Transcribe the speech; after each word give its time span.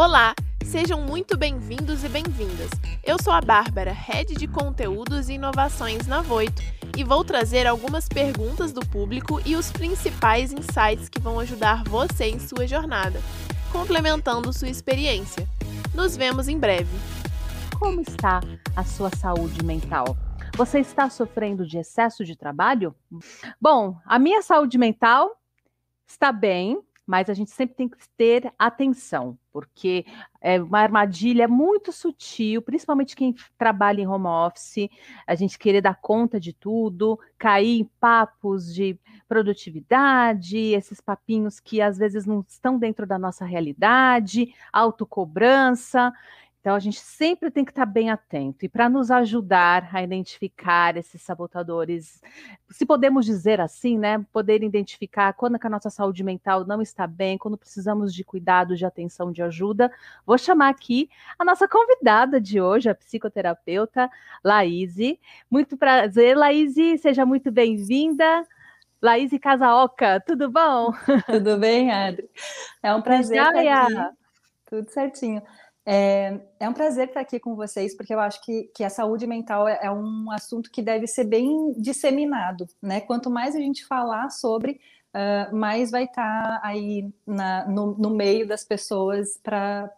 Olá, 0.00 0.32
sejam 0.64 1.00
muito 1.00 1.36
bem-vindos 1.36 2.04
e 2.04 2.08
bem-vindas. 2.08 2.70
Eu 3.02 3.20
sou 3.20 3.32
a 3.32 3.40
Bárbara, 3.40 3.90
Head 3.90 4.36
de 4.36 4.46
Conteúdos 4.46 5.28
e 5.28 5.32
Inovações 5.32 6.06
na 6.06 6.22
Voito, 6.22 6.62
e 6.96 7.02
vou 7.02 7.24
trazer 7.24 7.66
algumas 7.66 8.08
perguntas 8.08 8.70
do 8.70 8.80
público 8.80 9.40
e 9.44 9.56
os 9.56 9.72
principais 9.72 10.52
insights 10.52 11.08
que 11.08 11.20
vão 11.20 11.40
ajudar 11.40 11.82
você 11.82 12.26
em 12.26 12.38
sua 12.38 12.64
jornada, 12.64 13.20
complementando 13.72 14.52
sua 14.52 14.68
experiência. 14.68 15.48
Nos 15.92 16.16
vemos 16.16 16.46
em 16.46 16.60
breve. 16.60 16.96
Como 17.76 18.00
está 18.00 18.38
a 18.76 18.84
sua 18.84 19.10
saúde 19.10 19.64
mental? 19.64 20.16
Você 20.56 20.78
está 20.78 21.10
sofrendo 21.10 21.66
de 21.66 21.76
excesso 21.76 22.24
de 22.24 22.36
trabalho? 22.36 22.94
Bom, 23.60 23.98
a 24.06 24.16
minha 24.16 24.42
saúde 24.42 24.78
mental 24.78 25.36
está 26.06 26.30
bem, 26.30 26.80
mas 27.08 27.30
a 27.30 27.32
gente 27.32 27.50
sempre 27.50 27.74
tem 27.74 27.88
que 27.88 27.96
ter 28.18 28.52
atenção, 28.58 29.38
porque 29.50 30.04
é 30.42 30.60
uma 30.60 30.78
armadilha 30.80 31.48
muito 31.48 31.90
sutil, 31.90 32.60
principalmente 32.60 33.16
quem 33.16 33.34
trabalha 33.56 34.02
em 34.02 34.06
home 34.06 34.26
office, 34.26 34.90
a 35.26 35.34
gente 35.34 35.58
querer 35.58 35.80
dar 35.80 35.98
conta 36.02 36.38
de 36.38 36.52
tudo, 36.52 37.18
cair 37.38 37.80
em 37.80 37.90
papos 37.98 38.74
de 38.74 39.00
produtividade, 39.26 40.58
esses 40.58 41.00
papinhos 41.00 41.58
que 41.58 41.80
às 41.80 41.96
vezes 41.96 42.26
não 42.26 42.44
estão 42.46 42.78
dentro 42.78 43.06
da 43.06 43.18
nossa 43.18 43.46
realidade, 43.46 44.54
autocobrança. 44.70 46.12
Então, 46.60 46.74
a 46.74 46.78
gente 46.78 46.98
sempre 46.98 47.50
tem 47.50 47.64
que 47.64 47.70
estar 47.70 47.86
bem 47.86 48.10
atento. 48.10 48.64
E 48.64 48.68
para 48.68 48.88
nos 48.88 49.10
ajudar 49.10 49.88
a 49.92 50.02
identificar 50.02 50.96
esses 50.96 51.22
sabotadores, 51.22 52.20
se 52.68 52.84
podemos 52.84 53.24
dizer 53.24 53.60
assim, 53.60 53.96
né? 53.96 54.24
Poder 54.32 54.62
identificar 54.62 55.32
quando 55.34 55.56
a 55.60 55.68
nossa 55.68 55.88
saúde 55.88 56.24
mental 56.24 56.66
não 56.66 56.82
está 56.82 57.06
bem, 57.06 57.38
quando 57.38 57.56
precisamos 57.56 58.12
de 58.12 58.24
cuidado, 58.24 58.76
de 58.76 58.84
atenção, 58.84 59.30
de 59.30 59.42
ajuda, 59.42 59.90
vou 60.26 60.36
chamar 60.36 60.68
aqui 60.68 61.08
a 61.38 61.44
nossa 61.44 61.68
convidada 61.68 62.40
de 62.40 62.60
hoje, 62.60 62.90
a 62.90 62.94
psicoterapeuta 62.94 64.10
Laís. 64.44 64.96
Muito 65.50 65.76
prazer, 65.76 66.36
Laís, 66.36 66.74
seja 67.00 67.24
muito 67.24 67.52
bem-vinda. 67.52 68.44
Laís 69.00 69.30
Casaoca, 69.40 70.20
tudo 70.26 70.50
bom? 70.50 70.92
Tudo 71.26 71.56
bem, 71.56 71.92
Adri? 71.92 72.28
É 72.82 72.92
um 72.92 73.00
prazer 73.00 73.40
estar 73.40 73.84
aqui. 73.86 74.16
Tudo 74.66 74.90
certinho. 74.90 75.40
É, 75.90 76.38
é, 76.60 76.68
um 76.68 76.74
prazer 76.74 77.08
estar 77.08 77.20
aqui 77.20 77.40
com 77.40 77.56
vocês, 77.56 77.96
porque 77.96 78.12
eu 78.12 78.20
acho 78.20 78.42
que, 78.42 78.64
que 78.74 78.84
a 78.84 78.90
saúde 78.90 79.26
mental 79.26 79.66
é, 79.66 79.78
é, 79.84 79.90
um 79.90 80.30
assunto 80.30 80.70
que 80.70 80.82
deve 80.82 81.06
ser 81.06 81.24
bem 81.24 81.72
disseminado, 81.78 82.68
né? 82.82 83.00
Quanto 83.00 83.30
mais 83.30 83.56
a 83.56 83.58
gente 83.58 83.86
falar 83.86 84.28
sobre, 84.28 84.78
uh, 85.14 85.56
mais 85.56 85.90
vai 85.90 86.04
estar 86.04 86.60
aí 86.62 87.10
na, 87.26 87.66
no, 87.66 87.96
no, 87.96 88.10
meio 88.10 88.46
das 88.46 88.64
pessoas 88.64 89.40
para 89.42 89.90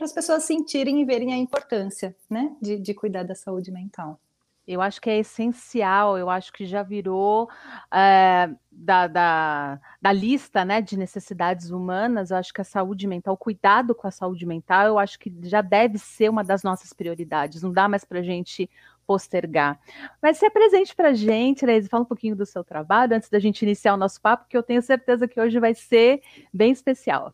as 0.00 0.12
pessoas 0.12 0.44
sentirem 0.44 1.02
e 1.02 1.04
verem 1.04 1.32
a 1.32 1.36
importância, 1.36 2.14
né? 2.30 2.54
De, 2.62 2.78
de 2.78 2.94
cuidar 2.94 3.24
da 3.24 3.34
saúde 3.34 3.72
mental. 3.72 4.20
Eu 4.66 4.80
acho 4.80 5.00
que 5.00 5.10
é 5.10 5.18
essencial, 5.18 6.16
eu 6.16 6.30
acho 6.30 6.52
que 6.52 6.64
já 6.64 6.84
virou 6.84 7.50
é, 7.92 8.48
da, 8.70 9.08
da, 9.08 9.80
da, 10.00 10.12
lista 10.12 10.64
né, 10.64 10.80
de 10.80 10.96
necessidades 10.96 11.70
humanas, 11.70 12.30
eu 12.30 12.36
acho 12.36 12.52
que 12.52 12.60
a 12.60 12.64
saúde 12.64 13.08
mental, 13.08 13.34
o 13.34 13.36
cuidado 13.36 13.92
com 13.92 14.06
a 14.06 14.10
saúde 14.12 14.46
mental, 14.46 14.86
eu 14.86 14.98
acho 15.00 15.18
que 15.18 15.34
já 15.42 15.60
deve 15.60 15.98
ser 15.98 16.30
uma 16.30 16.44
das 16.44 16.62
nossas 16.62 16.92
prioridades, 16.92 17.62
não 17.62 17.72
dá 17.72 17.88
mais 17.88 18.04
para 18.04 18.20
a 18.20 18.22
gente 18.22 18.70
postergar. 19.04 19.80
Mas 20.22 20.38
se 20.38 20.46
apresente 20.46 20.94
para 20.94 21.08
a 21.08 21.14
gente, 21.14 21.66
Leise, 21.66 21.88
fala 21.88 22.04
um 22.04 22.06
pouquinho 22.06 22.36
do 22.36 22.46
seu 22.46 22.62
trabalho 22.62 23.16
antes 23.16 23.28
da 23.28 23.38
gente 23.38 23.62
iniciar 23.62 23.94
o 23.94 23.98
nosso 23.98 24.20
papo, 24.20 24.46
que 24.48 24.56
eu 24.56 24.62
tenho 24.62 24.80
certeza 24.80 25.26
que 25.26 25.40
hoje 25.40 25.58
vai 25.58 25.74
ser 25.74 26.22
bem 26.52 26.70
especial. 26.70 27.32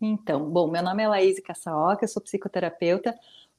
Então, 0.00 0.50
bom, 0.50 0.70
meu 0.70 0.82
nome 0.82 1.02
é 1.02 1.08
Laís 1.08 1.40
Caçaoca, 1.40 2.04
eu 2.04 2.08
sou 2.08 2.22
psicoterapeuta, 2.22 3.14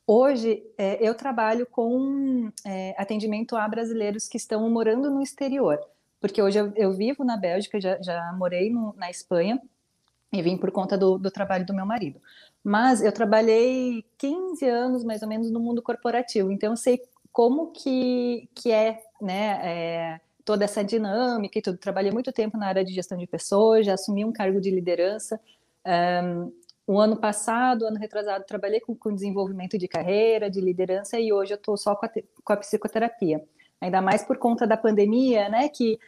Hoje, 0.07 0.63
é, 0.77 0.97
eu 1.07 1.15
trabalho 1.15 1.65
com 1.65 2.51
é, 2.63 2.93
atendimento 2.97 3.55
a 3.55 3.67
brasileiros 3.67 4.27
que 4.27 4.37
estão 4.37 4.69
morando 4.69 5.09
no 5.09 5.21
exterior, 5.21 5.79
porque 6.19 6.41
hoje 6.41 6.59
eu, 6.59 6.71
eu 6.75 6.93
vivo 6.93 7.23
na 7.23 7.35
Bélgica, 7.35 7.81
já, 7.81 7.99
já 8.01 8.31
morei 8.33 8.69
no, 8.69 8.93
na 8.97 9.09
Espanha 9.09 9.59
e 10.31 10.41
vim 10.43 10.57
por 10.57 10.71
conta 10.71 10.95
do, 10.95 11.17
do, 11.17 11.31
trabalho 11.31 11.65
do 11.65 11.73
meu 11.73 11.87
marido. 11.87 12.21
Mas 12.63 13.01
eu 13.01 13.11
trabalhei 13.11 14.05
15 14.17 14.65
anos, 14.67 15.03
mais 15.03 15.23
ou 15.23 15.27
menos, 15.27 15.49
no 15.49 15.59
mundo 15.59 15.81
corporativo, 15.81 16.51
então 16.51 16.73
eu 16.73 16.77
sei 16.77 17.01
como 17.31 17.71
que, 17.71 18.47
que 18.53 18.71
é, 18.71 19.01
né, 19.19 19.59
é, 19.63 20.21
toda 20.45 20.65
essa 20.65 20.83
dinâmica 20.83 21.57
e 21.57 21.61
tudo. 21.63 21.79
Trabalhei 21.79 22.11
muito 22.11 22.31
tempo 22.31 22.57
na 22.57 22.67
área 22.67 22.85
de 22.85 22.93
gestão 22.93 23.17
de 23.17 23.25
pessoas, 23.25 23.85
já 23.87 23.95
assumi 23.95 24.23
um 24.23 24.31
cargo 24.31 24.61
de 24.61 24.69
liderança, 24.69 25.39
um, 26.23 26.51
o 26.87 26.99
ano 26.99 27.17
passado, 27.17 27.85
ano 27.85 27.97
retrasado, 27.97 28.45
trabalhei 28.45 28.79
com, 28.79 28.95
com 28.95 29.13
desenvolvimento 29.13 29.77
de 29.77 29.87
carreira, 29.87 30.49
de 30.49 30.61
liderança, 30.61 31.19
e 31.19 31.33
hoje 31.33 31.53
eu 31.53 31.57
estou 31.57 31.75
só 31.77 31.95
com 31.95 32.05
a, 32.05 32.09
com 32.43 32.53
a, 32.53 32.57
psicoterapia. 32.57 33.43
Ainda 33.81 34.01
mais 34.01 34.23
por 34.23 34.37
conta 34.37 34.67
da 34.67 34.77
pandemia, 34.77 35.49
né, 35.49 35.67
que 35.69 35.99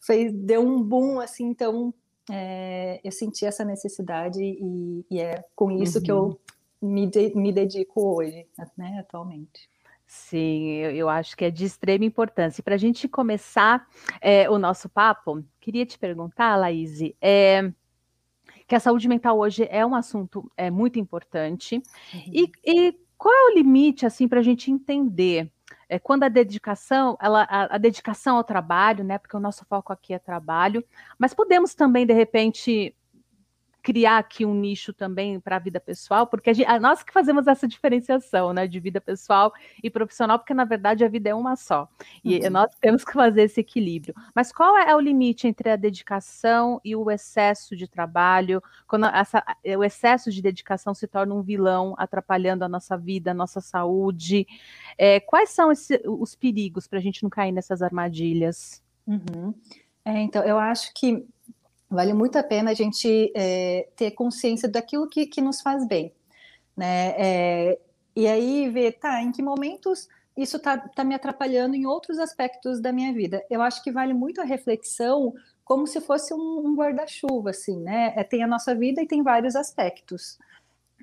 fez, 0.00 0.32
deu 0.32 0.62
um 0.62 0.82
boom, 0.82 1.20
assim, 1.20 1.46
então 1.46 1.92
é, 2.30 3.00
eu 3.02 3.10
senti 3.10 3.44
essa 3.44 3.64
necessidade 3.64 4.40
e, 4.40 5.04
e 5.10 5.20
é 5.20 5.44
com 5.56 5.70
isso 5.70 5.98
uhum. 5.98 6.04
que 6.04 6.12
eu 6.12 6.22
uhum. 6.24 6.36
me, 6.80 7.06
de, 7.06 7.34
me 7.34 7.52
dedico 7.52 8.16
hoje, 8.16 8.46
né, 8.76 8.98
atualmente. 9.00 9.68
Sim, 10.06 10.74
eu, 10.74 10.90
eu, 10.90 11.08
acho 11.08 11.34
que 11.34 11.46
é 11.46 11.50
de 11.50 11.64
extrema 11.64 12.04
importância. 12.04 12.60
E 12.60 12.62
para 12.62 12.74
a 12.74 12.78
gente 12.78 13.08
começar 13.08 13.88
é, 14.20 14.48
o 14.48 14.58
nosso 14.58 14.86
papo, 14.86 15.42
queria 15.58 15.86
te 15.86 15.98
perguntar, 15.98 16.54
Laís, 16.54 17.00
é, 17.18 17.72
que 18.72 18.76
a 18.76 18.80
saúde 18.80 19.06
mental 19.06 19.38
hoje 19.38 19.68
é 19.70 19.84
um 19.84 19.94
assunto 19.94 20.50
é, 20.56 20.70
muito 20.70 20.98
importante. 20.98 21.74
Uhum. 22.14 22.22
E, 22.32 22.50
e, 22.64 22.96
qual 23.18 23.34
é 23.34 23.50
o 23.50 23.54
limite, 23.54 24.06
assim, 24.06 24.26
para 24.26 24.40
a 24.40 24.42
gente 24.42 24.70
entender? 24.70 25.52
É, 25.90 25.98
quando 25.98 26.22
a 26.22 26.28
dedicação, 26.30 27.18
ela, 27.20 27.42
a, 27.42 27.74
a, 27.74 27.76
dedicação 27.76 28.38
ao 28.38 28.42
trabalho, 28.42 29.04
né? 29.04 29.18
Porque 29.18 29.36
o 29.36 29.40
nosso 29.40 29.62
foco 29.66 29.92
aqui 29.92 30.14
é 30.14 30.18
trabalho, 30.18 30.82
mas 31.18 31.34
podemos 31.34 31.74
também, 31.74 32.06
de 32.06 32.14
repente, 32.14 32.96
criar 33.82 34.18
aqui 34.18 34.46
um 34.46 34.54
nicho 34.54 34.92
também 34.92 35.40
para 35.40 35.56
a 35.56 35.58
vida 35.58 35.80
pessoal, 35.80 36.26
porque 36.26 36.50
a 36.50 36.52
gente, 36.52 36.68
a, 36.68 36.78
nós 36.78 37.02
que 37.02 37.12
fazemos 37.12 37.46
essa 37.46 37.66
diferenciação, 37.66 38.52
né, 38.52 38.66
de 38.66 38.78
vida 38.78 39.00
pessoal 39.00 39.52
e 39.82 39.90
profissional, 39.90 40.38
porque 40.38 40.54
na 40.54 40.64
verdade 40.64 41.04
a 41.04 41.08
vida 41.08 41.30
é 41.30 41.34
uma 41.34 41.56
só. 41.56 41.88
E 42.24 42.38
uhum. 42.38 42.50
nós 42.50 42.74
temos 42.80 43.04
que 43.04 43.12
fazer 43.12 43.42
esse 43.42 43.60
equilíbrio. 43.60 44.14
Mas 44.34 44.52
qual 44.52 44.78
é 44.78 44.94
o 44.94 45.00
limite 45.00 45.48
entre 45.48 45.70
a 45.70 45.76
dedicação 45.76 46.80
e 46.84 46.94
o 46.94 47.10
excesso 47.10 47.74
de 47.74 47.88
trabalho? 47.88 48.62
Quando 48.86 49.06
essa, 49.06 49.44
o 49.76 49.82
excesso 49.82 50.30
de 50.30 50.40
dedicação 50.40 50.94
se 50.94 51.06
torna 51.06 51.34
um 51.34 51.42
vilão, 51.42 51.94
atrapalhando 51.98 52.64
a 52.64 52.68
nossa 52.68 52.96
vida, 52.96 53.32
a 53.32 53.34
nossa 53.34 53.60
saúde. 53.60 54.46
É, 54.96 55.18
quais 55.20 55.50
são 55.50 55.72
esse, 55.72 56.00
os 56.06 56.34
perigos 56.34 56.86
para 56.86 56.98
a 56.98 57.02
gente 57.02 57.22
não 57.22 57.30
cair 57.30 57.52
nessas 57.52 57.82
armadilhas? 57.82 58.82
Uhum. 59.06 59.54
É, 60.04 60.20
então, 60.20 60.42
eu 60.44 60.58
acho 60.58 60.92
que 60.94 61.26
Vale 61.92 62.14
muito 62.14 62.36
a 62.38 62.42
pena 62.42 62.70
a 62.70 62.74
gente 62.74 63.30
é, 63.36 63.88
ter 63.94 64.12
consciência 64.12 64.68
daquilo 64.68 65.08
que, 65.08 65.26
que 65.26 65.42
nos 65.42 65.60
faz 65.60 65.86
bem, 65.86 66.12
né? 66.76 67.14
É, 67.18 67.78
e 68.16 68.26
aí 68.26 68.68
ver, 68.70 68.92
tá, 68.92 69.22
em 69.22 69.30
que 69.30 69.42
momentos 69.42 70.08
isso 70.36 70.58
tá, 70.58 70.78
tá 70.78 71.04
me 71.04 71.14
atrapalhando 71.14 71.74
em 71.74 71.84
outros 71.84 72.18
aspectos 72.18 72.80
da 72.80 72.92
minha 72.92 73.12
vida. 73.12 73.44
Eu 73.50 73.60
acho 73.60 73.82
que 73.84 73.92
vale 73.92 74.14
muito 74.14 74.40
a 74.40 74.44
reflexão 74.44 75.34
como 75.64 75.86
se 75.86 76.00
fosse 76.00 76.32
um, 76.32 76.66
um 76.66 76.74
guarda-chuva, 76.74 77.50
assim, 77.50 77.78
né? 77.80 78.14
É, 78.16 78.24
tem 78.24 78.42
a 78.42 78.46
nossa 78.46 78.74
vida 78.74 79.02
e 79.02 79.06
tem 79.06 79.22
vários 79.22 79.54
aspectos. 79.54 80.38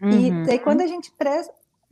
Uhum. 0.01 0.43
E, 0.49 0.59
quando 0.59 0.81
a 0.81 0.87
gente 0.87 1.11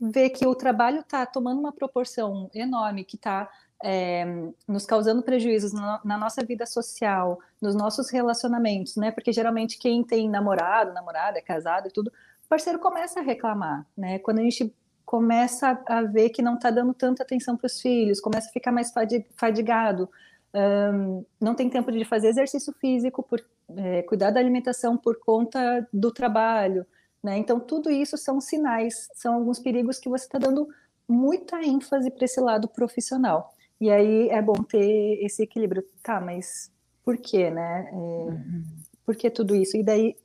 vê 0.00 0.28
que 0.28 0.46
o 0.46 0.54
trabalho 0.54 1.00
está 1.00 1.24
tomando 1.24 1.60
uma 1.60 1.72
proporção 1.72 2.50
enorme, 2.52 3.04
que 3.04 3.16
está 3.16 3.48
é, 3.82 4.24
nos 4.66 4.84
causando 4.84 5.22
prejuízos 5.22 5.72
na, 5.72 6.00
na, 6.04 6.18
nossa 6.18 6.44
vida 6.44 6.66
social, 6.66 7.38
nos 7.60 7.74
nossos 7.74 8.10
relacionamentos, 8.10 8.96
né? 8.96 9.10
Porque 9.10 9.32
geralmente 9.32 9.78
quem 9.78 10.02
tem 10.02 10.28
namorado, 10.28 10.92
namorada, 10.92 11.38
é 11.38 11.42
casado 11.42 11.88
e 11.88 11.90
tudo, 11.90 12.08
o 12.08 12.48
parceiro 12.48 12.78
começa 12.78 13.20
a 13.20 13.22
reclamar, 13.22 13.86
né? 13.96 14.18
Quando 14.18 14.40
a 14.40 14.42
gente 14.42 14.74
começa 15.04 15.80
a 15.86 16.02
ver 16.02 16.30
que 16.30 16.42
não 16.42 16.56
está 16.56 16.70
dando 16.70 16.92
tanta 16.92 17.22
atenção 17.22 17.56
para 17.56 17.66
os 17.66 17.80
filhos, 17.80 18.20
começa 18.20 18.48
a 18.48 18.52
ficar 18.52 18.72
mais 18.72 18.92
fadigado, 19.36 20.08
um, 20.54 21.24
não 21.40 21.54
tem 21.54 21.70
tempo 21.70 21.92
de 21.92 22.04
fazer 22.04 22.28
exercício 22.28 22.72
físico, 22.80 23.22
por, 23.22 23.42
é, 23.76 24.02
cuidar 24.02 24.30
da 24.30 24.40
alimentação 24.40 24.96
por 24.96 25.18
conta 25.18 25.86
do 25.92 26.10
trabalho, 26.10 26.86
né? 27.22 27.38
Então 27.38 27.60
tudo 27.60 27.90
isso 27.90 28.16
são 28.16 28.40
sinais, 28.40 29.08
são 29.14 29.34
alguns 29.34 29.58
perigos 29.58 29.98
que 29.98 30.08
você 30.08 30.24
está 30.24 30.38
dando 30.38 30.68
muita 31.08 31.62
ênfase 31.64 32.10
para 32.10 32.24
esse 32.24 32.40
lado 32.40 32.68
profissional. 32.68 33.54
E 33.80 33.90
aí 33.90 34.28
é 34.30 34.42
bom 34.42 34.62
ter 34.62 35.24
esse 35.24 35.42
equilíbrio. 35.42 35.84
Tá, 36.02 36.20
mas 36.20 36.72
por 37.04 37.16
quê, 37.16 37.50
né? 37.50 37.88
É, 37.90 37.94
uhum. 37.94 38.64
Por 39.04 39.16
que 39.16 39.30
tudo 39.30 39.54
isso? 39.54 39.76
E 39.76 39.82
daí 39.82 40.16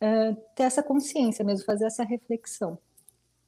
é, 0.00 0.32
ter 0.54 0.64
essa 0.64 0.82
consciência 0.82 1.44
mesmo, 1.44 1.64
fazer 1.64 1.86
essa 1.86 2.04
reflexão. 2.04 2.78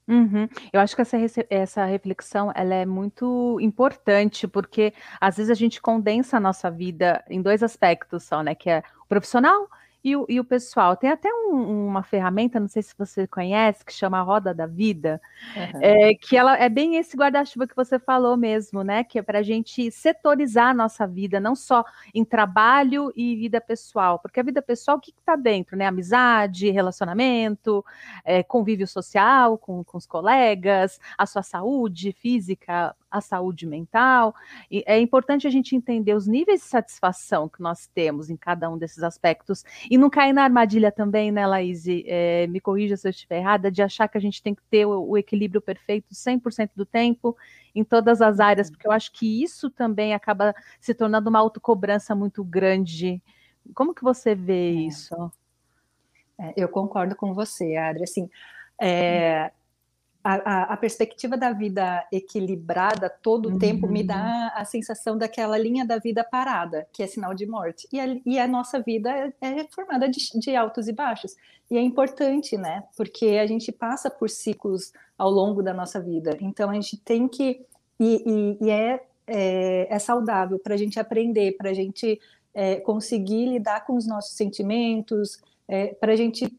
Uhum. 0.09 0.49
Eu 0.73 0.81
acho 0.81 0.97
que 0.97 1.03
essa, 1.03 1.17
essa 1.49 1.85
reflexão 1.85 2.51
ela 2.55 2.75
é 2.75 2.85
muito 2.85 3.59
importante, 3.61 4.49
porque 4.49 4.93
às 5.21 5.37
vezes 5.37 5.51
a 5.51 5.55
gente 5.55 5.81
condensa 5.81 6.37
a 6.37 6.41
nossa 6.41 6.69
vida 6.69 7.25
em 7.31 7.41
dois 7.41 7.63
aspectos 7.63 8.25
só, 8.25 8.43
né? 8.43 8.55
Que 8.55 8.71
é 8.71 8.83
o 9.05 9.07
profissional 9.07 9.69
e 10.03 10.17
o, 10.17 10.27
e 10.29 10.41
o 10.41 10.45
pessoal. 10.45 10.97
Tem 10.97 11.11
até 11.11 11.29
um, 11.33 11.87
uma 11.87 12.03
ferramenta, 12.03 12.59
não 12.59 12.69
sei 12.69 12.83
se 12.83 12.95
você 12.97 13.27
conhece, 13.27 13.85
que 13.85 13.93
chama 13.93 14.23
Roda 14.23 14.55
da 14.55 14.67
Vida, 14.67 15.21
uhum. 15.57 15.81
é, 15.83 16.15
que 16.15 16.37
ela 16.37 16.57
é 16.57 16.69
bem 16.69 16.97
esse 16.97 17.17
guarda-chuva 17.17 17.67
que 17.67 17.77
você 17.77 17.99
falou 17.99 18.37
mesmo, 18.37 18.83
né? 18.83 19.05
Que 19.05 19.19
é 19.19 19.23
para 19.23 19.41
a 19.41 19.43
gente 19.43 19.91
setorizar 19.91 20.69
a 20.69 20.75
nossa 20.75 21.07
vida, 21.07 21.39
não 21.39 21.55
só 21.55 21.85
em 22.15 22.25
trabalho 22.25 23.13
e 23.15 23.37
vida 23.37 23.61
pessoal, 23.61 24.19
porque 24.19 24.41
a 24.41 24.43
vida 24.43 24.63
pessoal, 24.63 24.97
o 24.97 25.01
que 25.01 25.11
está 25.11 25.37
dentro, 25.37 25.77
né? 25.77 25.87
Amizade, 25.87 26.71
relacionamento, 26.71 27.85
é, 28.25 28.43
convívio 28.43 28.87
social 28.87 29.59
com, 29.59 29.85
com 29.85 29.99
os 29.99 30.07
colegas, 30.07 30.99
a 31.17 31.27
sua 31.27 31.43
saúde 31.43 32.13
física, 32.13 32.95
a 33.11 33.21
saúde 33.21 33.67
mental. 33.67 34.35
E 34.71 34.83
é 34.87 34.99
importante 35.01 35.47
a 35.47 35.51
gente 35.51 35.75
entender 35.75 36.15
os 36.15 36.27
níveis 36.27 36.61
de 36.61 36.67
satisfação 36.67 37.49
que 37.49 37.61
nós 37.61 37.87
temos 37.87 38.31
em 38.31 38.37
cada 38.37 38.71
um 38.71 38.79
desses 38.79 39.03
aspectos 39.03 39.65
e 39.91 39.99
não 39.99 40.09
cair 40.09 40.33
na 40.33 40.45
armadilha 40.45 40.93
também, 40.93 41.33
né, 41.33 41.47
Laís? 41.47 41.85
É, 41.89 42.47
me 42.47 42.61
corrija 42.61 42.97
se 42.97 43.09
eu 43.09 43.11
estiver 43.11 43.39
errada, 43.39 43.71
de 43.71 43.83
achar 43.83 44.09
que 44.09 44.19
a 44.19 44.21
gente 44.21 44.43
tem 44.43 44.55
que 44.55 44.63
ter 44.71 44.87
o, 44.87 45.11
o 45.11 45.19
equilíbrio 45.19 45.61
perfeito 45.61 46.15
100% 46.15 46.71
do 46.77 46.87
tempo 46.87 47.37
em 47.75 47.85
todas 47.85 48.21
as 48.21 48.41
áreas, 48.41 48.69
uhum. 48.69 48.75
porque 48.75 48.87
eu 48.87 48.93
acho 48.93 49.13
que 49.13 49.43
isso 49.43 49.71
também 49.71 50.15
acaba 50.15 50.55
se 50.81 50.95
tornando 50.95 51.31
uma 51.31 51.39
autocobrança 51.39 52.15
muito 52.15 52.43
grande. 52.45 53.23
Como 53.75 53.95
que 53.95 54.03
você 54.03 54.35
vê 54.35 54.69
é. 54.69 54.73
isso? 54.73 55.33
É, 56.39 56.55
eu 56.57 56.69
concordo 56.69 57.15
com 57.15 57.35
você, 57.35 57.77
Adri. 57.77 58.05
Assim, 58.05 58.29
é, 58.81 59.53
a, 60.23 60.75
a, 60.75 60.77
perspectiva 60.77 61.37
da 61.37 61.51
vida 61.53 62.07
equilibrada 62.13 63.09
todo 63.09 63.47
o 63.47 63.53
uhum. 63.53 63.59
tempo 63.59 63.87
me 63.89 64.03
dá 64.03 64.53
a 64.55 64.65
sensação 64.67 65.17
daquela 65.17 65.57
linha 65.57 65.85
da 65.85 65.99
vida 65.99 66.23
parada, 66.23 66.87
que 66.93 67.03
é 67.03 67.07
sinal 67.07 67.35
de 67.35 67.47
morte. 67.47 67.89
E 67.91 67.99
a, 67.99 68.21
e 68.27 68.39
a 68.39 68.47
nossa 68.47 68.81
vida 68.81 69.11
é, 69.11 69.33
é 69.41 69.67
formada 69.71 70.09
de, 70.09 70.21
de, 70.39 70.55
altos 70.55 70.89
e 70.89 70.93
baixos. 70.93 71.35
E 71.71 71.77
é 71.79 71.81
importante, 71.81 72.57
né? 72.59 72.85
Porque 72.97 73.39
a 73.43 73.47
gente 73.47 73.73
passa 73.73 74.11
por 74.11 74.29
ciclos 74.29 74.93
ao 75.17 75.31
longo 75.31 75.63
da 75.63 75.73
nossa 75.73 75.99
vida. 75.99 76.37
Então 76.41 76.69
a 76.69 76.75
gente 76.75 76.99
tem 76.99 77.27
que. 77.27 77.65
E, 77.99 78.59
e, 78.61 78.67
e 78.67 78.71
é, 78.71 79.03
é, 79.27 79.87
é, 79.89 79.99
saudável 79.99 80.59
para 80.59 80.75
a 80.75 80.77
gente 80.77 81.01
aprender, 81.01 81.57
para 81.57 81.71
a 81.71 81.75
gente 81.75 82.21
é, 82.53 82.77
conseguir 82.77 83.47
lidar 83.47 83.87
com 83.87 83.95
os 83.95 84.07
nossos 84.07 84.37
sentimentos, 84.37 85.41
é, 85.67 85.95
para 85.95 86.13
a 86.13 86.17
gente 86.17 86.53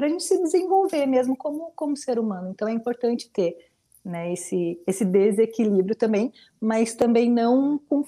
para 0.00 0.06
a 0.06 0.08
gente 0.08 0.24
se 0.24 0.42
desenvolver 0.42 1.04
mesmo 1.04 1.36
como, 1.36 1.72
como 1.76 1.94
ser 1.94 2.18
humano. 2.18 2.48
Então 2.48 2.66
é 2.66 2.72
importante 2.72 3.28
ter 3.28 3.54
né, 4.02 4.32
esse, 4.32 4.82
esse 4.86 5.04
desequilíbrio 5.04 5.94
também, 5.94 6.32
mas 6.58 6.94
também 6.94 7.30
não 7.30 7.76
com, 7.76 8.02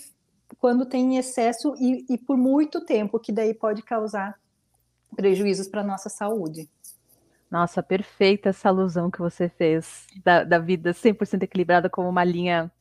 quando 0.59 0.87
tem 0.87 1.19
excesso 1.19 1.75
e, 1.79 2.07
e 2.09 2.17
por 2.17 2.39
muito 2.39 2.83
tempo, 2.83 3.21
que 3.21 3.31
daí 3.31 3.53
pode 3.53 3.83
causar 3.83 4.41
prejuízos 5.15 5.69
para 5.69 5.83
a 5.83 5.85
nossa 5.85 6.09
saúde. 6.09 6.67
Nossa, 7.51 7.83
perfeita 7.83 8.49
essa 8.49 8.71
alusão 8.71 9.11
que 9.11 9.19
você 9.19 9.51
fez 9.51 10.07
da, 10.25 10.45
da 10.45 10.59
vida 10.59 10.93
100% 10.93 11.43
equilibrada 11.43 11.91
como 11.91 12.09
uma 12.09 12.25
linha 12.25 12.73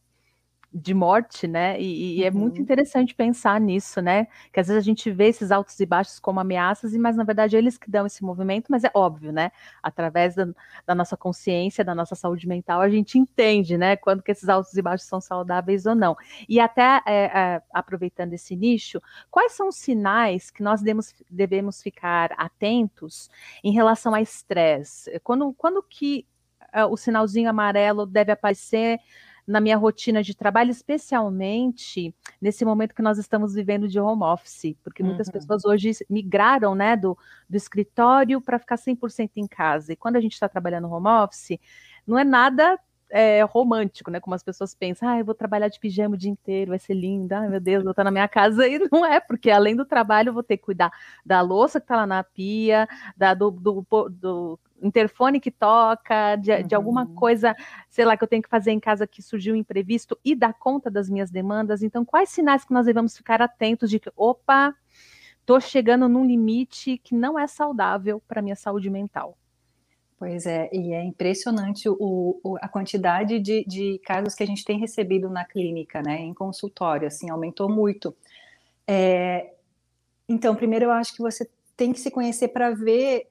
de 0.73 0.93
morte, 0.93 1.47
né? 1.47 1.79
E, 1.79 2.17
e 2.17 2.21
uhum. 2.21 2.27
é 2.27 2.31
muito 2.31 2.55
uhum. 2.55 2.61
interessante 2.61 3.13
pensar 3.13 3.59
nisso, 3.59 4.01
né? 4.01 4.27
Que 4.53 4.59
às 4.59 4.67
vezes 4.67 4.81
a 4.81 4.85
gente 4.85 5.11
vê 5.11 5.27
esses 5.27 5.51
altos 5.51 5.77
e 5.79 5.85
baixos 5.85 6.17
como 6.17 6.39
ameaças, 6.39 6.93
mas 6.93 7.17
na 7.17 7.23
verdade 7.25 7.57
eles 7.57 7.77
que 7.77 7.91
dão 7.91 8.05
esse 8.05 8.23
movimento, 8.23 8.67
mas 8.69 8.83
é 8.85 8.91
óbvio, 8.93 9.33
né? 9.33 9.51
Através 9.83 10.33
da, 10.35 10.47
da 10.85 10.95
nossa 10.95 11.17
consciência, 11.17 11.83
da 11.83 11.93
nossa 11.93 12.15
saúde 12.15 12.47
mental, 12.47 12.79
a 12.79 12.89
gente 12.89 13.19
entende, 13.19 13.77
né? 13.77 13.97
Quando 13.97 14.23
que 14.23 14.31
esses 14.31 14.47
altos 14.47 14.73
e 14.73 14.81
baixos 14.81 15.07
são 15.07 15.19
saudáveis 15.19 15.85
ou 15.85 15.95
não. 15.95 16.15
E 16.47 16.59
até 16.59 17.01
é, 17.05 17.25
é, 17.25 17.61
aproveitando 17.73 18.33
esse 18.33 18.55
nicho, 18.55 19.01
quais 19.29 19.51
são 19.51 19.67
os 19.67 19.75
sinais 19.75 20.49
que 20.49 20.63
nós 20.63 20.81
devemos, 20.81 21.13
devemos 21.29 21.81
ficar 21.81 22.31
atentos 22.37 23.29
em 23.61 23.73
relação 23.73 24.13
a 24.13 24.21
estresse? 24.21 25.19
Quando, 25.19 25.53
quando 25.53 25.83
que 25.83 26.25
uh, 26.73 26.87
o 26.89 26.95
sinalzinho 26.95 27.49
amarelo 27.49 28.05
deve 28.05 28.31
aparecer? 28.31 28.99
Na 29.47 29.59
minha 29.59 29.77
rotina 29.77 30.23
de 30.23 30.35
trabalho, 30.35 30.71
especialmente 30.71 32.13
nesse 32.41 32.63
momento 32.63 32.95
que 32.95 33.01
nós 33.01 33.17
estamos 33.17 33.53
vivendo 33.53 33.87
de 33.87 33.99
home 33.99 34.23
office, 34.23 34.75
porque 34.83 35.03
muitas 35.03 35.27
uhum. 35.27 35.33
pessoas 35.33 35.65
hoje 35.65 35.91
migraram 36.09 36.75
né, 36.75 36.95
do, 36.95 37.17
do 37.49 37.57
escritório 37.57 38.41
para 38.41 38.59
ficar 38.59 38.77
100% 38.77 39.31
em 39.37 39.47
casa. 39.47 39.93
E 39.93 39.95
quando 39.95 40.15
a 40.15 40.21
gente 40.21 40.33
está 40.33 40.47
trabalhando 40.47 40.91
home 40.91 41.07
office, 41.07 41.59
não 42.05 42.17
é 42.17 42.23
nada 42.23 42.79
é, 43.11 43.43
romântico, 43.43 44.09
né? 44.09 44.19
Como 44.19 44.33
as 44.33 44.41
pessoas 44.41 44.73
pensam, 44.73 45.07
ah, 45.07 45.19
eu 45.19 45.25
vou 45.25 45.35
trabalhar 45.35 45.67
de 45.67 45.79
pijama 45.79 46.15
o 46.15 46.17
dia 46.17 46.31
inteiro, 46.31 46.69
vai 46.69 46.79
ser 46.79 46.93
lindo, 46.93 47.33
ai 47.33 47.47
meu 47.49 47.59
Deus, 47.59 47.83
vou 47.83 47.91
estar 47.91 48.03
na 48.03 48.11
minha 48.11 48.27
casa. 48.27 48.67
E 48.67 48.79
não 48.91 49.05
é, 49.05 49.19
porque 49.19 49.51
além 49.51 49.75
do 49.75 49.85
trabalho, 49.85 50.29
eu 50.29 50.33
vou 50.33 50.43
ter 50.43 50.57
que 50.57 50.63
cuidar 50.63 50.91
da 51.25 51.41
louça 51.41 51.79
que 51.79 51.83
está 51.83 51.97
lá 51.97 52.07
na 52.07 52.23
pia, 52.23 52.87
da, 53.15 53.33
do, 53.33 53.51
do, 53.51 53.85
do 54.09 54.59
interfone 54.81 55.39
que 55.39 55.51
toca, 55.51 56.35
de, 56.35 56.51
uhum. 56.51 56.63
de, 56.63 56.75
alguma 56.75 57.05
uhum. 57.05 57.15
coisa, 57.15 57.55
sei 57.89 58.05
lá, 58.05 58.17
que 58.17 58.23
eu 58.23 58.27
tenho 58.27 58.41
que 58.41 58.49
fazer 58.49 58.71
em 58.71 58.79
casa 58.79 59.07
que 59.07 59.21
surgiu 59.21 59.53
um 59.53 59.57
imprevisto 59.57 60.17
e 60.23 60.35
dar 60.35 60.53
conta 60.53 60.89
das 60.89 61.09
minhas 61.09 61.29
demandas. 61.29 61.83
Então, 61.83 62.03
quais 62.03 62.29
sinais 62.29 62.65
que 62.65 62.73
nós 62.73 62.85
devemos 62.85 63.15
ficar 63.15 63.41
atentos 63.41 63.89
de 63.89 63.99
que, 63.99 64.11
opa, 64.15 64.75
estou 65.39 65.59
chegando 65.59 66.07
num 66.07 66.25
limite 66.25 66.97
que 66.97 67.15
não 67.15 67.37
é 67.37 67.47
saudável 67.47 68.21
para 68.27 68.41
minha 68.41 68.55
saúde 68.55 68.89
mental? 68.89 69.37
Pois 70.21 70.45
é, 70.45 70.69
e 70.71 70.93
é 70.93 71.03
impressionante 71.03 71.89
o, 71.89 72.39
o, 72.43 72.55
a 72.61 72.67
quantidade 72.67 73.39
de, 73.39 73.65
de, 73.65 73.99
casos 74.05 74.35
que 74.35 74.43
a 74.43 74.45
gente 74.45 74.63
tem 74.63 74.77
recebido 74.77 75.27
na 75.31 75.43
clínica, 75.43 75.99
né, 75.99 76.19
em 76.19 76.31
consultório, 76.31 77.07
assim, 77.07 77.31
aumentou 77.31 77.67
muito. 77.67 78.15
É, 78.85 79.51
então, 80.29 80.55
primeiro 80.55 80.85
eu 80.85 80.91
acho 80.91 81.15
que 81.15 81.23
você 81.23 81.49
tem 81.75 81.91
que 81.91 81.99
se 81.99 82.11
conhecer 82.11 82.49
para 82.49 82.69
ver 82.69 83.30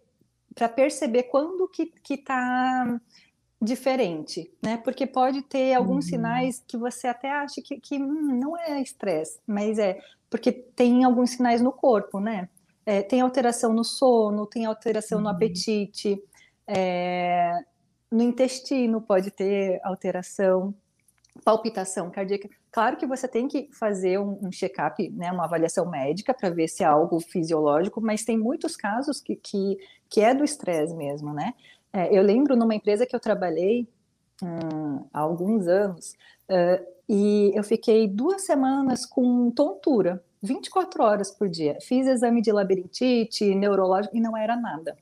para 0.54 0.68
perceber 0.68 1.24
quando 1.24 1.68
que 1.68 1.92
está 2.08 3.00
diferente, 3.60 4.50
né? 4.62 4.78
Porque 4.78 5.06
pode 5.06 5.42
ter 5.42 5.74
alguns 5.74 6.06
uhum. 6.06 6.10
sinais 6.10 6.64
que 6.66 6.76
você 6.76 7.06
até 7.06 7.30
acha 7.30 7.60
que, 7.60 7.78
que 7.78 7.98
hum, 7.98 8.38
não 8.40 8.56
é 8.56 8.80
estresse, 8.80 9.38
mas 9.46 9.78
é 9.78 10.00
porque 10.30 10.50
tem 10.50 11.04
alguns 11.04 11.30
sinais 11.30 11.60
no 11.60 11.72
corpo, 11.72 12.20
né? 12.20 12.48
É, 12.86 13.02
tem 13.02 13.20
alteração 13.20 13.72
no 13.72 13.84
sono, 13.84 14.46
tem 14.46 14.64
alteração 14.64 15.18
uhum. 15.18 15.24
no 15.24 15.30
apetite, 15.30 16.22
é, 16.66 17.52
no 18.10 18.22
intestino 18.22 19.00
pode 19.00 19.30
ter 19.30 19.80
alteração, 19.84 20.74
palpitação 21.44 22.10
cardíaca. 22.10 22.48
Claro 22.72 22.96
que 22.96 23.06
você 23.06 23.26
tem 23.26 23.48
que 23.48 23.68
fazer 23.72 24.18
um, 24.18 24.38
um 24.42 24.52
check-up, 24.52 25.08
né, 25.10 25.32
uma 25.32 25.44
avaliação 25.44 25.88
médica 25.90 26.32
para 26.32 26.50
ver 26.50 26.68
se 26.68 26.84
é 26.84 26.86
algo 26.86 27.18
fisiológico, 27.20 28.00
mas 28.00 28.24
tem 28.24 28.38
muitos 28.38 28.76
casos 28.76 29.20
que, 29.20 29.34
que, 29.34 29.76
que 30.08 30.20
é 30.20 30.32
do 30.32 30.44
estresse 30.44 30.94
mesmo, 30.94 31.34
né? 31.34 31.54
É, 31.92 32.16
eu 32.16 32.22
lembro 32.22 32.56
numa 32.56 32.74
empresa 32.74 33.04
que 33.04 33.14
eu 33.16 33.20
trabalhei 33.20 33.88
hum, 34.42 35.04
há 35.12 35.20
alguns 35.20 35.66
anos 35.66 36.12
uh, 36.48 36.86
e 37.08 37.50
eu 37.54 37.64
fiquei 37.64 38.06
duas 38.06 38.42
semanas 38.42 39.04
com 39.04 39.50
tontura, 39.50 40.22
24 40.40 41.02
horas 41.02 41.30
por 41.32 41.48
dia. 41.48 41.76
Fiz 41.80 42.06
exame 42.06 42.40
de 42.40 42.52
labirintite, 42.52 43.52
neurológico 43.54 44.16
e 44.16 44.20
não 44.20 44.36
era 44.36 44.56
nada. 44.56 44.96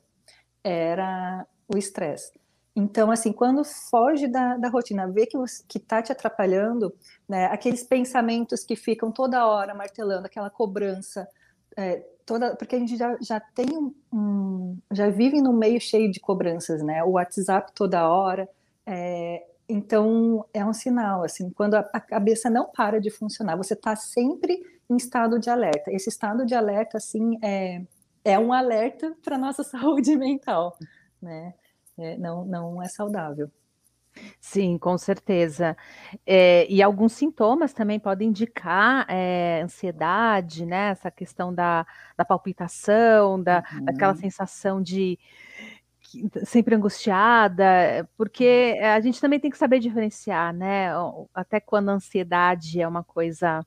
Era 0.63 1.45
o 1.67 1.77
estresse. 1.77 2.33
Então, 2.75 3.11
assim, 3.11 3.33
quando 3.33 3.63
foge 3.63 4.27
da, 4.27 4.57
da 4.57 4.69
rotina, 4.69 5.07
vê 5.07 5.25
que 5.25 5.37
está 5.77 6.01
te 6.01 6.11
atrapalhando, 6.11 6.93
né, 7.27 7.45
aqueles 7.47 7.83
pensamentos 7.83 8.63
que 8.63 8.75
ficam 8.75 9.11
toda 9.11 9.45
hora 9.45 9.73
martelando, 9.73 10.27
aquela 10.27 10.49
cobrança, 10.49 11.27
é, 11.75 12.05
toda, 12.25 12.55
porque 12.55 12.75
a 12.75 12.79
gente 12.79 12.95
já, 12.95 13.17
já 13.21 13.39
tem 13.39 13.65
um, 13.71 13.93
um, 14.13 14.77
já 14.91 15.09
vive 15.09 15.41
num 15.41 15.53
meio 15.53 15.81
cheio 15.81 16.11
de 16.11 16.19
cobranças, 16.19 16.81
né? 16.83 17.03
O 17.03 17.11
WhatsApp 17.11 17.71
toda 17.73 18.07
hora, 18.07 18.47
é, 18.85 19.43
então 19.67 20.45
é 20.53 20.65
um 20.65 20.73
sinal, 20.73 21.23
assim, 21.23 21.49
quando 21.51 21.75
a, 21.75 21.79
a 21.93 21.99
cabeça 21.99 22.49
não 22.49 22.71
para 22.71 22.99
de 22.99 23.09
funcionar, 23.09 23.55
você 23.55 23.73
está 23.73 23.95
sempre 23.95 24.59
em 24.89 24.95
estado 24.97 25.39
de 25.39 25.49
alerta. 25.49 25.91
Esse 25.91 26.09
estado 26.09 26.45
de 26.45 26.55
alerta, 26.55 26.97
assim, 26.97 27.37
é, 27.43 27.81
é 28.23 28.39
um 28.39 28.51
alerta 28.51 29.15
para 29.23 29.37
nossa 29.37 29.63
saúde 29.65 30.15
mental, 30.15 30.75
né? 31.21 31.53
É, 32.01 32.17
não, 32.17 32.45
não 32.45 32.81
é 32.81 32.87
saudável. 32.87 33.49
Sim, 34.39 34.77
com 34.77 34.97
certeza. 34.97 35.77
É, 36.25 36.65
e 36.69 36.81
alguns 36.81 37.13
sintomas 37.13 37.73
também 37.73 37.99
podem 37.99 38.29
indicar 38.29 39.05
é, 39.09 39.61
ansiedade, 39.63 40.65
né? 40.65 40.89
Essa 40.89 41.11
questão 41.11 41.53
da, 41.53 41.85
da 42.17 42.25
palpitação, 42.25 43.41
da, 43.41 43.63
uhum. 43.71 43.85
daquela 43.85 44.15
sensação 44.15 44.81
de 44.81 45.17
sempre 46.43 46.75
angustiada, 46.75 48.09
porque 48.17 48.79
a 48.81 48.99
gente 48.99 49.21
também 49.21 49.39
tem 49.39 49.51
que 49.51 49.57
saber 49.57 49.79
diferenciar, 49.79 50.53
né? 50.53 50.89
Até 51.33 51.59
quando 51.59 51.89
a 51.89 51.93
ansiedade 51.93 52.81
é 52.81 52.87
uma 52.87 53.03
coisa 53.03 53.63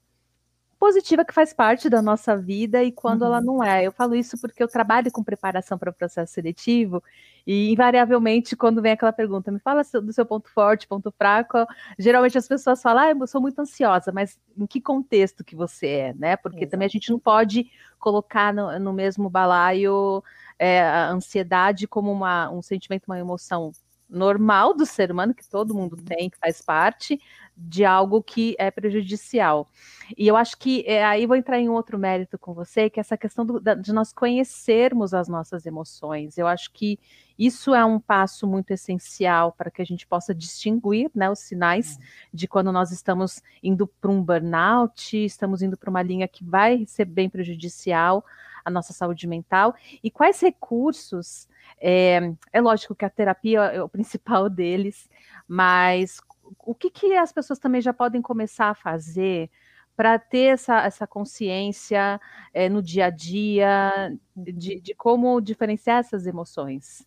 positiva 0.79 1.25
que 1.25 1.33
faz 1.33 1.53
parte 1.53 1.89
da 1.89 2.03
nossa 2.03 2.37
vida 2.37 2.83
e 2.83 2.91
quando 2.91 3.23
uhum. 3.23 3.29
ela 3.29 3.41
não 3.41 3.63
é. 3.63 3.87
Eu 3.87 3.93
falo 3.93 4.17
isso 4.17 4.37
porque 4.41 4.61
eu 4.61 4.67
trabalho 4.67 5.13
com 5.13 5.23
preparação 5.23 5.79
para 5.79 5.91
o 5.91 5.95
processo 5.95 6.33
seletivo 6.33 7.03
e 7.47 7.71
invariavelmente 7.73 8.57
quando 8.57 8.81
vem 8.81 8.93
aquela 8.93 9.13
pergunta, 9.13 9.51
me 9.51 9.59
fala 9.59 9.83
do 10.03 10.13
seu 10.13 10.25
ponto 10.25 10.49
forte, 10.51 10.87
ponto 10.87 11.11
fraco, 11.11 11.67
geralmente 11.99 12.39
as 12.39 12.47
pessoas 12.47 12.81
falam, 12.81 13.05
ah, 13.05 13.11
eu 13.11 13.27
sou 13.27 13.41
muito 13.41 13.59
ansiosa, 13.61 14.13
mas 14.13 14.39
em 14.57 14.67
que 14.67 14.81
contexto 14.81 15.45
que 15.45 15.57
você 15.57 15.87
é, 15.89 16.15
né? 16.15 16.37
Porque 16.37 16.59
Exato. 16.59 16.71
também 16.71 16.87
a 16.87 16.91
gente 16.91 17.11
não 17.11 17.19
pode 17.19 17.71
colocar 17.99 18.53
no, 18.53 18.79
no 18.79 18.93
mesmo 18.93 19.29
balaio 19.31 20.23
é, 20.59 20.83
a 20.83 21.11
ansiedade 21.11 21.87
como 21.87 22.11
uma, 22.11 22.51
um 22.51 22.63
sentimento, 22.63 23.05
uma 23.07 23.19
emoção 23.19 23.73
normal 24.13 24.75
do 24.75 24.85
ser 24.85 25.11
humano, 25.11 25.35
que 25.35 25.49
todo 25.49 25.75
mundo 25.75 25.97
tem, 25.97 26.29
que 26.29 26.39
faz 26.39 26.61
parte, 26.61 27.19
de 27.57 27.85
algo 27.85 28.23
que 28.23 28.57
é 28.59 28.71
prejudicial. 28.71 29.69
E 30.17 30.27
eu 30.27 30.37
acho 30.37 30.59
que 30.59 30.85
é, 30.87 31.05
aí 31.05 31.27
vou 31.27 31.37
entrar 31.37 31.59
em 31.59 31.69
um 31.69 31.73
outro 31.73 31.99
mérito 31.99 32.39
com 32.39 32.55
você, 32.55 32.89
que 32.89 32.99
é 32.99 33.03
essa 33.03 33.17
questão 33.17 33.45
do, 33.45 33.61
da, 33.61 33.75
de 33.75 33.93
nós 33.93 34.13
conhecermos 34.13 35.15
as 35.15 35.29
nossas 35.29 35.67
emoções. 35.67 36.39
Eu 36.39 36.47
acho 36.47 36.73
que 36.73 36.99
isso 37.39 37.75
é 37.75 37.85
um 37.85 37.99
passo 37.99 38.47
muito 38.47 38.71
essencial 38.71 39.53
para 39.53 39.71
que 39.71 39.83
a 39.83 39.85
gente 39.85 40.07
possa 40.07 40.35
distinguir 40.35 41.11
né, 41.15 41.31
os 41.31 41.41
sinais 41.41 41.99
é. 41.99 42.03
de 42.33 42.47
quando 42.47 42.73
nós 42.73 42.91
estamos 42.91 43.43
indo 43.63 43.87
para 43.87 44.11
um 44.11 44.23
burnout, 44.23 45.17
estamos 45.25 45.63
indo 45.63 45.77
para 45.77 45.91
uma 45.91 46.03
linha 46.03 46.29
que 46.29 46.45
vai 46.45 46.85
ser 46.87 47.05
bem 47.05 47.29
prejudicial 47.29 48.25
à 48.65 48.71
nossa 48.71 48.93
saúde 48.93 49.27
mental, 49.27 49.75
e 50.03 50.11
quais 50.11 50.41
recursos. 50.41 51.49
É, 51.81 52.33
é 52.53 52.61
lógico 52.61 52.95
que 52.95 53.05
a 53.05 53.11
terapia 53.11 53.61
é 53.63 53.83
o 53.83 53.89
principal 53.89 54.49
deles, 54.51 55.09
mas 55.49 56.21
o 56.59 56.75
que, 56.75 56.91
que 56.91 57.15
as 57.15 57.33
pessoas 57.33 57.59
também 57.59 57.81
já 57.81 57.93
podem 57.93 58.23
começar 58.23 58.71
a 58.71 58.75
fazer 58.75 59.51
para 59.97 60.19
ter 60.19 60.55
essa, 60.55 60.85
essa 60.85 61.07
consciência 61.07 62.21
é, 62.53 62.69
no 62.69 62.83
dia 62.83 63.07
a 63.07 63.11
dia 63.11 64.17
de, 64.37 64.81
de 64.81 64.95
como 64.95 65.41
diferenciar 65.41 65.99
essas 65.99 66.27
emoções? 66.27 67.07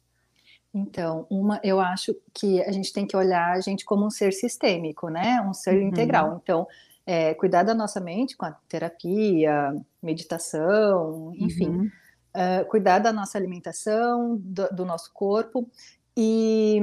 Então, 0.73 1.25
uma, 1.29 1.59
eu 1.63 1.79
acho 1.79 2.13
que 2.33 2.61
a 2.63 2.71
gente 2.71 2.91
tem 2.91 3.07
que 3.07 3.15
olhar 3.15 3.53
a 3.53 3.61
gente 3.61 3.85
como 3.85 4.05
um 4.05 4.09
ser 4.09 4.33
sistêmico, 4.33 5.09
né? 5.09 5.41
Um 5.41 5.53
ser 5.53 5.77
uhum. 5.77 5.87
integral. 5.87 6.39
Então, 6.41 6.67
é, 7.05 7.33
cuidar 7.33 7.63
da 7.63 7.73
nossa 7.73 8.01
mente 8.01 8.35
com 8.35 8.45
a 8.45 8.51
terapia, 8.67 9.73
meditação, 10.03 11.31
enfim. 11.35 11.69
Uhum. 11.69 11.91
Uh, 12.35 12.65
cuidar 12.67 12.99
da 12.99 13.13
nossa 13.13 13.37
alimentação, 13.37 14.35
do, 14.37 14.67
do 14.67 14.85
nosso 14.85 15.13
corpo 15.13 15.69
e, 16.17 16.81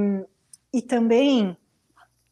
e 0.73 0.81
também 0.81 1.55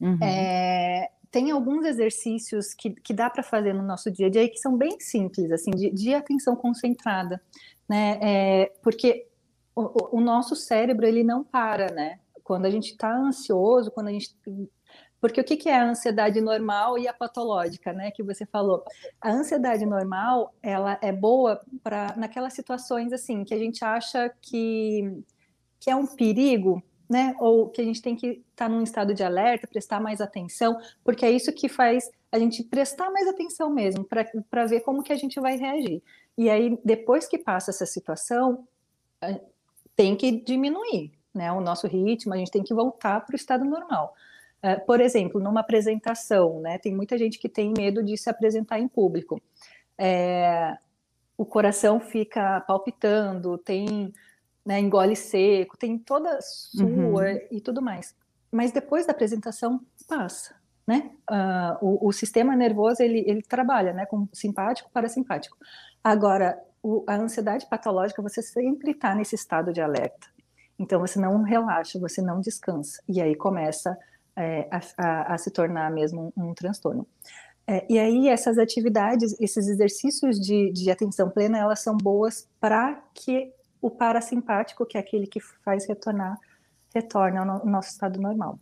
Uhum. 0.00 0.18
É, 0.22 1.10
tem 1.30 1.50
alguns 1.50 1.84
exercícios 1.84 2.74
que, 2.74 2.90
que 2.90 3.12
dá 3.12 3.30
para 3.30 3.42
fazer 3.42 3.72
no 3.72 3.82
nosso 3.82 4.10
dia 4.10 4.26
a 4.26 4.30
dia 4.30 4.48
que 4.48 4.58
são 4.58 4.76
bem 4.76 4.98
simples, 4.98 5.52
assim, 5.52 5.70
de, 5.70 5.90
de 5.90 6.14
atenção 6.14 6.56
concentrada, 6.56 7.40
né? 7.88 8.18
É, 8.20 8.72
porque 8.82 9.28
o, 9.74 10.18
o, 10.18 10.20
nosso 10.20 10.56
cérebro 10.56 11.06
ele 11.06 11.22
não 11.22 11.44
para, 11.44 11.92
né? 11.92 12.18
Quando 12.42 12.66
a 12.66 12.70
gente 12.70 12.90
está 12.90 13.14
ansioso, 13.14 13.90
quando 13.90 14.08
a 14.08 14.12
gente 14.12 14.34
porque 15.20 15.40
o 15.40 15.44
que, 15.44 15.56
que 15.56 15.68
é 15.68 15.78
a 15.78 15.84
ansiedade 15.84 16.40
normal 16.40 16.98
e 16.98 17.06
a 17.06 17.12
patológica, 17.12 17.92
né? 17.92 18.10
Que 18.10 18.22
você 18.22 18.46
falou. 18.46 18.82
A 19.20 19.30
ansiedade 19.30 19.84
normal, 19.84 20.54
ela 20.62 20.98
é 21.02 21.12
boa 21.12 21.60
para 21.82 22.16
naquelas 22.16 22.54
situações 22.54 23.12
assim 23.12 23.44
que 23.44 23.52
a 23.52 23.58
gente 23.58 23.84
acha 23.84 24.32
que 24.40 25.22
que 25.78 25.90
é 25.90 25.96
um 25.96 26.06
perigo 26.06 26.82
né? 27.10 27.34
Ou 27.40 27.68
que 27.68 27.80
a 27.80 27.84
gente 27.84 28.00
tem 28.00 28.14
que 28.14 28.28
estar 28.28 28.66
tá 28.66 28.68
num 28.68 28.84
estado 28.84 29.12
de 29.12 29.24
alerta, 29.24 29.66
prestar 29.66 30.00
mais 30.00 30.20
atenção, 30.20 30.78
porque 31.02 31.26
é 31.26 31.30
isso 31.30 31.52
que 31.52 31.68
faz 31.68 32.08
a 32.30 32.38
gente 32.38 32.62
prestar 32.62 33.10
mais 33.10 33.26
atenção 33.26 33.68
mesmo, 33.68 34.04
para 34.04 34.66
ver 34.66 34.80
como 34.82 35.02
que 35.02 35.12
a 35.12 35.16
gente 35.16 35.40
vai 35.40 35.56
reagir. 35.56 36.00
E 36.38 36.48
aí, 36.48 36.78
depois 36.84 37.26
que 37.26 37.36
passa 37.36 37.72
essa 37.72 37.84
situação, 37.84 38.68
tem 39.96 40.14
que 40.14 40.30
diminuir 40.30 41.10
né, 41.34 41.50
o 41.50 41.60
nosso 41.60 41.88
ritmo, 41.88 42.32
a 42.32 42.36
gente 42.36 42.52
tem 42.52 42.62
que 42.62 42.72
voltar 42.72 43.26
para 43.26 43.32
o 43.32 43.36
estado 43.36 43.64
normal. 43.64 44.14
Uh, 44.62 44.84
por 44.86 45.00
exemplo, 45.00 45.40
numa 45.40 45.60
apresentação, 45.60 46.60
né, 46.60 46.78
tem 46.78 46.94
muita 46.94 47.18
gente 47.18 47.38
que 47.40 47.48
tem 47.48 47.72
medo 47.76 48.04
de 48.04 48.16
se 48.16 48.30
apresentar 48.30 48.78
em 48.78 48.86
público. 48.86 49.42
É, 49.98 50.76
o 51.36 51.44
coração 51.44 51.98
fica 51.98 52.60
palpitando, 52.60 53.58
tem 53.58 54.12
né, 54.70 54.78
engole 54.78 55.16
seco, 55.16 55.76
tem 55.76 55.98
toda 55.98 56.38
sua 56.40 56.86
uhum. 56.86 57.40
e 57.50 57.60
tudo 57.60 57.82
mais. 57.82 58.14
Mas 58.52 58.70
depois 58.70 59.04
da 59.04 59.10
apresentação, 59.10 59.80
passa, 60.06 60.54
né? 60.86 61.10
Uh, 61.28 61.84
o, 61.84 62.06
o, 62.06 62.12
sistema 62.12 62.54
nervoso, 62.54 63.02
ele, 63.02 63.24
ele 63.26 63.42
trabalha, 63.42 63.92
né, 63.92 64.06
com 64.06 64.28
simpático 64.32 64.88
para 64.92 65.08
simpático. 65.08 65.56
Agora, 66.04 66.56
o, 66.80 67.02
a 67.08 67.16
ansiedade 67.16 67.68
patológica, 67.68 68.22
você 68.22 68.42
sempre 68.42 68.92
está 68.92 69.12
nesse 69.12 69.34
estado 69.34 69.72
de 69.72 69.80
alerta. 69.80 70.28
Então, 70.78 71.00
você 71.00 71.18
não 71.18 71.42
relaxa, 71.42 71.98
você 71.98 72.22
não 72.22 72.40
descansa. 72.40 73.02
E 73.08 73.20
aí 73.20 73.34
começa 73.34 73.98
é, 74.36 74.68
a, 74.70 74.80
a, 74.96 75.34
a, 75.34 75.38
se 75.38 75.50
tornar 75.50 75.90
mesmo 75.90 76.32
um, 76.36 76.50
um 76.50 76.54
transtorno. 76.54 77.04
É, 77.66 77.84
e 77.88 77.98
aí, 77.98 78.28
essas 78.28 78.56
atividades, 78.56 79.34
esses 79.40 79.66
exercícios 79.66 80.38
de, 80.38 80.70
de 80.70 80.92
atenção 80.92 81.28
plena, 81.28 81.58
elas 81.58 81.80
são 81.80 81.96
boas 81.96 82.48
para 82.60 83.02
que 83.12 83.52
o 83.80 83.90
parasimpático, 83.90 84.86
que 84.86 84.96
é 84.96 85.00
aquele 85.00 85.26
que 85.26 85.40
faz 85.64 85.86
retornar, 85.86 86.38
retorna 86.94 87.40
ao 87.40 87.66
nosso 87.66 87.90
estado 87.90 88.20
normal. 88.20 88.58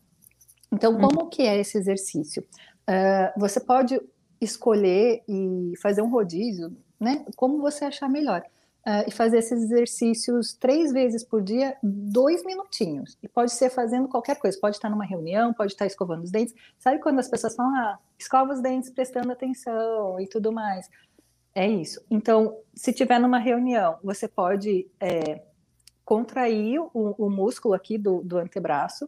Então, 0.73 0.95
uhum. 0.95 1.01
como 1.01 1.29
que 1.29 1.43
é 1.43 1.59
esse 1.59 1.79
exercício? 1.79 2.45
Uh, 2.89 3.41
você 3.41 3.61
pode 3.61 4.01
escolher 4.41 5.23
e 5.29 5.73
fazer 5.83 6.03
um 6.03 6.11
rodízio, 6.11 6.77
né? 7.01 7.25
Como 7.37 7.61
você 7.61 7.85
achar 7.85 8.09
melhor. 8.09 8.43
Uh, 8.87 9.05
e 9.07 9.11
fazer 9.11 9.39
esses 9.39 9.65
exercícios 9.65 10.55
três 10.55 10.93
vezes 10.93 11.23
por 11.23 11.43
dia, 11.43 11.77
dois 11.83 12.43
minutinhos. 12.45 13.19
E 13.23 13.29
pode 13.29 13.53
ser 13.53 13.69
fazendo 13.69 14.09
qualquer 14.09 14.39
coisa, 14.39 14.57
pode 14.59 14.77
estar 14.77 14.89
numa 14.89 15.05
reunião, 15.05 15.53
pode 15.53 15.73
estar 15.73 15.85
escovando 15.85 16.23
os 16.23 16.31
dentes. 16.31 16.55
Sabe 16.79 16.99
quando 16.99 17.19
as 17.19 17.29
pessoas 17.29 17.55
falam, 17.55 17.75
ah, 17.77 17.99
escova 18.19 18.55
os 18.55 18.63
dentes 18.63 18.89
prestando 18.89 19.31
atenção 19.31 20.19
e 20.19 20.27
tudo 20.27 20.53
mais? 20.53 20.89
É 21.55 21.67
isso. 21.67 22.05
Então, 22.11 22.57
se 22.75 22.93
tiver 22.93 23.19
numa 23.19 23.39
reunião, 23.39 23.99
você 24.03 24.29
pode 24.29 24.89
é, 25.01 25.43
contrair 26.05 26.81
o, 26.81 27.15
o, 27.19 27.29
músculo 27.29 27.75
aqui 27.75 27.99
do, 27.99 28.23
do 28.23 28.39
antebraço 28.39 29.07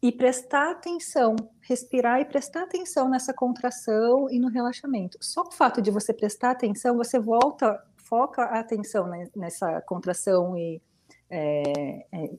e 0.00 0.10
prestar 0.10 0.70
atenção, 0.70 1.36
respirar 1.60 2.20
e 2.20 2.24
prestar 2.24 2.62
atenção 2.62 3.08
nessa 3.08 3.32
contração 3.32 4.28
e 4.30 4.38
no 4.38 4.48
relaxamento. 4.48 5.18
Só 5.20 5.42
o 5.42 5.52
fato 5.52 5.82
de 5.82 5.90
você 5.90 6.12
prestar 6.12 6.52
atenção, 6.52 6.96
você 6.96 7.18
volta, 7.18 7.82
foca 7.96 8.42
a 8.42 8.60
atenção 8.60 9.08
nessa 9.34 9.80
contração 9.82 10.56
e 10.56 10.80
é, 11.30 12.06
é, 12.12 12.30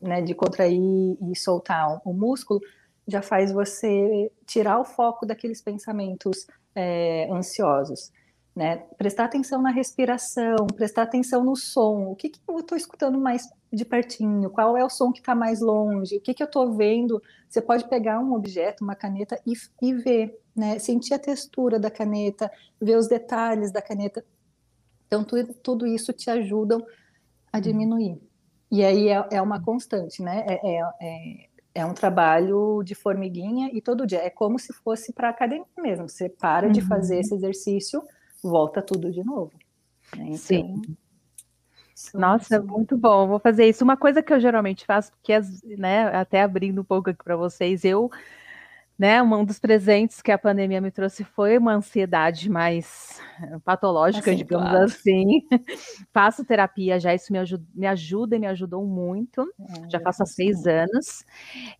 né, 0.00 0.22
de 0.22 0.34
contrair 0.34 0.80
e 0.80 1.36
soltar 1.36 2.00
o 2.04 2.12
músculo, 2.12 2.60
já 3.06 3.20
faz 3.20 3.52
você 3.52 4.30
tirar 4.46 4.78
o 4.78 4.84
foco 4.84 5.26
daqueles 5.26 5.60
pensamentos 5.60 6.46
é, 6.74 7.28
ansiosos. 7.30 8.12
Né? 8.54 8.78
Prestar 8.98 9.26
atenção 9.26 9.62
na 9.62 9.70
respiração, 9.70 10.66
prestar 10.74 11.02
atenção 11.02 11.44
no 11.44 11.54
som. 11.54 12.10
O 12.10 12.16
que, 12.16 12.30
que 12.30 12.40
eu 12.48 12.58
estou 12.58 12.76
escutando 12.76 13.18
mais 13.18 13.48
de 13.72 13.84
pertinho? 13.84 14.50
Qual 14.50 14.76
é 14.76 14.84
o 14.84 14.90
som 14.90 15.12
que 15.12 15.20
está 15.20 15.34
mais 15.34 15.60
longe? 15.60 16.16
O 16.16 16.20
que, 16.20 16.34
que 16.34 16.42
eu 16.42 16.46
estou 16.46 16.72
vendo? 16.72 17.22
Você 17.48 17.62
pode 17.62 17.88
pegar 17.88 18.18
um 18.18 18.34
objeto, 18.34 18.82
uma 18.82 18.96
caneta 18.96 19.40
e, 19.46 19.52
e 19.80 19.94
ver, 19.94 20.36
né? 20.54 20.78
sentir 20.78 21.14
a 21.14 21.18
textura 21.18 21.78
da 21.78 21.90
caneta, 21.90 22.50
ver 22.80 22.96
os 22.96 23.06
detalhes 23.06 23.70
da 23.70 23.80
caneta. 23.80 24.24
Então, 25.06 25.24
tudo, 25.24 25.54
tudo 25.54 25.86
isso 25.86 26.12
te 26.12 26.28
ajuda 26.28 26.76
a 27.52 27.56
uhum. 27.56 27.62
diminuir. 27.62 28.20
E 28.70 28.84
aí 28.84 29.08
é, 29.08 29.26
é 29.32 29.42
uma 29.42 29.60
constante, 29.60 30.22
né? 30.22 30.44
É, 30.46 30.76
é, 30.76 30.80
é, 31.00 31.48
é, 31.74 31.86
um 31.86 31.92
trabalho 31.92 32.82
de 32.84 32.94
formiguinha 32.94 33.70
e 33.72 33.80
todo 33.82 34.06
dia. 34.06 34.20
É 34.20 34.30
como 34.30 34.58
se 34.58 34.72
fosse 34.72 35.12
para 35.12 35.28
academia 35.28 35.66
mesmo. 35.78 36.08
Você 36.08 36.28
para 36.28 36.66
uhum. 36.66 36.72
de 36.72 36.80
fazer 36.80 37.18
esse 37.18 37.34
exercício 37.34 38.00
volta 38.42 38.82
tudo 38.82 39.10
de 39.10 39.22
novo. 39.24 39.52
Né? 40.16 40.24
Então, 40.24 40.36
Sim. 40.36 40.82
Nossa, 42.14 42.60
muito 42.62 42.96
bom. 42.96 43.26
Vou 43.26 43.38
fazer 43.38 43.68
isso. 43.68 43.84
Uma 43.84 43.96
coisa 43.96 44.22
que 44.22 44.32
eu 44.32 44.40
geralmente 44.40 44.86
faço, 44.86 45.12
que 45.22 45.32
é, 45.32 45.40
né, 45.76 46.06
até 46.08 46.42
abrindo 46.42 46.80
um 46.80 46.84
pouco 46.84 47.10
aqui 47.10 47.22
para 47.22 47.36
vocês, 47.36 47.84
eu, 47.84 48.10
né, 49.00 49.22
um 49.22 49.46
dos 49.46 49.58
presentes 49.58 50.20
que 50.20 50.30
a 50.30 50.36
pandemia 50.36 50.78
me 50.78 50.90
trouxe 50.90 51.24
foi 51.24 51.56
uma 51.56 51.72
ansiedade 51.72 52.50
mais 52.50 53.18
patológica, 53.64 54.30
assim, 54.30 54.36
digamos 54.36 54.68
claro. 54.68 54.84
assim. 54.84 55.40
faço 56.12 56.44
terapia 56.44 57.00
já, 57.00 57.14
isso 57.14 57.32
me 57.32 57.38
ajuda, 57.38 57.64
me 57.74 57.86
ajuda 57.86 58.36
e 58.36 58.38
me 58.38 58.46
ajudou 58.46 58.84
muito. 58.84 59.40
É, 59.58 59.88
já 59.88 60.00
faço 60.00 60.22
há 60.22 60.26
seis 60.26 60.66
anos. 60.66 61.24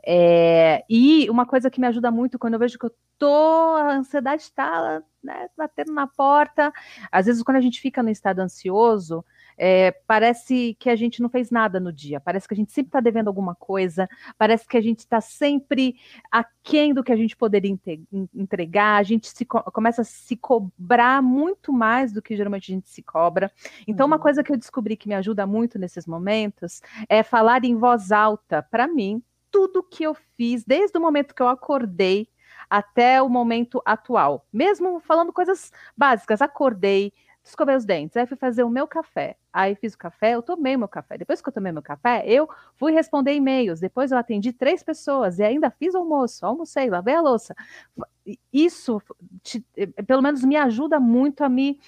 É, 0.03 0.83
e 0.89 1.29
uma 1.29 1.45
coisa 1.45 1.69
que 1.71 1.79
me 1.79 1.87
ajuda 1.89 2.11
muito 2.11 2.39
quando 2.39 2.55
eu 2.55 2.59
vejo 2.59 2.79
que 2.79 2.87
eu 2.87 2.95
tô, 3.19 3.77
a 3.77 3.97
ansiedade 3.97 4.41
está 4.41 5.03
né, 5.23 5.49
batendo 5.59 5.93
na 5.93 6.07
porta. 6.07 6.73
Às 7.13 7.27
vezes, 7.27 7.43
quando 7.43 7.59
a 7.59 7.61
gente 7.61 7.83
fica 7.83 8.03
no 8.03 8.09
estado 8.09 8.39
ansioso, 8.39 9.23
é, 9.63 9.91
parece 10.07 10.75
que 10.81 10.89
a 10.89 10.97
gente 10.97 11.21
não 11.21 11.29
fez 11.29 11.51
nada 11.51 11.79
no 11.79 11.93
dia, 11.93 12.19
parece 12.19 12.49
que 12.49 12.55
a 12.55 12.57
gente 12.57 12.73
sempre 12.73 12.89
está 12.89 12.99
devendo 12.99 13.29
alguma 13.29 13.55
coisa, 13.55 14.09
parece 14.39 14.67
que 14.67 14.79
a 14.79 14.81
gente 14.81 15.01
está 15.01 15.21
sempre 15.21 15.97
aquém 16.33 16.95
do 16.95 17.05
que 17.05 17.13
a 17.13 17.17
gente 17.17 17.37
poderia 17.37 17.77
entregar, 18.35 18.97
a 18.97 19.03
gente 19.03 19.29
se, 19.29 19.45
começa 19.45 20.01
a 20.01 20.05
se 20.05 20.35
cobrar 20.35 21.21
muito 21.21 21.75
mais 21.75 22.11
do 22.11 22.23
que 22.23 22.35
geralmente 22.35 22.73
a 22.73 22.75
gente 22.75 22.89
se 22.89 23.03
cobra. 23.03 23.53
Então, 23.87 24.07
uhum. 24.07 24.13
uma 24.13 24.19
coisa 24.19 24.43
que 24.43 24.51
eu 24.51 24.57
descobri 24.57 24.97
que 24.97 25.09
me 25.09 25.15
ajuda 25.15 25.47
muito 25.47 25.79
nesses 25.79 26.07
momentos 26.07 26.81
é 27.07 27.23
falar 27.23 27.63
em 27.63 27.77
voz 27.77 28.11
alta, 28.11 28.63
para 28.63 28.89
mim, 28.89 29.23
tudo 29.51 29.83
que 29.83 30.05
eu 30.05 30.17
fiz, 30.39 30.65
desde 30.65 30.97
o 30.97 31.03
momento 31.03 31.35
que 31.35 31.43
eu 31.43 31.49
acordei 31.49 32.29
até 32.71 33.21
o 33.21 33.29
momento 33.29 33.83
atual. 33.85 34.47
Mesmo 34.51 35.01
falando 35.01 35.35
coisas 35.35 35.71
básicas, 35.95 36.41
acordei, 36.41 37.13
escovei 37.51 37.77
os 37.77 37.85
dentes, 37.85 38.17
aí 38.17 38.27
fui 38.27 38.37
fazer 38.37 38.63
o 38.63 38.71
meu 38.71 38.87
café. 38.87 39.37
Aí 39.53 39.75
fiz 39.75 39.95
o 39.95 39.99
café, 39.99 40.35
eu 40.35 40.43
tomei 40.43 40.77
meu 40.77 40.89
café. 40.89 41.19
Depois 41.19 41.41
que 41.41 41.49
eu 41.49 41.53
tomei 41.53 41.73
meu 41.73 41.83
café, 41.83 42.25
eu 42.27 42.49
fui 42.77 42.93
responder 42.93 43.35
e-mails. 43.35 43.81
Depois 43.81 44.11
eu 44.11 44.19
atendi 44.19 44.53
três 44.53 44.83
pessoas 44.83 45.39
e 45.39 45.43
ainda 45.43 45.71
fiz 45.71 45.95
almoço, 45.95 46.45
almocei, 46.47 46.89
lavei 46.89 47.15
a 47.15 47.21
louça. 47.21 47.55
Isso, 48.53 49.03
te, 49.43 49.65
eh, 49.77 49.87
pelo 50.03 50.23
menos, 50.23 50.45
me 50.45 50.57
ajuda 50.57 50.99
muito 50.99 51.43
a 51.43 51.49
me 51.49 51.79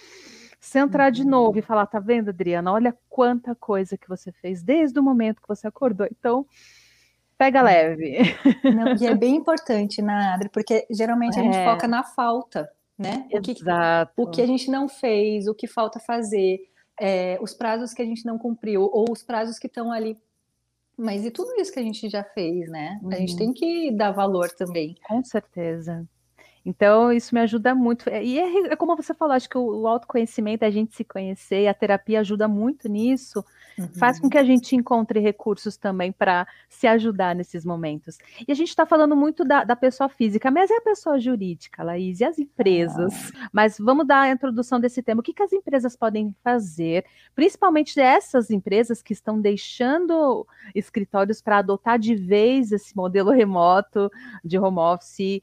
centrar 0.60 1.10
de 1.10 1.24
novo 1.24 1.58
e 1.58 1.62
falar: 1.62 1.86
tá 1.86 1.98
vendo, 1.98 2.30
Adriana? 2.30 2.72
Olha 2.72 2.96
quanta 3.08 3.54
coisa 3.54 3.96
que 3.96 4.08
você 4.08 4.32
fez 4.32 4.62
desde 4.62 4.98
o 4.98 5.02
momento 5.02 5.42
que 5.42 5.48
você 5.48 5.66
acordou. 5.66 6.06
Então, 6.10 6.46
pega 7.38 7.62
leve. 7.62 8.18
Não, 8.64 8.94
e 8.96 9.06
é 9.06 9.14
bem 9.16 9.36
importante, 9.36 10.00
né, 10.00 10.32
Adri? 10.34 10.48
Porque 10.48 10.86
geralmente 10.90 11.38
a 11.38 11.42
gente 11.42 11.56
é. 11.56 11.64
foca 11.64 11.88
na 11.88 12.02
falta 12.02 12.68
né? 12.98 13.26
O 13.32 13.40
que, 13.40 13.54
o 14.16 14.26
que 14.28 14.42
a 14.42 14.46
gente 14.46 14.70
não 14.70 14.88
fez, 14.88 15.46
o 15.46 15.54
que 15.54 15.66
falta 15.66 15.98
fazer, 15.98 16.60
é, 17.00 17.38
os 17.40 17.54
prazos 17.54 17.92
que 17.92 18.02
a 18.02 18.04
gente 18.04 18.24
não 18.24 18.38
cumpriu, 18.38 18.82
ou 18.82 19.06
os 19.10 19.22
prazos 19.22 19.58
que 19.58 19.66
estão 19.66 19.90
ali. 19.90 20.16
Mas 20.96 21.24
e 21.24 21.30
tudo 21.30 21.54
isso 21.60 21.72
que 21.72 21.80
a 21.80 21.82
gente 21.82 22.08
já 22.08 22.22
fez, 22.22 22.68
né? 22.70 22.98
Uhum. 23.02 23.10
A 23.10 23.16
gente 23.16 23.32
uhum. 23.32 23.38
tem 23.38 23.52
que 23.52 23.90
dar 23.90 24.12
valor 24.12 24.50
também. 24.50 24.94
Com 25.06 25.24
certeza. 25.24 26.06
Então, 26.64 27.12
isso 27.12 27.34
me 27.34 27.40
ajuda 27.40 27.74
muito. 27.74 28.08
E 28.08 28.38
é, 28.38 28.72
é 28.72 28.76
como 28.76 28.94
você 28.96 29.12
falou, 29.12 29.34
acho 29.34 29.48
que 29.48 29.58
o, 29.58 29.80
o, 29.80 29.86
autoconhecimento, 29.88 30.64
a 30.64 30.70
gente 30.70 30.94
se 30.94 31.02
conhecer, 31.02 31.66
a 31.66 31.74
terapia 31.74 32.20
ajuda 32.20 32.46
muito 32.46 32.88
nisso, 32.88 33.44
uhum. 33.76 33.88
faz 33.94 34.20
com 34.20 34.30
que 34.30 34.38
a 34.38 34.44
gente 34.44 34.76
encontre 34.76 35.18
recursos 35.18 35.76
também 35.76 36.12
para 36.12 36.46
se 36.68 36.86
ajudar 36.86 37.34
nesses 37.34 37.64
momentos. 37.64 38.16
E 38.46 38.52
a 38.52 38.54
gente 38.54 38.68
está 38.68 38.86
falando 38.86 39.16
muito 39.16 39.44
da, 39.44 39.64
da, 39.64 39.74
pessoa 39.74 40.08
física, 40.08 40.50
mas 40.50 40.70
é 40.70 40.76
a 40.76 40.80
pessoa 40.80 41.18
jurídica, 41.18 41.82
Laís, 41.82 42.20
e 42.20 42.24
as 42.24 42.38
empresas. 42.38 43.32
Ah. 43.34 43.48
Mas 43.52 43.76
vamos 43.78 44.06
dar 44.06 44.20
a 44.22 44.30
introdução 44.30 44.78
desse 44.78 45.02
tema. 45.02 45.20
O 45.20 45.22
que, 45.22 45.34
que 45.34 45.42
as 45.42 45.52
empresas 45.52 45.96
podem 45.96 46.34
fazer, 46.44 47.04
principalmente 47.34 47.98
essas 47.98 48.50
empresas 48.50 49.02
que 49.02 49.12
estão 49.12 49.40
deixando 49.40 50.46
escritórios 50.74 51.42
para 51.42 51.58
adotar 51.58 51.98
de 51.98 52.14
vez 52.14 52.70
esse 52.70 52.96
modelo 52.96 53.32
remoto 53.32 54.08
de 54.44 54.58
home 54.58 54.78
office? 54.78 55.40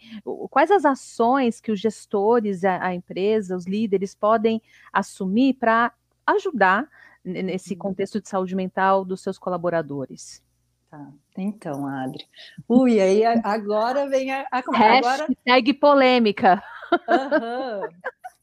Quais 0.49 0.71
as 0.71 0.85
ações? 0.85 1.08
Ações 1.09 1.59
que 1.59 1.71
os 1.71 1.79
gestores, 1.79 2.63
a, 2.63 2.85
a 2.85 2.93
empresa, 2.93 3.55
os 3.55 3.65
líderes 3.65 4.13
podem 4.13 4.61
assumir 4.93 5.55
para 5.55 5.91
ajudar 6.25 6.87
nesse 7.23 7.73
uhum. 7.73 7.79
contexto 7.79 8.21
de 8.21 8.29
saúde 8.29 8.55
mental 8.55 9.03
dos 9.03 9.21
seus 9.21 9.37
colaboradores? 9.37 10.43
Tá. 10.89 11.11
Então, 11.37 11.85
Adri. 11.85 12.25
Ui, 12.67 12.99
aí 12.99 13.23
agora 13.43 14.07
vem 14.07 14.31
a. 14.31 14.45
a 14.51 14.61
Hashtag 14.71 15.73
polêmica. 15.73 16.63
Uhum. 16.91 17.87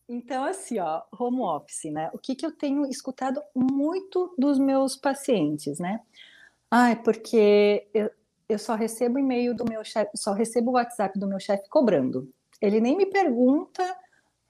Então, 0.08 0.44
assim, 0.44 0.78
ó, 0.78 1.02
home 1.18 1.40
office, 1.40 1.90
né? 1.92 2.10
O 2.12 2.18
que, 2.18 2.36
que 2.36 2.46
eu 2.46 2.52
tenho 2.52 2.86
escutado 2.86 3.42
muito 3.52 4.32
dos 4.38 4.56
meus 4.56 4.94
pacientes, 4.94 5.80
né? 5.80 6.00
Ai, 6.70 6.94
porque 7.02 7.88
eu, 7.92 8.08
eu 8.48 8.58
só 8.58 8.76
recebo 8.76 9.18
e-mail 9.18 9.54
do 9.54 9.64
meu 9.68 9.84
chefe, 9.84 10.12
só 10.14 10.32
recebo 10.32 10.70
o 10.70 10.74
WhatsApp 10.74 11.18
do 11.18 11.26
meu 11.26 11.40
chefe 11.40 11.68
cobrando. 11.68 12.32
Ele 12.60 12.80
nem 12.80 12.96
me 12.96 13.06
pergunta 13.06 13.82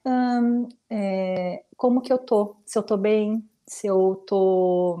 hum, 0.05 0.67
é, 0.89 1.63
como 1.75 2.01
que 2.01 2.11
eu 2.11 2.17
tô, 2.17 2.55
se 2.65 2.77
eu 2.77 2.83
tô 2.83 2.97
bem, 2.97 3.47
se 3.65 3.87
eu 3.87 4.23
tô, 4.27 4.99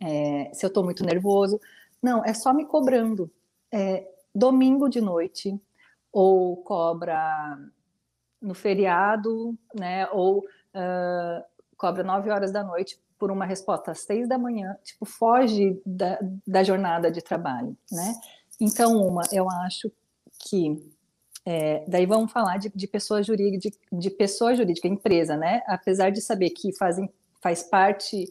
é, 0.00 0.50
se 0.54 0.64
eu 0.64 0.72
tô 0.72 0.82
muito 0.82 1.04
nervoso. 1.04 1.60
Não, 2.02 2.24
é 2.24 2.32
só 2.32 2.54
me 2.54 2.64
cobrando. 2.64 3.30
É, 3.72 4.08
domingo 4.34 4.88
de 4.88 5.00
noite, 5.00 5.60
ou 6.12 6.56
cobra 6.58 7.58
no 8.40 8.54
feriado, 8.54 9.58
né? 9.74 10.08
Ou 10.10 10.38
uh, 10.38 11.44
cobra 11.76 12.02
nove 12.02 12.30
horas 12.30 12.52
da 12.52 12.62
noite 12.62 12.98
por 13.18 13.30
uma 13.32 13.44
resposta 13.44 13.90
às 13.90 14.00
seis 14.00 14.28
da 14.28 14.38
manhã, 14.38 14.76
tipo, 14.84 15.04
foge 15.04 15.82
da, 15.84 16.18
da 16.46 16.62
jornada 16.62 17.10
de 17.10 17.20
trabalho, 17.20 17.76
né? 17.90 18.14
Então, 18.60 18.96
uma, 18.96 19.22
eu 19.32 19.50
acho 19.50 19.90
que 20.38 20.80
é, 21.50 21.82
daí 21.88 22.04
vamos 22.04 22.30
falar 22.30 22.58
de, 22.58 22.70
de 22.74 22.86
pessoa 22.86 23.22
jurídica, 23.22 23.58
de, 23.90 23.98
de, 23.98 24.10
pessoa 24.10 24.54
jurídica, 24.54 24.86
empresa, 24.86 25.34
né? 25.34 25.62
Apesar 25.66 26.10
de 26.10 26.20
saber 26.20 26.50
que 26.50 26.76
fazem, 26.76 27.08
faz 27.40 27.62
parte, 27.62 28.26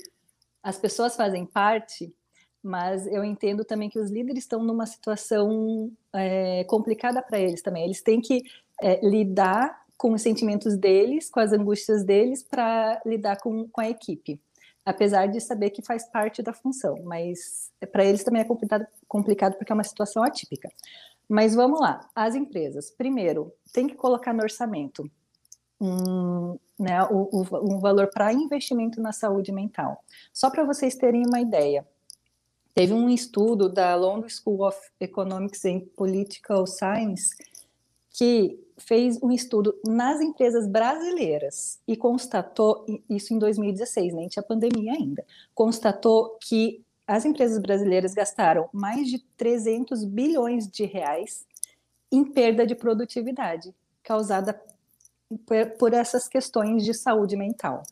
as 0.62 0.78
pessoas 0.78 1.16
fazem 1.16 1.44
parte, 1.44 2.14
mas 2.62 3.08
eu 3.08 3.24
entendo 3.24 3.66
também 3.66 3.90
que 3.90 3.98
os 3.98 4.12
líderes 4.12 4.44
estão 4.44 4.64
numa 4.64 4.86
situação 4.86 5.92
é, 6.14 6.64
complicada 6.66 7.20
para 7.20 7.40
eles 7.40 7.64
também. 7.64 7.86
Eles 7.86 8.04
têm 8.04 8.22
que 8.22 8.44
é, 8.80 9.04
lidar 9.04 9.84
com 9.98 10.14
os 10.14 10.22
sentimentos 10.22 10.78
deles, 10.78 11.28
com 11.28 11.40
as 11.40 11.52
angústias 11.52 12.04
deles, 12.04 12.44
para 12.44 13.02
lidar 13.04 13.38
com, 13.42 13.68
com 13.68 13.82
a 13.82 13.90
equipe. 13.90 14.40
Apesar 14.86 15.26
de 15.26 15.42
saber 15.42 15.72
que 15.72 15.82
faz 15.82 16.08
parte 16.08 16.44
da 16.44 16.54
função, 16.54 17.02
mas 17.04 17.72
para 17.92 18.06
eles 18.06 18.24
também 18.24 18.44
é 18.44 18.46
complicado, 18.46 18.86
complicado 19.08 19.58
porque 19.58 19.72
é 19.72 19.76
uma 19.76 19.84
situação 19.84 20.22
atípica. 20.22 20.70
Mas 21.28 21.54
vamos 21.54 21.80
lá, 21.80 22.10
as 22.16 22.36
empresas. 22.36 22.90
Primeiro, 22.90 23.52
tem 23.74 23.88
que 23.88 23.96
colocar 23.96 24.34
no 24.34 24.44
orçamento 24.44 25.10
um, 25.80 26.58
né, 26.80 27.04
um 27.04 27.80
valor 27.80 28.08
para 28.08 28.34
investimento 28.34 29.02
na 29.02 29.12
saúde 29.12 29.52
mental. 29.52 30.04
Só 30.34 30.50
para 30.50 30.64
vocês 30.64 30.96
terem 30.96 31.26
uma 31.26 31.42
ideia, 31.42 31.86
teve 32.74 32.94
um 32.94 33.10
estudo 33.10 33.70
da 33.70 33.96
London 33.96 34.30
School 34.30 34.66
of 34.66 34.78
Economics 35.00 35.66
and 35.66 35.82
Political 35.96 36.66
Science 36.66 37.36
que 38.18 38.60
fez 38.78 39.22
um 39.22 39.32
estudo 39.32 39.80
nas 39.86 40.20
empresas 40.22 40.68
brasileiras 40.68 41.80
e 41.88 41.96
constatou, 41.96 42.84
isso 43.08 43.32
em 43.32 43.38
2016, 43.38 44.14
nem 44.14 44.28
tinha 44.28 44.42
pandemia 44.42 44.94
ainda, 44.94 45.24
constatou 45.54 46.36
que 46.42 46.84
as 47.08 47.24
empresas 47.24 47.58
brasileiras 47.58 48.14
gastaram 48.14 48.70
mais 48.74 49.08
de 49.08 49.20
300 49.38 50.04
bilhões 50.04 50.68
de 50.68 50.84
reais 50.84 51.48
em 52.12 52.26
perda 52.26 52.68
de 52.68 52.76
produtividade 52.76 53.74
causada 54.04 54.62
por 55.78 55.94
essas 55.94 56.28
questões 56.28 56.84
de 56.84 56.94
saúde 56.94 57.36
mental. 57.36 57.84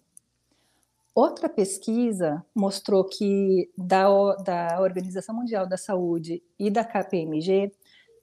Outra 1.13 1.47
pesquisa 1.47 2.45
mostrou 2.53 3.05
que 3.05 3.69
da, 3.77 4.05
da 4.35 4.81
Organização 4.81 5.35
Mundial 5.35 5.65
da 5.65 5.77
Saúde 5.77 6.43
e 6.59 6.69
da 6.69 6.83
KPMG, 6.83 7.71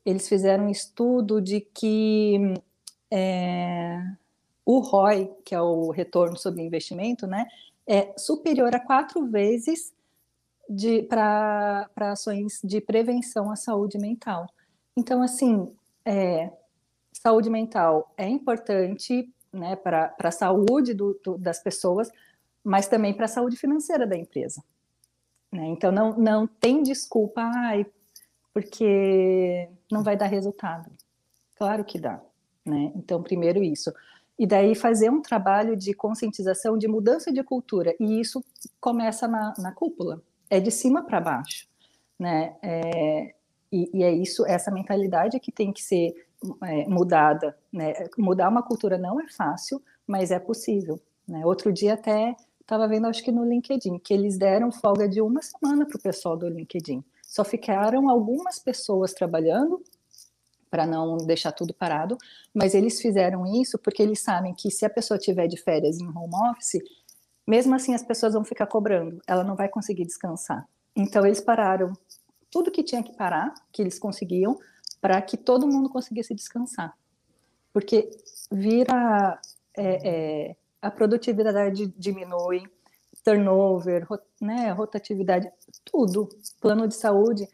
eles 0.05 0.29
fizeram 0.29 0.67
um 0.67 0.71
estudo 0.71 1.41
de 1.41 1.61
que 1.61 2.55
é, 3.11 3.99
o 4.65 4.81
ROI, 4.81 5.31
que 5.45 5.55
é 5.55 5.61
o 5.61 5.91
retorno 5.91 6.37
sobre 6.37 6.63
investimento, 6.63 7.27
né, 7.27 7.47
é 7.87 8.13
superior 8.19 8.75
a 8.75 8.81
quatro 8.81 9.27
vezes 9.27 9.93
para 11.09 11.89
ações 11.97 12.61
de 12.63 12.81
prevenção 12.81 13.51
à 13.51 13.57
saúde 13.57 13.99
mental. 13.99 14.47
Então, 14.97 15.23
assim, 15.23 15.75
é, 16.05 16.51
saúde 17.13 17.49
mental 17.49 18.13
é 18.17 18.29
importante 18.29 19.33
né, 19.53 19.77
para 19.77 20.15
a 20.19 20.31
saúde 20.31 20.95
do, 20.95 21.19
do, 21.25 21.39
das 21.39 21.63
pessoas, 21.63 22.11
mas 22.65 22.89
também 22.89 23.15
para 23.15 23.27
a 23.27 23.29
saúde 23.29 23.57
financeira 23.57 24.07
da 24.07 24.17
empresa. 24.17 24.63
Né? 25.51 25.67
Então, 25.67 25.93
não, 25.93 26.17
não 26.17 26.47
tem 26.47 26.83
desculpa, 26.83 27.43
ai, 27.43 27.87
porque 28.53 29.69
não 29.91 30.03
vai 30.03 30.17
dar 30.17 30.27
resultado. 30.27 30.91
Claro 31.57 31.85
que 31.85 31.99
dá. 31.99 32.21
Né? 32.65 32.93
Então, 32.97 33.23
primeiro 33.23 33.63
isso. 33.63 33.93
E 34.39 34.47
daí 34.47 34.75
fazer 34.75 35.11
um 35.11 35.21
trabalho 35.21 35.77
de 35.77 35.93
conscientização, 35.95 36.77
de 36.77 36.89
mudança 36.89 37.33
de 37.33 37.43
cultura. 37.43 37.95
E 38.01 38.21
isso 38.21 38.45
começa 38.81 39.29
na, 39.29 39.55
na 39.59 39.73
cúpula 39.73 40.23
é 40.53 40.61
de 40.61 40.71
cima 40.71 41.03
para 41.03 41.19
baixo, 41.19 41.67
né? 42.19 42.55
É, 42.63 43.35
e, 43.73 43.91
e, 43.95 44.03
é 44.03 44.13
isso, 44.13 44.45
essa 44.47 44.71
mentalidade 44.71 45.41
que 45.41 45.51
tem 45.51 45.73
que 45.73 45.83
ser 45.83 46.15
é, 46.65 46.87
mudada, 46.87 47.57
né? 47.73 47.95
Mudar 48.19 48.51
uma 48.51 48.63
cultura 48.63 48.99
não 48.99 49.19
é 49.19 49.27
fácil, 49.29 49.81
mas 50.07 50.31
é 50.31 50.39
possível. 50.39 51.01
Né? 51.27 51.47
Outro 51.47 51.73
dia 51.73 51.95
até 51.95 52.37
estava 52.61 52.87
vendo, 52.87 53.07
acho 53.07 53.25
que 53.25 53.33
no 53.33 53.47
LinkedIn, 53.47 53.99
que 53.99 54.13
eles 54.13 54.37
deram 54.37 54.71
folga 54.71 55.09
de 55.09 55.23
uma 55.23 55.41
semana 55.41 55.87
para 55.87 55.97
o 55.97 56.03
pessoal 56.03 56.37
do 56.37 56.47
LinkedIn. 56.47 57.03
Só 57.23 57.45
ficaram 57.45 58.11
algumas 58.11 58.59
pessoas 58.59 59.15
trabalhando 59.15 59.83
para 60.71 60.87
não 60.87 61.17
deixar 61.17 61.53
tudo 61.53 61.73
parado, 61.73 62.19
mas 62.53 62.75
eles 62.75 63.01
fizeram 63.01 63.47
isso 63.47 63.79
porque 63.79 64.03
eles 64.03 64.21
sabem 64.21 64.55
que 64.55 64.71
se 64.71 64.85
a 64.85 64.91
pessoa 64.91 65.19
tiver 65.19 65.47
de 65.47 65.57
férias 65.57 65.99
em 65.99 66.07
home 66.09 66.35
office, 66.51 66.79
mesmo 67.47 67.75
assim 67.75 67.95
as 67.95 68.03
pessoas 68.03 68.35
vão 68.35 68.45
ficar 68.45 68.67
cobrando, 68.67 69.21
ela 69.27 69.45
não 69.45 69.57
vai 69.57 69.69
conseguir 69.69 70.05
descansar. 70.05 70.67
Então 70.95 71.25
eles 71.25 71.41
pararam 71.41 71.93
tudo 72.51 72.71
que 72.71 72.83
tinha 72.83 73.03
que 73.03 73.17
parar, 73.17 73.53
que 73.73 73.81
eles 73.81 73.99
conseguiam, 73.99 74.59
para 75.01 75.21
que 75.23 75.37
todo 75.37 75.67
mundo 75.67 75.89
conseguisse 75.89 76.35
descansar. 76.35 76.97
Porque 77.73 78.11
vira 78.51 79.41
é, 79.75 80.09
é, 80.51 80.57
a 80.81 80.91
produtividade 80.91 81.87
diminui, 81.97 82.63
turnover, 83.25 84.07
né, 84.41 84.71
rotatividade, 84.71 85.51
tudo, 85.85 86.29
plano 86.61 86.87
de 86.87 86.95
saúde, 86.95 87.49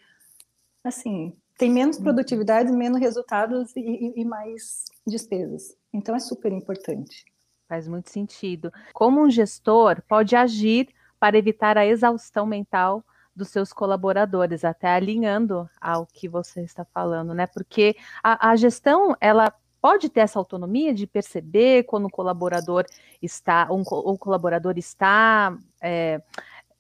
assim, 0.83 1.37
tem 1.59 1.70
menos 1.70 1.96
uhum. 1.96 2.05
produtividade, 2.05 2.72
menos 2.72 3.01
resultados 3.01 3.74
e, 3.77 4.12
e 4.16 4.24
mais 4.24 4.85
despesas. 5.07 5.77
Então 5.92 6.14
é 6.14 6.20
super 6.20 6.53
importante. 6.53 7.24
Faz 7.68 7.87
muito 7.87 8.11
sentido. 8.11 8.72
Como 8.94 9.20
um 9.20 9.31
gestor 9.31 10.02
pode 10.09 10.35
agir 10.35 10.88
para 11.20 11.37
evitar 11.37 11.76
a 11.76 11.85
exaustão 11.85 12.46
mental 12.46 13.04
dos 13.37 13.48
seus 13.48 13.72
colaboradores, 13.72 14.64
até 14.64 14.88
alinhando 14.88 15.68
ao 15.81 16.07
que 16.07 16.28
você 16.28 16.62
está 16.62 16.85
falando, 16.85 17.35
né? 17.35 17.46
Porque 17.46 17.94
a, 18.22 18.50
a 18.50 18.57
gestão, 18.57 19.14
ela 19.20 19.52
pode 19.81 20.09
ter 20.09 20.20
essa 20.20 20.38
autonomia 20.38 20.92
de 20.92 21.07
perceber 21.07 21.85
quando 21.85 22.07
o 22.07 22.11
colaborador 22.11 22.85
está, 23.22 23.68
um, 23.70 23.83
o 23.83 24.18
colaborador 24.18 24.76
está 24.76 25.57
é, 25.81 26.20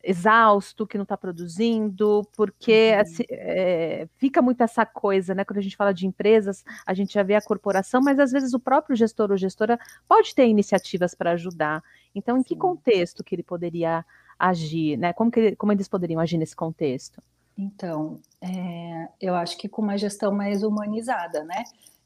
exausto, 0.08 0.86
que 0.86 0.96
não 0.96 1.02
está 1.02 1.18
produzindo, 1.18 2.26
porque 2.34 2.92
uhum. 2.94 3.00
assim, 3.00 3.24
é, 3.30 4.08
fica 4.16 4.40
muito 4.40 4.62
essa 4.62 4.86
coisa, 4.86 5.34
né? 5.34 5.44
Quando 5.44 5.58
a 5.58 5.62
gente 5.62 5.76
fala 5.76 5.92
de 5.92 6.06
empresas, 6.06 6.64
a 6.86 6.94
gente 6.94 7.12
já 7.12 7.22
vê 7.22 7.34
a 7.34 7.42
corporação, 7.42 8.00
mas 8.02 8.18
às 8.18 8.32
vezes 8.32 8.54
o 8.54 8.58
próprio 8.58 8.96
gestor 8.96 9.30
ou 9.30 9.36
gestora 9.36 9.78
pode 10.08 10.34
ter 10.34 10.46
iniciativas 10.46 11.14
para 11.14 11.32
ajudar. 11.32 11.82
Então, 12.14 12.38
em 12.38 12.42
Sim. 12.42 12.48
que 12.48 12.56
contexto 12.56 13.22
que 13.22 13.34
ele 13.34 13.42
poderia 13.42 14.02
agir, 14.38 14.96
né? 14.96 15.12
Como, 15.12 15.30
que, 15.30 15.54
como 15.56 15.72
eles 15.72 15.88
poderiam 15.88 16.20
agir 16.20 16.38
nesse 16.38 16.56
contexto? 16.56 17.22
Então, 17.56 18.18
é, 18.40 19.08
eu 19.20 19.34
acho 19.34 19.58
que 19.58 19.68
com 19.68 19.82
uma 19.82 19.98
gestão 19.98 20.32
mais 20.32 20.62
humanizada, 20.62 21.44
né? 21.44 21.64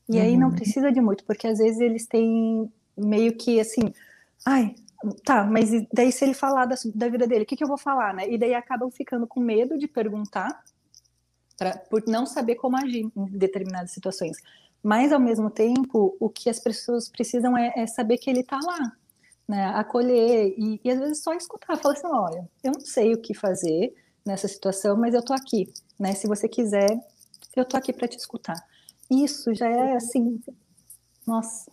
E 0.09 0.17
uhum. 0.17 0.23
aí 0.23 0.37
não 0.37 0.49
uhum. 0.49 0.55
precisa 0.55 0.91
de 0.91 1.01
muito, 1.01 1.25
porque 1.25 1.47
às 1.47 1.59
vezes 1.59 1.79
eles 1.79 2.07
têm 2.07 2.69
meio 2.97 3.37
que 3.37 3.61
assim, 3.61 3.93
ai, 4.45 4.75
tá, 5.25 5.45
mas 5.45 5.71
daí 5.93 6.13
se 6.13 6.25
ele 6.25 6.35
falar 6.35 6.67
da, 6.67 6.77
da 6.95 7.09
vida 7.09 7.27
dele, 7.27 7.45
o 7.45 7.47
que, 7.47 7.57
que 7.57 7.65
eu 7.65 7.69
vou 7.69 7.79
falar, 7.79 8.15
né? 8.15 8.29
E 8.29 8.39
daí 8.39 8.55
acabam 8.55 8.91
ficando 8.91 9.27
com 9.27 9.41
medo 9.41 9.79
de 9.79 9.89
perguntar, 9.89 10.63
pra, 11.57 11.77
por 11.77 12.03
não 12.07 12.27
saber 12.27 12.57
como 12.57 12.77
agir 12.77 13.11
em 13.17 13.25
determinadas 13.39 13.91
situações. 13.91 14.37
Mas, 14.83 15.13
ao 15.13 15.21
mesmo 15.21 15.49
tempo, 15.51 16.17
o 16.19 16.29
que 16.29 16.51
as 16.51 16.59
pessoas 16.59 17.09
precisam 17.09 17.57
é, 17.57 17.73
é 17.77 17.87
saber 17.87 18.19
que 18.19 18.29
ele 18.29 18.41
está 18.41 18.59
lá, 18.63 18.93
né? 19.47 19.67
Acolher 19.77 20.55
e, 20.59 20.81
e, 20.85 20.91
às 20.91 20.99
vezes 20.99 21.23
só 21.23 21.33
escutar, 21.35 21.77
falar 21.77 21.95
assim, 21.95 22.07
olha, 22.07 22.49
eu 22.63 22.73
não 22.73 22.81
sei 22.81 23.15
o 23.15 23.21
que 23.21 23.35
fazer 23.35 23.95
nessa 24.25 24.49
situação, 24.49 24.97
mas 24.97 25.15
eu 25.15 25.21
estou 25.21 25.35
aqui, 25.35 25.73
né? 25.99 26.13
Se 26.15 26.27
você 26.27 26.49
quiser, 26.49 26.91
eu 27.57 27.63
estou 27.63 27.79
aqui 27.79 27.93
para 27.93 28.09
te 28.09 28.19
escutar. 28.19 28.57
Isso 29.11 29.55
já 29.55 29.69
é 29.69 29.95
assim, 29.95 30.41
nossa, 31.27 31.71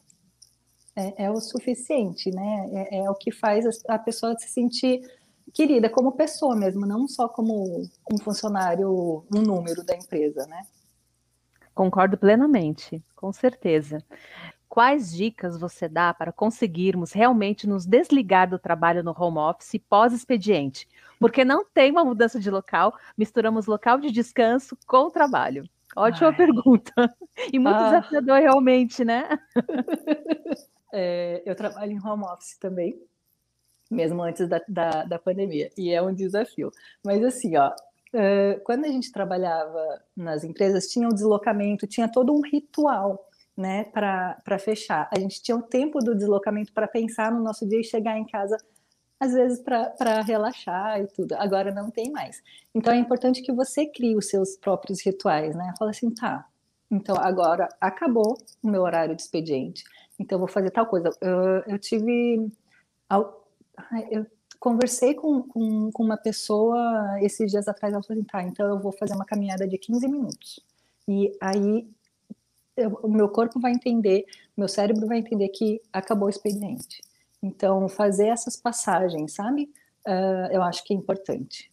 é, 0.99 1.25
é 1.25 1.31
o 1.31 1.39
suficiente, 1.39 2.29
né? 2.29 2.69
É, 2.73 2.97
é, 2.99 3.09
o 3.09 3.15
que 3.15 3.31
faz 3.31 3.65
a 3.87 3.97
pessoa 3.97 4.37
se 4.37 4.49
sentir 4.49 5.01
querida 5.53 5.89
como 5.89 6.11
pessoa 6.11 6.55
mesmo, 6.55 6.85
não 6.85 7.07
só 7.07 7.27
como 7.27 7.89
um 8.11 8.17
funcionário, 8.19 9.23
um 9.33 9.41
número 9.41 9.83
da 9.83 9.95
empresa, 9.95 10.45
né? 10.45 10.61
Concordo 11.73 12.17
plenamente, 12.17 13.01
com 13.15 13.31
certeza. 13.31 14.03
Quais 14.67 15.11
dicas 15.11 15.57
você 15.57 15.87
dá 15.87 16.13
para 16.13 16.31
conseguirmos 16.31 17.11
realmente 17.11 17.65
nos 17.65 17.85
desligar 17.85 18.49
do 18.49 18.59
trabalho 18.59 19.03
no 19.03 19.15
home 19.17 19.39
office 19.39 19.81
pós-expediente? 19.89 20.87
Porque 21.19 21.43
não 21.43 21.65
tem 21.65 21.89
uma 21.89 22.05
mudança 22.05 22.39
de 22.39 22.51
local, 22.51 22.93
misturamos 23.17 23.65
local 23.65 23.99
de 23.99 24.11
descanso 24.11 24.77
com 24.85 25.05
o 25.05 25.11
trabalho. 25.11 25.67
Ótima 25.95 26.29
Ai. 26.29 26.35
pergunta. 26.35 27.15
E 27.51 27.57
muito 27.57 27.77
ah. 27.77 27.85
desafiador 27.85 28.39
realmente, 28.39 29.03
né? 29.03 29.39
É, 30.91 31.41
eu 31.45 31.55
trabalho 31.55 31.91
em 31.91 32.05
home 32.05 32.23
office 32.23 32.57
também, 32.57 32.99
mesmo 33.89 34.21
antes 34.21 34.47
da, 34.47 34.61
da, 34.67 35.03
da 35.03 35.19
pandemia, 35.19 35.69
e 35.77 35.91
é 35.91 36.01
um 36.01 36.13
desafio. 36.13 36.71
Mas 37.03 37.23
assim, 37.23 37.57
ó, 37.57 37.69
uh, 37.69 38.59
quando 38.63 38.85
a 38.85 38.89
gente 38.89 39.11
trabalhava 39.11 40.01
nas 40.15 40.43
empresas, 40.43 40.87
tinha 40.87 41.07
um 41.07 41.13
deslocamento, 41.13 41.87
tinha 41.87 42.07
todo 42.07 42.33
um 42.33 42.41
ritual 42.41 43.27
né, 43.57 43.83
para 43.85 44.59
fechar. 44.59 45.09
A 45.11 45.19
gente 45.19 45.41
tinha 45.41 45.57
o 45.57 45.61
tempo 45.61 45.99
do 45.99 46.15
deslocamento 46.15 46.71
para 46.71 46.87
pensar 46.87 47.31
no 47.31 47.43
nosso 47.43 47.67
dia 47.67 47.81
e 47.81 47.83
chegar 47.83 48.17
em 48.17 48.25
casa, 48.25 48.55
às 49.19 49.33
vezes 49.33 49.61
para 49.61 50.21
relaxar 50.21 51.01
e 51.01 51.07
tudo. 51.07 51.33
Agora 51.33 51.73
não 51.73 51.91
tem 51.91 52.09
mais. 52.09 52.41
Então 52.73 52.93
é 52.93 52.97
importante 52.97 53.41
que 53.41 53.51
você 53.51 53.85
crie 53.85 54.15
os 54.15 54.29
seus 54.29 54.55
próprios 54.55 55.05
rituais, 55.05 55.55
né? 55.55 55.73
Fala 55.77 55.91
assim, 55.91 56.09
tá. 56.09 56.47
Então 56.89 57.17
agora 57.17 57.67
acabou 57.81 58.37
o 58.63 58.67
meu 58.69 58.81
horário 58.83 59.15
de 59.15 59.21
expediente 59.21 59.83
então 60.19 60.35
eu 60.35 60.39
vou 60.39 60.47
fazer 60.47 60.69
tal 60.69 60.85
coisa. 60.85 61.09
Eu, 61.21 61.63
eu 61.65 61.79
tive. 61.79 62.51
Eu 64.11 64.27
conversei 64.59 65.13
com, 65.15 65.41
com, 65.43 65.89
com, 65.91 66.03
uma 66.03 66.17
pessoa 66.17 67.17
esses 67.21 67.49
dias 67.49 67.67
atrás, 67.67 67.93
ela 67.93 68.03
falou 68.03 68.19
assim: 68.19 68.27
tá, 68.29 68.43
então 68.43 68.67
eu 68.67 68.79
vou 68.79 68.91
fazer 68.91 69.13
uma 69.13 69.25
caminhada 69.25 69.67
de 69.67 69.77
15 69.77 70.07
minutos. 70.07 70.59
E 71.07 71.31
aí 71.41 71.89
eu, 72.75 72.99
o 73.01 73.09
meu 73.09 73.29
corpo 73.29 73.59
vai 73.59 73.71
entender, 73.71 74.25
meu 74.55 74.67
cérebro 74.67 75.07
vai 75.07 75.19
entender 75.19 75.49
que 75.49 75.81
acabou 75.91 76.27
o 76.27 76.29
expediente. 76.29 77.01
Então, 77.41 77.87
fazer 77.87 78.27
essas 78.27 78.57
passagens, 78.57 79.33
sabe? 79.33 79.71
Uh, 80.05 80.51
eu 80.51 80.61
acho 80.61 80.83
que 80.83 80.93
é 80.93 80.97
importante. 80.97 81.71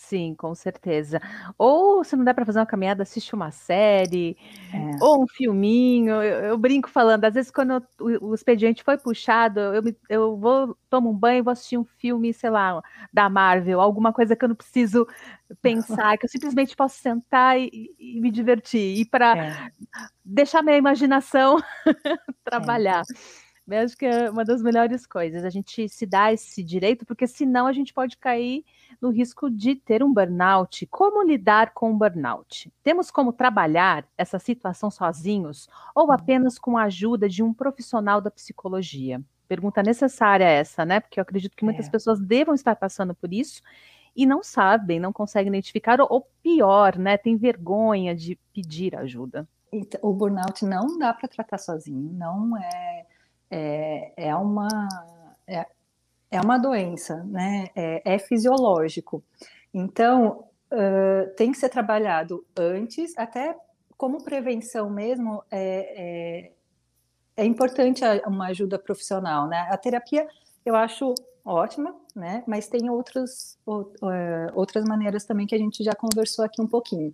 Sim, 0.00 0.34
com 0.34 0.54
certeza. 0.54 1.20
Ou 1.58 2.02
se 2.02 2.16
não 2.16 2.24
der 2.24 2.32
para 2.34 2.44
fazer 2.46 2.58
uma 2.58 2.66
caminhada, 2.66 3.02
assiste 3.02 3.34
uma 3.34 3.50
série, 3.50 4.36
é. 4.72 5.04
ou 5.04 5.22
um 5.22 5.26
filminho. 5.28 6.14
Eu, 6.14 6.44
eu, 6.46 6.58
brinco 6.58 6.88
falando, 6.88 7.26
às 7.26 7.34
vezes 7.34 7.50
quando 7.50 7.84
o, 8.00 8.30
o 8.30 8.34
expediente 8.34 8.82
foi 8.82 8.96
puxado, 8.96 9.60
eu, 9.60 9.82
eu 10.08 10.36
vou, 10.38 10.76
tomo 10.88 11.10
um 11.10 11.14
banho 11.14 11.38
e 11.38 11.42
vou 11.42 11.52
assistir 11.52 11.76
um 11.76 11.84
filme, 11.84 12.32
sei 12.32 12.48
lá, 12.48 12.82
da 13.12 13.28
Marvel, 13.28 13.78
alguma 13.78 14.10
coisa 14.10 14.34
que 14.34 14.42
eu 14.42 14.48
não 14.48 14.56
preciso 14.56 15.06
pensar, 15.60 16.16
que 16.16 16.24
eu 16.24 16.30
simplesmente 16.30 16.74
posso 16.74 16.98
sentar 16.98 17.60
e, 17.60 17.94
e 17.98 18.20
me 18.20 18.30
divertir, 18.30 19.00
e 19.00 19.04
para 19.04 19.36
é. 19.36 19.70
deixar 20.24 20.62
minha 20.62 20.78
imaginação 20.78 21.58
trabalhar. 22.42 23.02
É. 23.02 23.50
Eu 23.70 23.84
acho 23.84 23.96
que 23.96 24.06
é 24.06 24.28
uma 24.28 24.44
das 24.44 24.62
melhores 24.62 25.06
coisas, 25.06 25.44
a 25.44 25.50
gente 25.50 25.88
se 25.88 26.04
dá 26.04 26.32
esse 26.32 26.64
direito, 26.64 27.06
porque 27.06 27.26
senão 27.26 27.68
a 27.68 27.72
gente 27.72 27.94
pode 27.94 28.16
cair 28.16 28.64
no 29.00 29.10
risco 29.10 29.50
de 29.50 29.74
ter 29.74 30.02
um 30.02 30.12
burnout. 30.12 30.86
Como 30.86 31.22
lidar 31.22 31.72
com 31.72 31.90
o 31.90 31.96
burnout? 31.96 32.72
Temos 32.82 33.10
como 33.10 33.32
trabalhar 33.32 34.06
essa 34.16 34.38
situação 34.38 34.90
sozinhos 34.90 35.68
ou 35.94 36.06
uhum. 36.06 36.12
apenas 36.12 36.58
com 36.58 36.76
a 36.76 36.84
ajuda 36.84 37.28
de 37.28 37.42
um 37.42 37.52
profissional 37.52 38.20
da 38.20 38.30
psicologia? 38.30 39.22
Pergunta 39.48 39.82
necessária 39.82 40.44
essa, 40.44 40.84
né? 40.84 41.00
Porque 41.00 41.18
eu 41.18 41.22
acredito 41.22 41.56
que 41.56 41.64
muitas 41.64 41.88
é. 41.88 41.90
pessoas 41.90 42.20
devam 42.20 42.54
estar 42.54 42.76
passando 42.76 43.14
por 43.14 43.32
isso 43.32 43.62
e 44.14 44.26
não 44.26 44.42
sabem, 44.42 45.00
não 45.00 45.12
conseguem 45.12 45.48
identificar, 45.48 46.00
ou 46.00 46.28
pior, 46.42 46.98
né? 46.98 47.16
Tem 47.16 47.36
vergonha 47.36 48.14
de 48.14 48.38
pedir 48.52 48.96
ajuda. 48.96 49.48
Então, 49.72 50.00
o 50.02 50.12
burnout 50.12 50.64
não 50.64 50.98
dá 50.98 51.14
para 51.14 51.28
tratar 51.28 51.58
sozinho, 51.58 52.12
não 52.12 52.56
é, 52.56 53.06
é, 53.50 54.28
é 54.28 54.36
uma. 54.36 54.68
É, 55.46 55.66
é 56.30 56.40
uma 56.40 56.58
doença, 56.58 57.24
né? 57.24 57.68
É, 57.74 58.14
é 58.14 58.18
fisiológico. 58.18 59.22
Então, 59.74 60.44
uh, 60.72 61.34
tem 61.36 61.50
que 61.52 61.58
ser 61.58 61.68
trabalhado 61.68 62.44
antes, 62.56 63.16
até 63.18 63.56
como 63.96 64.22
prevenção 64.22 64.88
mesmo, 64.88 65.42
é, 65.50 66.48
é, 67.36 67.42
é 67.42 67.44
importante 67.44 68.02
uma 68.26 68.46
ajuda 68.46 68.78
profissional, 68.78 69.46
né? 69.46 69.68
A 69.70 69.76
terapia 69.76 70.26
eu 70.64 70.74
acho 70.74 71.14
ótima, 71.44 71.94
né? 72.14 72.42
Mas 72.46 72.68
tem 72.68 72.88
outras, 72.88 73.58
outras 74.54 74.84
maneiras 74.84 75.24
também 75.24 75.46
que 75.46 75.54
a 75.54 75.58
gente 75.58 75.82
já 75.82 75.94
conversou 75.94 76.44
aqui 76.44 76.62
um 76.62 76.66
pouquinho. 76.66 77.12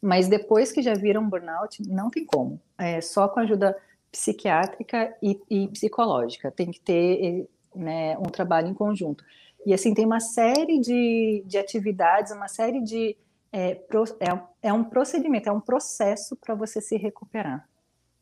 Mas 0.00 0.28
depois 0.28 0.70
que 0.70 0.82
já 0.82 0.94
viram 0.94 1.28
burnout, 1.28 1.82
não 1.88 2.10
tem 2.10 2.24
como. 2.24 2.60
É 2.78 3.00
só 3.00 3.28
com 3.28 3.40
ajuda 3.40 3.76
psiquiátrica 4.10 5.16
e, 5.22 5.40
e 5.48 5.68
psicológica. 5.68 6.50
Tem 6.50 6.70
que 6.70 6.80
ter 6.80 7.48
né, 7.74 8.16
um 8.18 8.30
trabalho 8.30 8.68
em 8.68 8.74
conjunto. 8.74 9.24
E 9.64 9.72
assim, 9.72 9.94
tem 9.94 10.04
uma 10.04 10.20
série 10.20 10.80
de, 10.80 11.44
de 11.46 11.58
atividades, 11.58 12.32
uma 12.32 12.48
série 12.48 12.80
de. 12.82 13.16
É, 13.52 13.74
pro, 13.74 14.04
é, 14.18 14.68
é 14.68 14.72
um 14.72 14.82
procedimento, 14.82 15.48
é 15.48 15.52
um 15.52 15.60
processo 15.60 16.34
para 16.36 16.54
você 16.54 16.80
se 16.80 16.96
recuperar. 16.96 17.68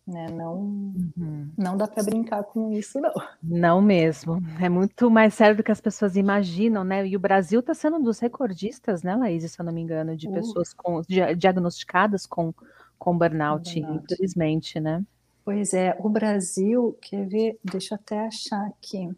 Né? 0.07 0.27
Não, 0.29 0.55
uhum. 0.57 1.49
não 1.57 1.77
dá 1.77 1.87
para 1.87 2.03
brincar 2.03 2.43
com 2.43 2.73
isso, 2.73 3.01
não. 3.01 3.13
Não 3.41 3.81
mesmo. 3.81 4.43
É 4.61 4.69
muito 4.69 5.09
mais 5.09 5.35
sério 5.35 5.57
do 5.57 5.63
que 5.63 5.71
as 5.71 5.81
pessoas 5.81 6.17
imaginam, 6.17 6.83
né? 6.83 7.07
E 7.07 7.17
o 7.17 7.21
Brasil 7.21 7.61
está 7.61 7.75
sendo 7.75 7.99
um 7.99 8.03
dos 8.03 8.19
recordistas, 8.19 9.05
né, 9.05 9.15
Laís, 9.15 9.49
se 9.49 9.61
eu 9.61 9.65
não 9.65 9.73
me 9.73 9.81
engano, 9.81 10.17
de 10.17 10.27
uh. 10.27 10.33
pessoas 10.33 10.75
com, 10.75 11.01
diagnosticadas 11.37 12.27
com, 12.27 12.53
com 12.99 13.17
burnout, 13.17 13.81
burnout, 13.81 14.05
infelizmente, 14.05 14.81
né? 14.81 15.05
Pois 15.45 15.73
é, 15.75 15.97
o 16.01 16.09
Brasil, 16.09 16.99
quer 17.01 17.27
ver, 17.27 17.59
deixa 17.63 17.95
eu 17.95 17.99
até 18.03 18.27
achar 18.27 18.67
aqui. 18.67 19.09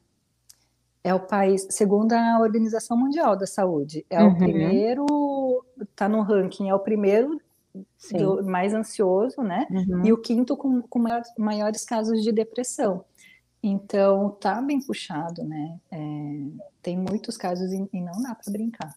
É 1.04 1.12
o 1.12 1.20
país, 1.20 1.66
segundo 1.70 2.12
a 2.12 2.38
Organização 2.40 2.96
Mundial 2.96 3.36
da 3.36 3.46
Saúde, 3.46 4.06
é 4.08 4.22
uhum. 4.22 4.30
o 4.30 4.38
primeiro, 4.38 5.64
está 5.80 6.08
no 6.08 6.22
ranking, 6.22 6.68
é 6.68 6.74
o 6.74 6.78
primeiro 6.78 7.40
do, 8.12 8.44
mais 8.44 8.72
ansioso, 8.72 9.42
né? 9.42 9.66
Uhum. 9.70 10.04
E 10.04 10.12
o 10.12 10.18
quinto 10.18 10.56
com, 10.56 10.82
com 10.82 10.98
maiores, 10.98 11.28
maiores 11.36 11.84
casos 11.84 12.22
de 12.22 12.30
depressão. 12.30 13.04
Então, 13.62 14.30
tá 14.30 14.60
bem 14.60 14.80
puxado, 14.80 15.44
né? 15.44 15.78
É, 15.90 15.98
tem 16.82 16.96
muitos 16.96 17.36
casos 17.36 17.72
e, 17.72 17.88
e 17.92 18.00
não 18.00 18.22
dá 18.22 18.34
para 18.34 18.52
brincar. 18.52 18.94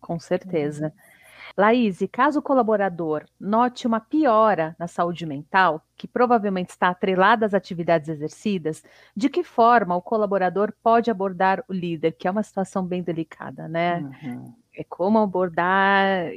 Com 0.00 0.18
certeza. 0.18 0.86
Uhum. 0.86 1.11
Laís, 1.56 2.00
caso 2.10 2.38
o 2.38 2.42
colaborador 2.42 3.24
note 3.38 3.86
uma 3.86 4.00
piora 4.00 4.74
na 4.78 4.86
saúde 4.88 5.26
mental, 5.26 5.84
que 5.96 6.08
provavelmente 6.08 6.70
está 6.70 6.88
atrelada 6.88 7.46
às 7.46 7.54
atividades 7.54 8.08
exercidas, 8.08 8.82
de 9.16 9.28
que 9.28 9.42
forma 9.42 9.94
o 9.94 10.02
colaborador 10.02 10.72
pode 10.82 11.10
abordar 11.10 11.62
o 11.68 11.72
líder, 11.72 12.12
que 12.12 12.26
é 12.26 12.30
uma 12.30 12.42
situação 12.42 12.84
bem 12.84 13.02
delicada, 13.02 13.68
né? 13.68 13.98
Uhum. 14.00 14.54
É 14.74 14.84
como 14.84 15.18
abordar 15.18 16.30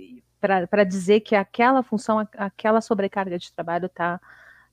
para 0.70 0.84
dizer 0.84 1.22
que 1.22 1.36
aquela 1.36 1.82
função, 1.82 2.20
aquela 2.38 2.82
sobrecarga 2.82 3.40
de 3.40 3.52
trabalho 3.52 3.88
está 3.88 4.20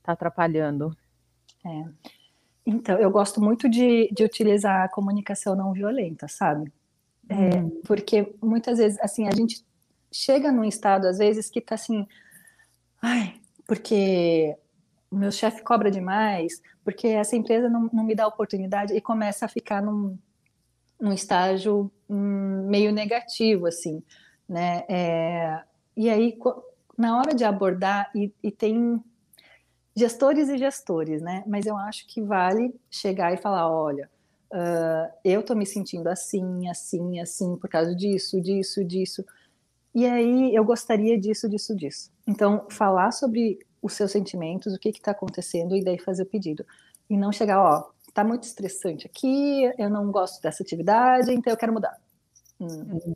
tá 0.02 0.12
atrapalhando. 0.12 0.94
É. 1.64 1.85
Então, 2.66 2.98
eu 2.98 3.11
gosto 3.11 3.40
muito 3.40 3.68
de, 3.68 4.09
de 4.12 4.24
utilizar 4.24 4.83
a 4.83 4.88
comunicação 4.88 5.55
não 5.55 5.72
violenta, 5.72 6.28
sabe? 6.28 6.72
É, 7.28 7.59
hum. 7.59 7.81
Porque 7.87 8.35
muitas 8.42 8.78
vezes, 8.78 8.98
assim, 9.00 9.26
a 9.26 9.33
gente 9.33 9.64
chega 10.12 10.53
num 10.53 10.64
estado, 10.64 11.07
às 11.07 11.18
vezes, 11.18 11.51
que 11.51 11.61
tá 11.61 11.75
assim, 11.75 12.07
ai, 13.01 13.40
porque 13.66 14.57
o 15.11 15.16
meu 15.16 15.31
chefe 15.31 15.62
cobra 15.62 15.90
demais, 15.90 16.61
porque 16.85 17.09
essa 17.09 17.37
empresa 17.37 17.68
não, 17.68 17.88
não, 17.92 18.05
me 18.05 18.14
dá 18.14 18.27
oportunidade, 18.27 18.94
e 18.94 19.01
começa 19.01 19.46
a 19.46 19.48
ficar 19.48 19.83
num, 19.83 20.18
num 21.01 21.12
estágio 21.12 21.90
hum, 22.09 22.66
meio 22.68 22.92
negativo, 22.92 23.66
assim, 23.66 24.03
né? 24.48 24.85
É, 24.88 25.62
e 25.96 26.09
aí, 26.09 26.38
na 26.96 27.18
hora 27.18 27.35
de 27.35 27.44
abordar, 27.44 28.11
e, 28.14 28.33
e 28.42 28.51
tem 28.51 29.03
gestores 29.94 30.48
e 30.48 30.59
gestores, 30.59 31.20
né? 31.20 31.44
Mas 31.46 31.66
eu 31.66 31.77
acho 31.77 32.07
que 32.07 32.22
vale 32.22 32.75
chegar 32.90 33.33
e 33.33 33.37
falar, 33.37 33.70
olha, 33.70 34.11
uh, 34.53 35.12
eu 35.25 35.40
estou 35.40 35.57
me 35.57 35.66
sentindo 35.66 36.09
assim, 36.09 36.68
assim, 36.68 37.20
assim, 37.20 37.57
por 37.57 37.68
causa 37.68 37.94
disso, 37.94 38.40
disso, 38.40 38.85
disso. 38.85 39.25
E 39.94 40.07
aí 40.07 40.55
eu 40.55 40.64
gostaria 40.64 41.18
disso, 41.18 41.48
disso, 41.48 41.74
disso. 41.76 42.11
Então, 42.26 42.66
falar 42.70 43.12
sobre 43.12 43.59
os 43.83 43.92
seus 43.94 44.12
sentimentos, 44.12 44.72
o 44.72 44.78
que 44.78 44.88
está 44.88 45.11
acontecendo, 45.11 45.76
e 45.76 45.85
daí 45.85 45.98
fazer 45.98 46.22
o 46.22 46.26
pedido. 46.26 46.64
E 47.11 47.16
não 47.16 47.33
chegar, 47.33 47.61
ó, 47.61 47.90
tá 48.14 48.24
muito 48.24 48.44
estressante 48.44 49.07
aqui, 49.07 49.64
eu 49.78 49.90
não 49.90 50.11
gosto 50.11 50.40
dessa 50.40 50.62
atividade, 50.62 51.33
então 51.33 51.52
eu 51.52 51.57
quero 51.57 51.72
mudar. 51.72 51.98
Hum. 52.61 53.14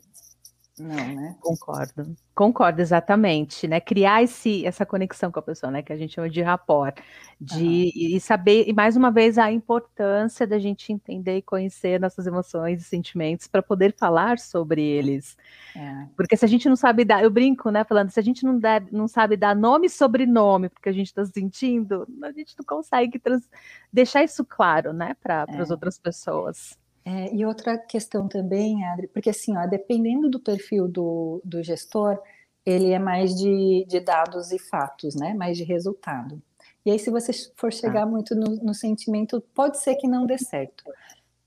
Não, 0.79 0.95
né? 0.95 1.35
Concordo. 1.39 2.15
Concordo, 2.35 2.81
exatamente, 2.81 3.67
né? 3.67 3.79
Criar 3.79 4.21
esse, 4.21 4.65
essa 4.65 4.85
conexão 4.85 5.31
com 5.31 5.39
a 5.39 5.41
pessoa, 5.41 5.71
né? 5.71 5.81
Que 5.81 5.91
a 5.91 5.97
gente 5.97 6.13
chama 6.13 6.29
de 6.29 6.41
rapport, 6.41 6.95
de 7.41 7.63
uhum. 7.63 7.91
e 7.95 8.19
saber, 8.19 8.65
e 8.67 8.73
mais 8.73 8.95
uma 8.95 9.09
vez, 9.09 9.39
a 9.39 9.51
importância 9.51 10.45
da 10.45 10.59
gente 10.59 10.93
entender 10.93 11.37
e 11.37 11.41
conhecer 11.41 11.99
nossas 11.99 12.27
emoções 12.27 12.81
e 12.81 12.83
sentimentos 12.83 13.47
para 13.47 13.63
poder 13.63 13.95
falar 13.97 14.37
sobre 14.37 14.83
eles. 14.83 15.35
É. 15.75 16.07
Porque 16.15 16.37
se 16.37 16.45
a 16.45 16.47
gente 16.47 16.69
não 16.69 16.75
sabe 16.75 17.03
dar, 17.03 17.23
eu 17.23 17.31
brinco, 17.31 17.71
né? 17.71 17.83
Falando, 17.83 18.11
se 18.11 18.19
a 18.19 18.23
gente 18.23 18.43
não, 18.43 18.59
der, 18.59 18.85
não 18.91 19.07
sabe 19.07 19.35
dar 19.35 19.55
nome 19.55 19.87
e 19.87 19.89
sobrenome 19.89 20.69
porque 20.69 20.89
a 20.89 20.93
gente 20.93 21.07
está 21.07 21.25
sentindo, 21.25 22.07
a 22.21 22.31
gente 22.31 22.55
não 22.57 22.65
consegue 22.65 23.17
trans, 23.17 23.49
deixar 23.91 24.23
isso 24.23 24.45
claro, 24.45 24.93
né, 24.93 25.15
para 25.21 25.45
é. 25.49 25.59
as 25.59 25.71
outras 25.71 25.97
pessoas. 25.97 26.77
É, 27.07 27.33
e 27.33 27.45
outra 27.45 27.77
questão 27.77 28.27
também, 28.27 28.83
Adri, 28.83 29.07
porque 29.07 29.29
assim, 29.29 29.55
ó, 29.55 29.65
dependendo 29.65 30.29
do 30.29 30.41
perfil 30.41 30.89
do, 30.89 31.41
do 31.41 31.63
gestor, 31.63 32.21
ele 32.65 32.91
é 32.91 32.99
mais 32.99 33.33
de, 33.33 33.85
de 33.87 34.01
dados 34.01 34.51
e 34.51 34.59
fatos, 34.59 35.15
né? 35.15 35.33
Mais 35.33 35.55
de 35.55 35.63
resultado. 35.63 36.41
E 36.85 36.91
aí, 36.91 36.99
se 36.99 37.09
você 37.09 37.31
for 37.55 37.71
chegar 37.71 38.03
ah. 38.03 38.05
muito 38.05 38.35
no, 38.35 38.57
no, 38.57 38.73
sentimento, 38.73 39.39
pode 39.55 39.77
ser 39.77 39.95
que 39.95 40.05
não 40.05 40.25
dê 40.25 40.37
certo. 40.37 40.83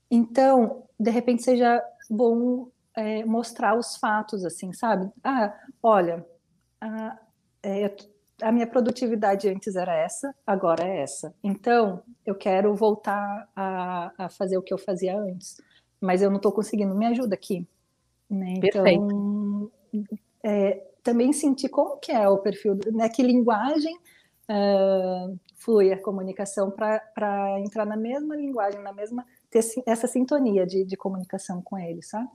Então, 0.09 0.81
de 0.99 1.11
repente, 1.11 1.43
seja 1.43 1.79
bom 2.09 2.67
é, 2.95 3.23
mostrar 3.23 3.77
os 3.77 3.97
fatos, 3.97 4.43
assim, 4.43 4.73
sabe? 4.73 5.11
Ah, 5.23 5.55
olha, 5.83 6.25
a, 6.79 7.19
é, 7.61 7.95
a 8.41 8.51
minha 8.51 8.67
produtividade 8.67 9.47
antes 9.49 9.75
era 9.75 9.95
essa, 9.95 10.33
agora 10.45 10.83
é 10.83 11.01
essa. 11.01 11.33
Então, 11.43 12.01
eu 12.25 12.35
quero 12.35 12.73
voltar 12.75 13.49
a, 13.55 14.11
a 14.17 14.29
fazer 14.29 14.57
o 14.57 14.61
que 14.61 14.73
eu 14.73 14.77
fazia 14.77 15.17
antes, 15.17 15.61
mas 15.99 16.21
eu 16.21 16.29
não 16.29 16.37
estou 16.37 16.51
conseguindo, 16.51 16.95
me 16.95 17.05
ajuda 17.05 17.35
aqui. 17.35 17.67
Né? 18.29 18.55
Então, 18.57 19.71
é, 20.43 20.83
também 21.03 21.33
sentir 21.33 21.69
como 21.69 21.97
que 21.97 22.11
é 22.11 22.27
o 22.27 22.37
perfil, 22.37 22.77
né? 22.93 23.09
que 23.09 23.21
linguagem 23.21 23.95
uh, 24.49 25.39
flui 25.55 25.91
a 25.91 26.01
comunicação 26.01 26.71
para 26.71 27.59
entrar 27.59 27.85
na 27.85 27.97
mesma 27.97 28.35
linguagem, 28.35 28.81
na 28.81 28.93
mesma 28.93 29.25
ter 29.49 29.63
essa 29.85 30.07
sintonia 30.07 30.65
de, 30.65 30.85
de 30.85 30.97
comunicação 30.97 31.61
com 31.61 31.77
ele, 31.77 32.01
sabe? 32.01 32.29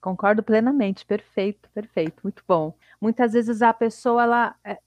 Concordo 0.00 0.42
plenamente, 0.42 1.04
perfeito, 1.04 1.68
perfeito, 1.74 2.20
muito 2.22 2.42
bom. 2.46 2.74
Muitas 3.00 3.32
vezes 3.32 3.62
a 3.62 3.72
pessoa 3.72 4.22
ela 4.22 4.54
é, 4.64 4.78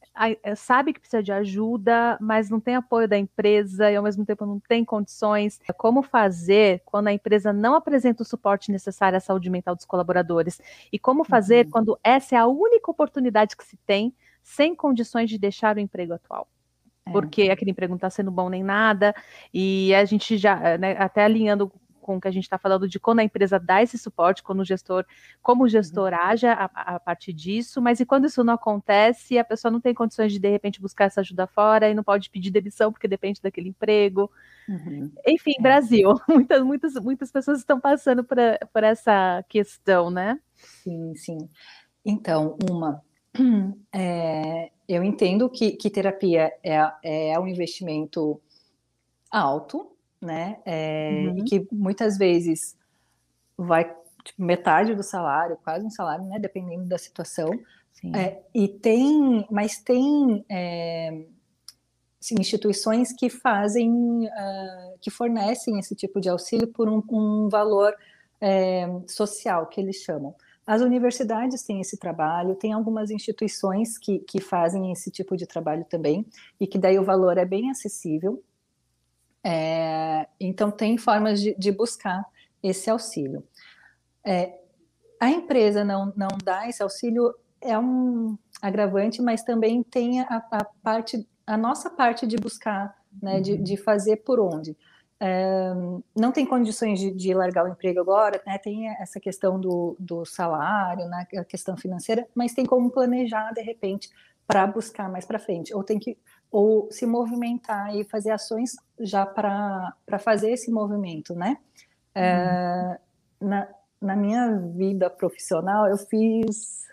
sabe 0.55 0.93
que 0.93 0.99
precisa 0.99 1.23
de 1.23 1.31
ajuda, 1.31 2.17
mas 2.19 2.49
não 2.49 2.59
tem 2.59 2.75
apoio 2.75 3.07
da 3.07 3.17
empresa 3.17 3.89
e 3.91 3.95
ao 3.95 4.03
mesmo 4.03 4.25
tempo 4.25 4.45
não 4.45 4.59
tem 4.59 4.83
condições. 4.83 5.59
Como 5.77 6.01
fazer 6.03 6.81
quando 6.85 7.07
a 7.07 7.13
empresa 7.13 7.53
não 7.53 7.75
apresenta 7.75 8.23
o 8.23 8.25
suporte 8.25 8.71
necessário 8.71 9.17
à 9.17 9.19
saúde 9.19 9.49
mental 9.49 9.75
dos 9.75 9.85
colaboradores? 9.85 10.61
E 10.91 10.99
como 10.99 11.23
fazer 11.23 11.65
uhum. 11.65 11.71
quando 11.71 11.99
essa 12.03 12.35
é 12.35 12.37
a 12.37 12.47
única 12.47 12.91
oportunidade 12.91 13.55
que 13.55 13.63
se 13.63 13.77
tem 13.85 14.13
sem 14.43 14.75
condições 14.75 15.29
de 15.29 15.37
deixar 15.37 15.75
o 15.77 15.79
emprego 15.79 16.13
atual? 16.13 16.47
É. 17.05 17.11
Porque 17.11 17.49
aquele 17.49 17.71
emprego 17.71 17.91
não 17.91 17.97
está 17.97 18.09
sendo 18.09 18.29
bom 18.29 18.49
nem 18.49 18.63
nada, 18.63 19.13
e 19.53 19.93
a 19.95 20.05
gente 20.05 20.37
já, 20.37 20.77
né, 20.77 20.95
até 20.97 21.23
alinhando 21.23 21.71
com 22.01 22.17
o 22.17 22.21
que 22.21 22.27
a 22.27 22.31
gente 22.31 22.43
está 22.43 22.57
falando 22.57 22.87
de 22.87 22.99
quando 22.99 23.19
a 23.19 23.23
empresa 23.23 23.59
dá 23.59 23.81
esse 23.81 23.97
suporte, 23.97 24.43
quando 24.43 24.59
o 24.59 24.65
gestor, 24.65 25.05
como 25.41 25.63
o 25.63 25.69
gestor 25.69 26.11
uhum. 26.11 26.19
age 26.19 26.47
a, 26.47 26.69
a, 26.73 26.99
partir 26.99 27.31
disso, 27.31 27.81
mas 27.81 27.99
e 27.99 28.05
quando 28.05 28.25
isso 28.25 28.43
não 28.43 28.55
acontece, 28.55 29.37
a 29.37 29.43
pessoa 29.43 29.71
não 29.71 29.79
tem 29.79 29.93
condições 29.93 30.33
de 30.33 30.39
de 30.39 30.49
repente 30.49 30.81
buscar 30.81 31.05
essa 31.05 31.21
ajuda 31.21 31.47
fora 31.47 31.89
e 31.89 31.93
não 31.93 32.03
pode 32.03 32.29
pedir 32.29 32.51
demissão 32.51 32.91
porque 32.91 33.07
depende 33.07 33.41
daquele 33.41 33.69
emprego. 33.69 34.29
Uhum. 34.67 35.11
Enfim, 35.27 35.53
é. 35.57 35.61
Brasil, 35.61 36.13
muitas, 36.27 36.63
muitas, 36.63 36.93
muitas 36.95 37.31
pessoas 37.31 37.59
estão 37.59 37.79
passando 37.79 38.23
por, 38.23 38.37
por 38.73 38.83
essa 38.83 39.43
questão, 39.47 40.09
né? 40.09 40.39
Sim, 40.55 41.13
sim. 41.15 41.49
Então, 42.03 42.57
uma, 42.69 43.01
é, 43.93 44.71
eu 44.87 45.03
entendo 45.03 45.49
que, 45.49 45.71
que 45.71 45.89
terapia 45.89 46.51
é, 46.63 47.31
é 47.31 47.39
um 47.39 47.47
investimento 47.47 48.41
alto, 49.29 49.90
né? 50.21 50.57
É, 50.65 51.25
uhum. 51.27 51.39
E 51.39 51.43
que 51.43 51.67
muitas 51.71 52.17
vezes 52.17 52.77
vai 53.57 53.85
tipo, 54.23 54.43
metade 54.43 54.95
do 54.95 55.03
salário, 55.03 55.57
quase 55.63 55.85
um 55.85 55.89
salário, 55.89 56.25
né? 56.25 56.39
Dependendo 56.39 56.85
da 56.85 56.97
situação. 56.97 57.49
É, 58.15 58.41
e 58.55 58.67
tem, 58.67 59.45
mas 59.51 59.77
tem 59.77 60.43
é, 60.49 61.23
assim, 62.19 62.35
instituições 62.39 63.11
que 63.11 63.29
fazem, 63.29 63.91
uh, 64.25 64.97
que 64.99 65.11
fornecem 65.11 65.77
esse 65.77 65.95
tipo 65.95 66.21
de 66.21 66.29
auxílio 66.29 66.67
por 66.67 66.87
um, 66.87 67.03
um 67.11 67.49
valor 67.49 67.93
é, 68.39 68.87
social, 69.07 69.67
que 69.67 69.81
eles 69.81 69.97
chamam. 69.97 70.33
As 70.65 70.81
universidades 70.81 71.63
têm 71.63 71.81
esse 71.81 71.97
trabalho, 71.97 72.55
tem 72.55 72.71
algumas 72.73 73.09
instituições 73.09 73.97
que, 73.97 74.19
que 74.19 74.39
fazem 74.39 74.91
esse 74.91 75.11
tipo 75.11 75.35
de 75.35 75.45
trabalho 75.45 75.85
também, 75.85 76.25
e 76.59 76.67
que 76.67 76.77
daí 76.77 76.97
o 76.97 77.03
valor 77.03 77.37
é 77.37 77.45
bem 77.45 77.69
acessível. 77.69 78.41
É, 79.43 80.27
então, 80.39 80.69
tem 80.69 80.97
formas 80.97 81.41
de, 81.41 81.55
de, 81.57 81.71
buscar 81.71 82.23
esse 82.61 82.89
auxílio. 82.89 83.43
É, 84.23 84.59
a 85.19 85.29
empresa 85.29 85.83
não, 85.83 86.13
não 86.15 86.29
dá 86.43 86.67
esse 86.67 86.81
auxílio 86.83 87.33
é 87.61 87.77
um 87.77 88.37
agravante, 88.61 89.21
mas 89.21 89.43
também 89.43 89.83
tem 89.83 90.21
a, 90.21 90.43
a 90.51 90.65
parte, 90.83 91.27
a 91.45 91.57
nossa 91.57 91.89
parte 91.89 92.25
de 92.25 92.35
buscar, 92.37 92.95
né, 93.21 93.39
de, 93.39 93.57
de 93.57 93.77
fazer 93.77 94.17
por 94.17 94.39
onde. 94.39 94.75
É, 95.19 95.71
não 96.15 96.31
tem 96.31 96.45
condições 96.45 96.99
de, 96.99 97.11
de, 97.11 97.33
largar 97.33 97.65
o 97.65 97.67
emprego 97.67 97.99
agora, 97.99 98.41
né, 98.45 98.57
tem 98.57 98.89
essa 98.89 99.19
questão 99.19 99.59
do, 99.59 99.95
do 99.99 100.25
salário, 100.25 101.05
né, 101.05 101.27
a 101.37 101.43
questão 101.43 101.77
financeira, 101.77 102.27
mas 102.33 102.53
tem 102.53 102.65
como 102.65 102.89
planejar, 102.89 103.51
de 103.53 103.61
repente, 103.61 104.09
para 104.47 104.65
buscar 104.65 105.09
mais 105.09 105.25
para 105.25 105.37
frente, 105.37 105.73
ou 105.75 105.83
tem 105.83 105.99
que 105.99 106.17
ou 106.51 106.91
se 106.91 107.05
movimentar 107.05 107.95
e 107.95 108.03
fazer 108.03 108.31
ações 108.31 108.75
já 108.99 109.25
para 109.25 110.19
fazer 110.19 110.51
esse 110.51 110.69
movimento, 110.69 111.33
né? 111.33 111.57
É, 112.13 112.99
na, 113.39 113.67
na 114.01 114.15
minha 114.15 114.57
vida 114.75 115.09
profissional, 115.09 115.87
eu 115.87 115.97
fiz 115.97 116.85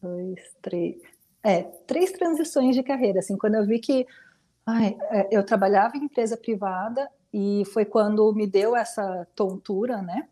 dois, 0.00 0.40
três, 0.60 1.00
é, 1.42 1.62
três 1.62 2.12
transições 2.12 2.76
de 2.76 2.82
carreira, 2.82 3.20
assim, 3.20 3.36
quando 3.38 3.54
eu 3.54 3.66
vi 3.66 3.78
que 3.78 4.06
Ai, 4.64 4.96
é, 5.10 5.28
eu 5.30 5.44
trabalhava 5.44 5.96
em 5.96 6.04
empresa 6.04 6.36
privada 6.36 7.08
e 7.32 7.64
foi 7.72 7.84
quando 7.84 8.32
me 8.32 8.46
deu 8.46 8.76
essa 8.76 9.26
tontura, 9.34 10.00
né? 10.00 10.28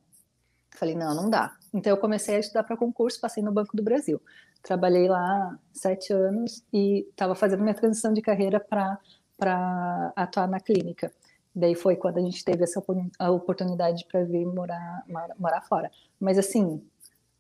Falei, 0.71 0.95
não, 0.95 1.15
não 1.15 1.29
dá. 1.29 1.57
Então 1.73 1.93
eu 1.93 1.97
comecei 1.97 2.37
a 2.37 2.39
estudar 2.39 2.65
para 2.65 2.77
concurso, 2.77 3.21
passei 3.21 3.43
no 3.43 3.53
Banco 3.53 3.77
do 3.77 3.83
Brasil. 3.83 4.21
Trabalhei 4.63 5.09
lá 5.09 5.59
sete 5.73 6.13
anos 6.13 6.65
e 6.73 7.07
estava 7.11 7.35
fazendo 7.35 7.63
minha 7.63 7.75
transição 7.75 8.13
de 8.13 8.21
carreira 8.21 8.61
para 8.61 10.13
atuar 10.17 10.49
na 10.49 10.61
clínica. 10.61 11.13
Daí 11.55 11.75
foi 11.75 11.97
quando 11.97 12.19
a 12.19 12.21
gente 12.21 12.45
teve 12.45 12.65
essa 12.65 12.83
a 13.19 13.31
oportunidade 13.31 14.05
para 14.11 14.25
vir 14.25 14.47
morar, 14.47 15.05
morar, 15.39 15.63
fora. 15.63 15.91
Mas 16.19 16.39
assim, 16.39 16.83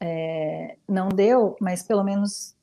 é, 0.00 0.76
não 0.88 1.08
deu, 1.08 1.56
mas 1.60 1.82
pelo 1.82 2.02
menos 2.02 2.56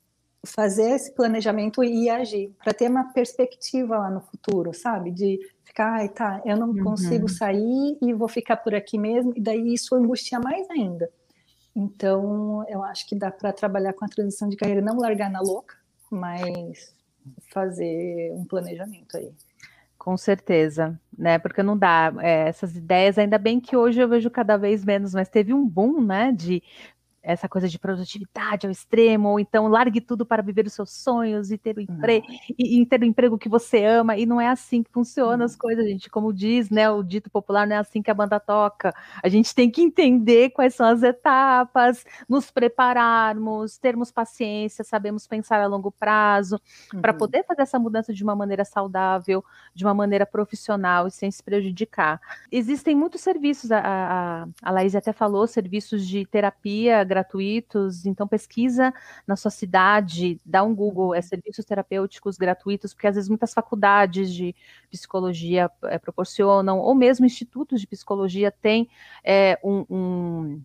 fazer 0.44 0.90
esse 0.90 1.12
planejamento 1.14 1.82
e 1.82 2.08
agir, 2.08 2.54
para 2.62 2.72
ter 2.72 2.88
uma 2.88 3.12
perspectiva 3.12 3.98
lá 3.98 4.10
no 4.10 4.20
futuro, 4.20 4.72
sabe? 4.72 5.10
De 5.10 5.38
ficar, 5.64 5.94
ai, 5.94 6.08
tá, 6.08 6.40
eu 6.44 6.56
não 6.56 6.68
uhum. 6.68 6.84
consigo 6.84 7.28
sair 7.28 7.98
e 8.00 8.12
vou 8.12 8.28
ficar 8.28 8.56
por 8.58 8.74
aqui 8.74 8.98
mesmo, 8.98 9.32
e 9.36 9.40
daí 9.40 9.74
isso 9.74 9.94
angustia 9.94 10.38
mais 10.38 10.68
ainda. 10.70 11.10
Então, 11.78 12.64
eu 12.68 12.82
acho 12.82 13.06
que 13.06 13.14
dá 13.14 13.30
para 13.30 13.52
trabalhar 13.52 13.92
com 13.92 14.04
a 14.04 14.08
transição 14.08 14.48
de 14.48 14.56
carreira, 14.56 14.80
não 14.80 14.98
largar 14.98 15.30
na 15.30 15.40
louca, 15.40 15.76
mas 16.10 16.92
fazer 17.52 18.32
um 18.32 18.44
planejamento 18.44 19.16
aí. 19.16 19.32
Com 19.96 20.16
certeza, 20.16 20.98
né? 21.16 21.38
Porque 21.38 21.62
não 21.62 21.78
dá 21.78 22.12
é, 22.18 22.48
essas 22.48 22.74
ideias, 22.74 23.16
ainda 23.16 23.38
bem 23.38 23.60
que 23.60 23.76
hoje 23.76 24.00
eu 24.00 24.08
vejo 24.08 24.28
cada 24.28 24.56
vez 24.56 24.84
menos, 24.84 25.14
mas 25.14 25.28
teve 25.28 25.54
um 25.54 25.64
boom, 25.64 26.00
né? 26.02 26.32
De 26.32 26.60
essa 27.28 27.46
coisa 27.46 27.68
de 27.68 27.78
produtividade 27.78 28.66
ao 28.66 28.70
extremo, 28.70 29.28
ou 29.28 29.38
então 29.38 29.68
largue 29.68 30.00
tudo 30.00 30.24
para 30.24 30.42
viver 30.42 30.66
os 30.66 30.72
seus 30.72 30.90
sonhos 30.90 31.50
e 31.50 31.58
ter 31.58 31.76
o 31.76 31.80
emprego 31.80 32.26
e, 32.58 32.80
e, 32.80 32.86
ter 32.86 33.02
o 33.02 33.04
emprego 33.04 33.36
que 33.36 33.50
você 33.50 33.84
ama, 33.84 34.16
e 34.16 34.24
não 34.24 34.40
é 34.40 34.48
assim 34.48 34.82
que 34.82 34.90
funcionam 34.90 35.44
as 35.44 35.54
coisas, 35.54 35.84
gente. 35.84 36.08
Como 36.08 36.32
diz, 36.32 36.70
né, 36.70 36.88
o 36.88 37.02
dito 37.02 37.28
popular, 37.28 37.66
não 37.66 37.76
é 37.76 37.78
assim 37.78 38.00
que 38.00 38.10
a 38.10 38.14
banda 38.14 38.40
toca. 38.40 38.94
A 39.22 39.28
gente 39.28 39.54
tem 39.54 39.70
que 39.70 39.82
entender 39.82 40.50
quais 40.50 40.74
são 40.74 40.86
as 40.86 41.02
etapas, 41.02 42.02
nos 42.26 42.50
prepararmos, 42.50 43.76
termos 43.76 44.10
paciência, 44.10 44.82
sabemos 44.82 45.26
pensar 45.26 45.60
a 45.60 45.66
longo 45.66 45.92
prazo, 45.92 46.58
uhum. 46.94 47.02
para 47.02 47.12
poder 47.12 47.44
fazer 47.44 47.60
essa 47.60 47.78
mudança 47.78 48.14
de 48.14 48.24
uma 48.24 48.34
maneira 48.34 48.64
saudável, 48.64 49.44
de 49.74 49.84
uma 49.84 49.92
maneira 49.92 50.24
profissional 50.24 51.06
e 51.06 51.10
sem 51.10 51.30
se 51.30 51.42
prejudicar. 51.42 52.18
Existem 52.50 52.96
muitos 52.96 53.20
serviços, 53.20 53.70
a, 53.70 53.80
a, 53.84 54.48
a 54.62 54.70
Laís 54.70 54.94
até 54.94 55.12
falou, 55.12 55.46
serviços 55.46 56.06
de 56.06 56.24
terapia 56.24 57.04
gratuitos, 57.18 58.06
então 58.06 58.28
pesquisa 58.28 58.92
na 59.26 59.36
sua 59.36 59.50
cidade, 59.50 60.40
dá 60.44 60.62
um 60.62 60.74
Google, 60.74 61.14
é 61.14 61.20
serviços 61.20 61.64
terapêuticos 61.64 62.36
gratuitos, 62.36 62.94
porque 62.94 63.06
às 63.06 63.14
vezes 63.16 63.28
muitas 63.28 63.52
faculdades 63.52 64.32
de 64.32 64.54
psicologia 64.90 65.70
é, 65.84 65.98
proporcionam, 65.98 66.78
ou 66.78 66.94
mesmo 66.94 67.26
institutos 67.26 67.80
de 67.80 67.86
psicologia 67.86 68.50
têm 68.50 68.88
é, 69.24 69.58
um, 69.64 69.84
um 69.90 70.62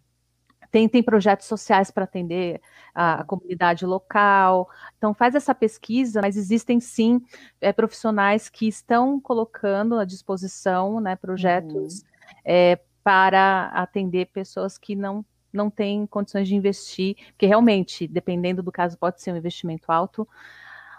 tem, 0.71 0.89
tem, 0.89 1.03
projetos 1.03 1.45
sociais 1.45 1.91
para 1.91 2.03
atender 2.03 2.59
a, 2.95 3.21
a, 3.21 3.23
comunidade 3.23 3.85
local. 3.85 4.67
Então, 4.97 5.13
faz 5.13 5.35
essa 5.35 5.53
pesquisa, 5.53 6.19
mas 6.19 6.35
existem 6.35 6.79
sim 6.79 7.21
é, 7.61 7.71
profissionais 7.71 8.49
que 8.49 8.67
estão 8.67 9.19
colocando 9.19 9.99
à 9.99 10.05
disposição 10.05 10.99
né, 10.99 11.15
projetos 11.15 11.99
uhum. 11.99 12.07
é, 12.43 12.79
para 13.03 13.67
atender 13.67 14.27
pessoas 14.33 14.77
que 14.79 14.95
não 14.95 15.23
não 15.53 15.69
tem 15.69 16.05
condições 16.07 16.47
de 16.47 16.55
investir, 16.55 17.15
porque 17.27 17.45
realmente, 17.45 18.07
dependendo 18.07 18.63
do 18.63 18.71
caso, 18.71 18.97
pode 18.97 19.21
ser 19.21 19.31
um 19.31 19.37
investimento 19.37 19.91
alto. 19.91 20.27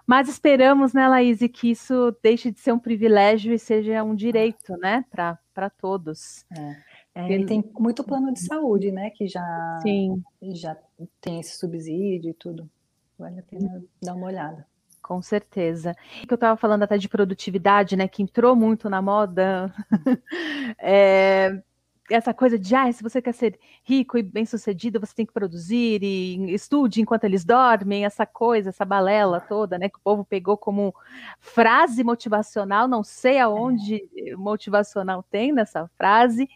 Mas 0.06 0.28
esperamos, 0.28 0.92
né, 0.92 1.08
Laís, 1.08 1.40
que 1.52 1.70
isso 1.70 2.14
deixe 2.22 2.50
de 2.50 2.60
ser 2.60 2.72
um 2.72 2.78
privilégio 2.78 3.54
e 3.54 3.58
seja 3.58 4.02
um 4.02 4.14
direito, 4.14 4.76
né, 4.76 5.04
para 5.10 5.70
todos. 5.70 6.44
É. 6.56 6.94
É, 7.14 7.32
e 7.32 7.46
tem 7.46 7.64
muito 7.78 8.02
plano 8.02 8.32
de 8.32 8.40
saúde, 8.40 8.90
né, 8.90 9.08
que 9.10 9.28
já, 9.28 9.78
Sim. 9.82 10.20
já 10.42 10.76
tem 11.20 11.38
esse 11.38 11.56
subsídio 11.56 12.30
e 12.30 12.34
tudo. 12.34 12.68
Vale 13.16 13.38
a 13.38 13.42
pena 13.42 13.84
dar 14.02 14.14
uma 14.14 14.26
olhada. 14.26 14.66
Com 15.00 15.22
certeza. 15.22 15.94
Que 16.26 16.32
eu 16.32 16.34
estava 16.34 16.56
falando 16.56 16.82
até 16.82 16.98
de 16.98 17.08
produtividade, 17.08 17.94
né, 17.94 18.08
que 18.08 18.22
entrou 18.22 18.56
muito 18.56 18.90
na 18.90 19.00
moda. 19.00 19.72
é, 20.78 21.62
essa 22.10 22.34
coisa 22.34 22.58
de, 22.58 22.74
ah, 22.74 22.90
se 22.92 23.02
você 23.02 23.22
quer 23.22 23.32
ser 23.32 23.58
rico 23.82 24.18
e 24.18 24.22
bem-sucedido, 24.22 25.00
você 25.00 25.14
tem 25.14 25.24
que 25.26 25.32
produzir 25.32 26.02
e 26.02 26.52
estude 26.52 27.00
enquanto 27.00 27.24
eles 27.24 27.44
dormem, 27.44 28.04
essa 28.04 28.26
coisa, 28.26 28.68
essa 28.68 28.84
balela 28.84 29.40
toda, 29.40 29.78
né, 29.78 29.88
que 29.88 29.98
o 29.98 30.02
povo 30.02 30.24
pegou 30.24 30.56
como 30.56 30.94
frase 31.40 32.04
motivacional, 32.04 32.86
não 32.86 33.02
sei 33.02 33.38
aonde 33.38 34.02
motivacional 34.36 35.22
tem 35.22 35.52
nessa 35.52 35.88
frase, 35.96 36.48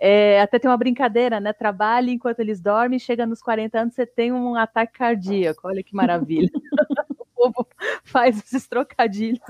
é, 0.00 0.40
até 0.40 0.58
tem 0.58 0.70
uma 0.70 0.76
brincadeira, 0.76 1.38
né, 1.40 1.52
trabalhe 1.52 2.12
enquanto 2.12 2.40
eles 2.40 2.60
dormem, 2.60 2.98
chega 2.98 3.24
nos 3.26 3.40
40 3.40 3.80
anos, 3.80 3.94
você 3.94 4.06
tem 4.06 4.32
um 4.32 4.56
ataque 4.56 4.98
cardíaco, 4.98 5.68
olha 5.68 5.82
que 5.82 5.94
maravilha. 5.94 6.50
povo 7.38 7.68
faz 8.04 8.38
esses 8.38 8.66
trocadilhos. 8.66 9.40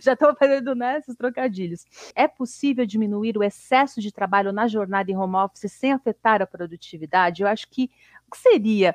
Já 0.00 0.12
estou 0.12 0.34
fazendo 0.36 0.74
né, 0.74 0.98
esses 0.98 1.16
trocadilhos. 1.16 1.84
É 2.14 2.28
possível 2.28 2.86
diminuir 2.86 3.36
o 3.36 3.42
excesso 3.42 4.00
de 4.00 4.12
trabalho 4.12 4.52
na 4.52 4.68
jornada 4.68 5.10
em 5.10 5.16
home 5.16 5.36
office 5.36 5.72
sem 5.72 5.92
afetar 5.92 6.40
a 6.40 6.46
produtividade? 6.46 7.42
Eu 7.42 7.48
acho 7.48 7.68
que 7.68 7.90
o 8.26 8.30
que 8.30 8.38
seria 8.38 8.94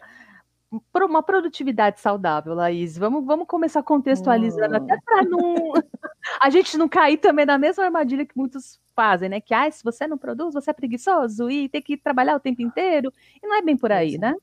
uma 0.96 1.24
produtividade 1.24 2.00
saudável, 2.00 2.54
Laís. 2.54 2.98
Vamos, 2.98 3.26
vamos 3.26 3.48
começar 3.48 3.82
contextualizando, 3.82 4.76
até 4.76 4.98
para 5.04 5.24
não 5.24 5.74
a 6.40 6.50
gente 6.50 6.78
não 6.78 6.88
cair 6.88 7.18
também 7.18 7.46
na 7.46 7.58
mesma 7.58 7.86
armadilha 7.86 8.26
que 8.26 8.38
muitos 8.38 8.80
fazem, 8.96 9.30
né? 9.30 9.42
Que 9.42 9.54
ah, 9.54 9.70
se 9.72 9.84
você 9.84 10.06
não 10.06 10.18
produz, 10.18 10.54
você 10.54 10.70
é 10.70 10.74
preguiçoso 10.74 11.50
e 11.50 11.68
tem 11.70 11.82
que 11.82 11.98
trabalhar 11.98 12.36
o 12.36 12.40
tempo 12.40 12.62
inteiro. 12.62 13.12
E 13.42 13.48
não 13.48 13.56
é 13.56 13.62
bem 13.62 13.76
por 13.76 13.92
aí, 13.92 14.12
pois 14.12 14.20
né? 14.20 14.30
É. 14.30 14.42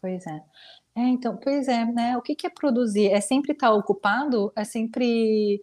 Pois 0.00 0.26
é. 0.26 0.42
É, 0.96 1.02
então, 1.02 1.36
pois 1.36 1.68
é, 1.68 1.84
né? 1.84 2.16
O 2.16 2.22
que, 2.22 2.34
que 2.34 2.46
é 2.46 2.50
produzir? 2.50 3.08
É 3.12 3.20
sempre 3.20 3.52
estar 3.52 3.70
ocupado? 3.70 4.50
É 4.56 4.64
sempre 4.64 5.62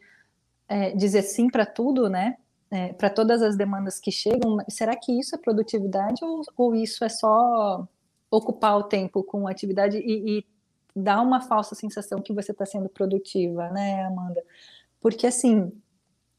é, 0.68 0.92
dizer 0.96 1.24
sim 1.24 1.50
para 1.50 1.66
tudo, 1.66 2.08
né? 2.08 2.38
É, 2.70 2.94
para 2.94 3.10
todas 3.10 3.42
as 3.42 3.58
demandas 3.58 4.00
que 4.00 4.12
chegam. 4.12 4.58
Será 4.70 4.96
que 4.96 5.12
isso 5.20 5.36
é 5.36 5.40
produtividade 5.40 6.24
ou, 6.24 6.44
ou 6.56 6.76
isso 6.76 7.04
é 7.04 7.10
só 7.10 7.88
ocupar 8.30 8.78
o 8.78 8.84
tempo 8.84 9.24
com 9.24 9.48
atividade 9.48 9.98
e, 9.98 10.40
e 10.40 10.46
dar 10.96 11.22
uma 11.22 11.42
falsa 11.42 11.74
sensação 11.74 12.22
que 12.22 12.34
você 12.34 12.52
está 12.52 12.66
sendo 12.66 12.88
produtiva, 12.88 13.70
né, 13.70 14.06
Amanda? 14.06 14.44
Porque 15.02 15.26
assim, 15.26 15.72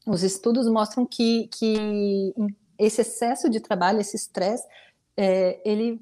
os 0.07 0.23
estudos 0.23 0.69
mostram 0.69 1.05
que, 1.05 1.49
que 1.49 2.33
esse 2.79 3.01
excesso 3.01 3.49
de 3.49 3.59
trabalho, 3.59 3.99
esse 3.99 4.15
estresse, 4.15 4.65
é, 5.17 5.59
ele 5.69 6.01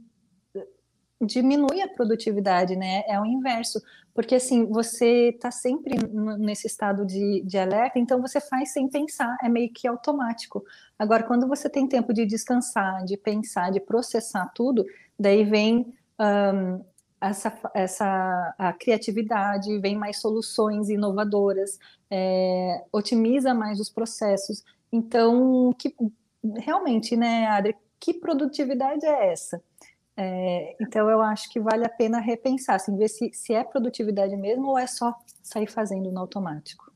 diminui 1.25 1.81
a 1.81 1.87
produtividade, 1.87 2.75
né? 2.75 3.03
É 3.07 3.19
o 3.19 3.25
inverso, 3.25 3.81
porque 4.13 4.35
assim, 4.35 4.65
você 4.65 5.29
está 5.29 5.49
sempre 5.51 5.95
nesse 6.37 6.67
estado 6.67 7.05
de, 7.05 7.41
de 7.41 7.57
alerta, 7.57 7.99
então 7.99 8.21
você 8.21 8.39
faz 8.39 8.71
sem 8.71 8.87
pensar, 8.87 9.35
é 9.43 9.49
meio 9.49 9.71
que 9.73 9.87
automático. 9.87 10.63
Agora, 10.97 11.23
quando 11.23 11.47
você 11.47 11.69
tem 11.69 11.87
tempo 11.87 12.13
de 12.13 12.25
descansar, 12.25 13.03
de 13.05 13.17
pensar, 13.17 13.71
de 13.71 13.79
processar 13.79 14.51
tudo, 14.53 14.85
daí 15.19 15.43
vem 15.43 15.93
um, 16.19 16.83
essa, 17.19 17.57
essa 17.73 18.55
a 18.57 18.73
criatividade, 18.73 19.79
vem 19.79 19.95
mais 19.95 20.19
soluções 20.19 20.89
inovadoras, 20.89 21.79
é, 22.11 22.83
otimiza 22.91 23.53
mais 23.53 23.79
os 23.79 23.89
processos. 23.89 24.63
Então, 24.91 25.73
que, 25.77 25.95
realmente, 26.57 27.15
né, 27.15 27.47
Adri, 27.47 27.75
que 27.99 28.13
produtividade 28.13 29.05
é 29.05 29.31
essa? 29.31 29.63
É, 30.15 30.75
então 30.79 31.09
eu 31.09 31.21
acho 31.21 31.49
que 31.49 31.59
vale 31.59 31.85
a 31.85 31.89
pena 31.89 32.19
repensar, 32.19 32.75
assim, 32.75 32.95
ver 32.95 33.07
se, 33.07 33.31
se 33.33 33.53
é 33.53 33.63
produtividade 33.63 34.35
mesmo 34.35 34.67
ou 34.67 34.77
é 34.77 34.85
só 34.85 35.13
sair 35.41 35.67
fazendo 35.67 36.11
no 36.11 36.19
automático. 36.19 36.93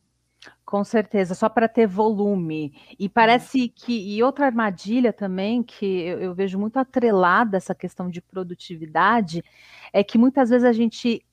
Com 0.63 0.83
certeza, 0.83 1.33
só 1.33 1.49
para 1.49 1.67
ter 1.67 1.87
volume. 1.87 2.73
E 2.99 3.09
parece 3.09 3.69
que. 3.69 4.15
E 4.15 4.21
outra 4.21 4.45
armadilha 4.45 5.11
também, 5.11 5.63
que 5.63 5.85
eu, 5.85 6.19
eu, 6.19 6.35
vejo 6.35 6.59
muito 6.59 6.77
atrelada 6.77 7.57
essa 7.57 7.73
questão 7.73 8.09
de 8.09 8.21
produtividade, 8.21 9.43
é 9.93 10.03
que 10.03 10.17
muitas 10.17 10.49
vezes 10.49 10.65
a 10.65 10.73
gente 10.73 11.25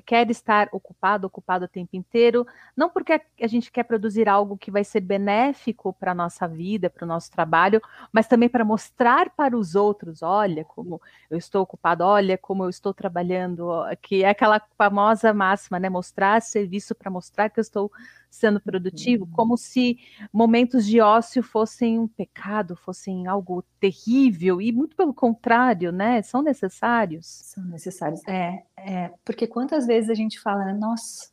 quer 0.00 0.30
estar 0.30 0.68
ocupado, 0.72 1.26
ocupado 1.26 1.66
o 1.66 1.68
tempo 1.68 1.96
inteiro, 1.96 2.46
não 2.76 2.88
porque 2.88 3.20
a 3.40 3.46
gente 3.46 3.70
quer 3.70 3.82
produzir 3.82 4.28
algo 4.28 4.56
que 4.56 4.70
vai 4.70 4.84
ser 4.84 5.00
benéfico 5.00 5.92
para 5.92 6.12
a 6.12 6.14
nossa 6.14 6.48
vida, 6.48 6.88
para 6.88 7.04
o 7.04 7.08
nosso 7.08 7.30
trabalho, 7.30 7.80
mas 8.12 8.26
também 8.26 8.48
para 8.48 8.64
mostrar 8.64 9.30
para 9.30 9.56
os 9.56 9.74
outros, 9.74 10.22
olha 10.22 10.64
como 10.64 11.00
eu 11.30 11.36
estou 11.36 11.62
ocupado, 11.62 12.04
olha 12.04 12.38
como 12.38 12.64
eu 12.64 12.70
estou 12.70 12.94
trabalhando, 12.94 13.70
que 14.00 14.24
é 14.24 14.30
aquela 14.30 14.60
famosa 14.78 15.32
máxima, 15.34 15.78
né? 15.78 15.88
Mostrar 15.88 16.40
serviço 16.40 16.94
para 16.94 17.10
mostrar 17.10 17.50
que 17.50 17.60
eu 17.60 17.62
estou 17.62 17.90
sendo 18.32 18.58
produtivo, 18.58 19.26
uhum. 19.26 19.30
como 19.30 19.56
se 19.58 19.98
momentos 20.32 20.86
de 20.86 21.00
ócio 21.00 21.42
fossem 21.42 21.98
um 21.98 22.08
pecado, 22.08 22.74
fossem 22.74 23.26
algo 23.26 23.62
terrível, 23.78 24.60
e 24.60 24.72
muito 24.72 24.96
pelo 24.96 25.12
contrário, 25.12 25.92
né? 25.92 26.22
São 26.22 26.42
necessários. 26.42 27.26
São 27.26 27.62
necessários. 27.64 28.26
É, 28.26 28.64
é 28.76 29.12
porque 29.22 29.46
quantas 29.46 29.86
vezes 29.86 30.08
a 30.08 30.14
gente 30.14 30.40
fala, 30.40 30.72
nossa, 30.72 31.30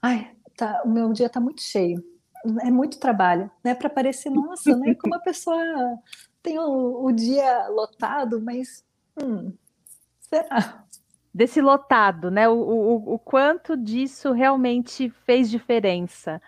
ai, 0.00 0.30
tá, 0.56 0.82
o 0.84 0.88
meu 0.88 1.12
dia 1.12 1.26
está 1.26 1.40
muito 1.40 1.62
cheio. 1.62 2.02
é 2.62 2.70
muito 2.70 3.00
trabalho, 3.00 3.50
né? 3.62 3.74
Para 3.74 3.90
parecer, 3.90 4.30
nossa, 4.30 4.76
né? 4.76 4.94
Como 4.94 5.14
a 5.16 5.20
pessoa 5.20 5.58
tem 6.40 6.58
o, 6.60 7.04
o 7.04 7.12
dia 7.12 7.66
lotado, 7.68 8.40
mas 8.40 8.84
hum, 9.20 9.52
será? 10.20 10.84
Desse 11.32 11.60
lotado, 11.60 12.30
né? 12.30 12.48
O, 12.48 12.54
o, 12.54 13.14
o 13.14 13.18
quanto 13.18 13.76
disso 13.76 14.32
realmente 14.32 15.10
fez 15.24 15.48
diferença 15.50 16.40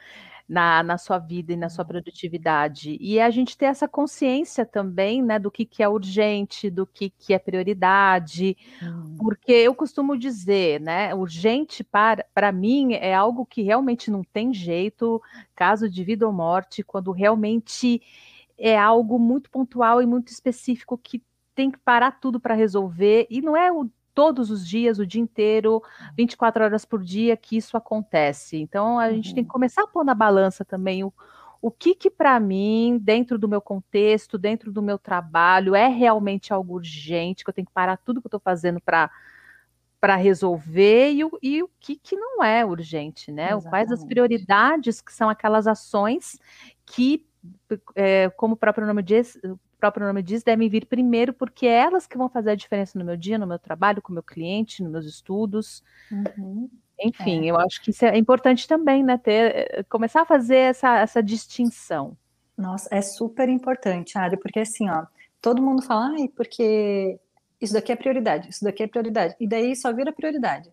na, 0.53 0.83
na 0.83 0.99
sua 0.99 1.19
vida 1.19 1.55
e 1.55 1.57
na 1.57 1.71
sua 1.71 1.85
produtividade. 1.85 2.99
E 3.01 3.19
a 3.19 3.31
gente 3.31 3.57
ter 3.57 3.67
essa 3.67 3.89
consciência 3.89 4.67
também, 4.67 5.23
né, 5.23 5.39
do 5.39 5.51
que, 5.51 5.65
que 5.65 5.83
é 5.83 5.89
urgente, 5.89 6.69
do 6.69 6.87
que, 6.87 7.09
que 7.09 7.33
é 7.33 7.39
prioridade, 7.39 8.57
hum. 8.83 9.17
porque 9.19 9.53
eu 9.53 9.75
costumo 9.75 10.17
dizer, 10.17 10.79
né, 10.79 11.15
urgente 11.15 11.83
para, 11.83 12.27
para 12.35 12.53
mim 12.53 12.93
é 12.93 13.15
algo 13.15 13.47
que 13.47 13.63
realmente 13.63 14.11
não 14.11 14.23
tem 14.23 14.53
jeito, 14.53 15.23
caso 15.55 15.89
de 15.89 16.05
vida 16.05 16.27
ou 16.27 16.33
morte, 16.33 16.83
quando 16.83 17.13
realmente 17.13 18.03
é 18.59 18.79
algo 18.79 19.19
muito 19.19 19.51
pontual 19.51 20.03
e 20.03 20.07
muito 20.07 20.29
específico 20.29 20.99
que 20.99 21.23
tem 21.55 21.71
que 21.71 21.79
parar 21.79 22.13
tudo 22.21 22.39
para 22.39 22.55
resolver, 22.55 23.27
e 23.31 23.41
não 23.41 23.57
é 23.57 23.73
o 23.73 23.91
todos 24.15 24.51
os 24.51 24.67
dias, 24.67 24.99
o 24.99 25.07
dia 25.07 25.21
inteiro, 25.21 25.83
24 26.17 26.65
horas 26.65 26.85
por 26.85 27.03
dia 27.03 27.37
que 27.37 27.57
isso 27.57 27.77
acontece. 27.77 28.57
Então 28.57 28.99
a 28.99 29.07
uhum. 29.07 29.15
gente 29.15 29.35
tem 29.35 29.45
que 29.45 29.49
uhum. 29.49 29.53
começar 29.53 29.83
a 29.83 29.87
pôr 29.87 30.05
na 30.05 30.15
balança 30.15 30.65
também 30.65 31.05
o, 31.05 31.13
o 31.61 31.71
que 31.71 31.95
que 31.95 32.11
para 32.11 32.39
mim, 32.41 32.99
dentro 33.01 33.39
do 33.39 33.49
meu 33.49 33.61
contexto, 33.61 34.37
dentro 34.37 34.73
do 34.73 34.83
meu 34.83 34.99
trabalho, 34.99 35.75
é 35.75 35.89
realmente 35.89 36.53
algo 36.53 36.75
urgente, 36.75 37.45
que 37.45 37.51
eu 37.51 37.55
tenho 37.55 37.67
que 37.67 37.73
parar 37.73 37.97
tudo 37.97 38.21
que 38.21 38.27
eu 38.27 38.29
estou 38.29 38.41
fazendo 38.41 38.81
para 38.81 39.11
para 40.01 40.17
resolver 40.17 41.13
e 41.13 41.23
o, 41.23 41.39
e 41.41 41.63
o 41.63 41.71
que, 41.79 41.95
que 41.95 42.17
não 42.17 42.43
é 42.43 42.67
urgente, 42.67 43.31
né? 43.31 43.51
Exatamente. 43.51 43.71
Quais 43.71 43.93
as 43.93 44.05
prioridades 44.05 45.01
que 45.01 45.13
são 45.13 45.31
aquelas 45.31 45.69
ações 45.69 46.41
que, 46.85 47.25
é, 47.95 48.29
como 48.31 48.55
o 48.55 48.57
próprio 48.57 48.85
nome 48.85 49.01
diz, 49.01 49.39
próprio 49.83 50.07
nome 50.07 50.23
diz, 50.23 50.45
devem 50.45 50.69
vir 50.69 50.87
primeiro, 50.87 51.33
porque 51.33 51.67
é 51.67 51.81
elas 51.81 52.07
que 52.07 52.17
vão 52.17 52.29
fazer 52.29 52.51
a 52.53 52.55
diferença 52.55 52.97
no 52.97 53.05
meu 53.05 53.17
dia, 53.17 53.37
no 53.37 53.49
meu 53.49 53.59
trabalho, 53.59 54.01
com 54.01 54.13
o 54.13 54.15
meu 54.15 54.23
cliente, 54.23 54.81
nos 54.81 54.93
meus 54.93 55.07
estudos. 55.07 55.83
Uhum. 56.09 56.71
Enfim, 57.01 57.47
é. 57.47 57.51
eu 57.51 57.59
acho 57.59 57.83
que 57.83 57.91
isso 57.91 58.05
é 58.05 58.17
importante 58.17 58.69
também, 58.69 59.03
né? 59.03 59.19
Ter, 59.19 59.57
eh, 59.57 59.83
começar 59.89 60.23
a 60.23 60.25
fazer 60.25 60.57
essa, 60.57 61.01
essa 61.01 61.21
distinção. 61.21 62.17
Nossa, 62.57 62.89
é 62.93 63.03
super 63.03 63.49
importante, 63.49 64.17
Ari, 64.17 64.37
porque 64.37 64.61
assim, 64.61 64.89
ó, 64.89 65.05
todo 65.41 65.61
mundo 65.61 65.83
fala, 65.83 66.13
ai, 66.17 66.29
porque 66.29 67.19
isso 67.61 67.73
daqui 67.73 67.91
é 67.91 67.97
prioridade, 67.97 68.51
isso 68.51 68.63
daqui 68.63 68.85
é 68.85 68.87
prioridade, 68.87 69.35
e 69.41 69.49
daí 69.49 69.75
só 69.75 69.93
vira 69.93 70.13
prioridade. 70.13 70.71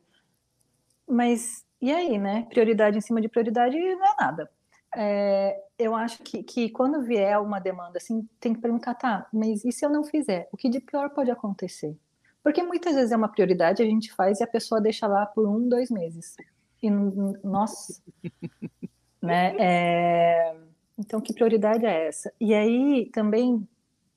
Mas 1.07 1.66
e 1.82 1.91
aí, 1.91 2.20
né? 2.20 2.45
Prioridade 2.47 2.97
em 2.97 3.01
cima 3.01 3.20
de 3.20 3.28
prioridade 3.28 3.76
não 3.76 4.05
é 4.05 4.16
nada. 4.20 4.51
É, 4.95 5.61
eu 5.77 5.95
acho 5.95 6.23
que, 6.23 6.41
que 6.43 6.69
quando 6.69 7.01
vier 7.01 7.39
uma 7.39 7.59
demanda 7.59 7.97
assim, 7.97 8.27
tem 8.39 8.53
que 8.53 8.61
perguntar, 8.61 8.95
tá, 8.95 9.27
mas 9.31 9.63
e 9.63 9.71
se 9.71 9.85
eu 9.85 9.89
não 9.89 10.03
fizer? 10.03 10.49
O 10.51 10.57
que 10.57 10.69
de 10.69 10.79
pior 10.79 11.09
pode 11.11 11.29
acontecer? 11.29 11.95
Porque 12.43 12.63
muitas 12.63 12.95
vezes 12.95 13.11
é 13.11 13.17
uma 13.17 13.29
prioridade, 13.29 13.83
a 13.83 13.85
gente 13.85 14.11
faz 14.13 14.39
e 14.39 14.43
a 14.43 14.47
pessoa 14.47 14.81
deixa 14.81 15.07
lá 15.07 15.25
por 15.25 15.47
um, 15.47 15.67
dois 15.67 15.91
meses. 15.91 16.35
E, 16.81 16.89
nossa, 16.89 18.01
né? 19.21 19.55
É, 19.59 20.55
então, 20.97 21.21
que 21.21 21.33
prioridade 21.33 21.85
é 21.85 22.07
essa? 22.07 22.33
E 22.39 22.53
aí 22.53 23.09
também 23.13 23.67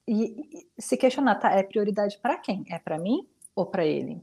e, 0.07 0.67
e 0.79 0.83
se 0.83 0.97
questionar, 0.97 1.37
tá, 1.37 1.51
é 1.53 1.63
prioridade 1.63 2.19
para 2.19 2.37
quem? 2.37 2.65
É 2.69 2.79
para 2.79 2.99
mim 2.99 3.27
ou 3.55 3.67
para 3.67 3.85
ele? 3.85 4.21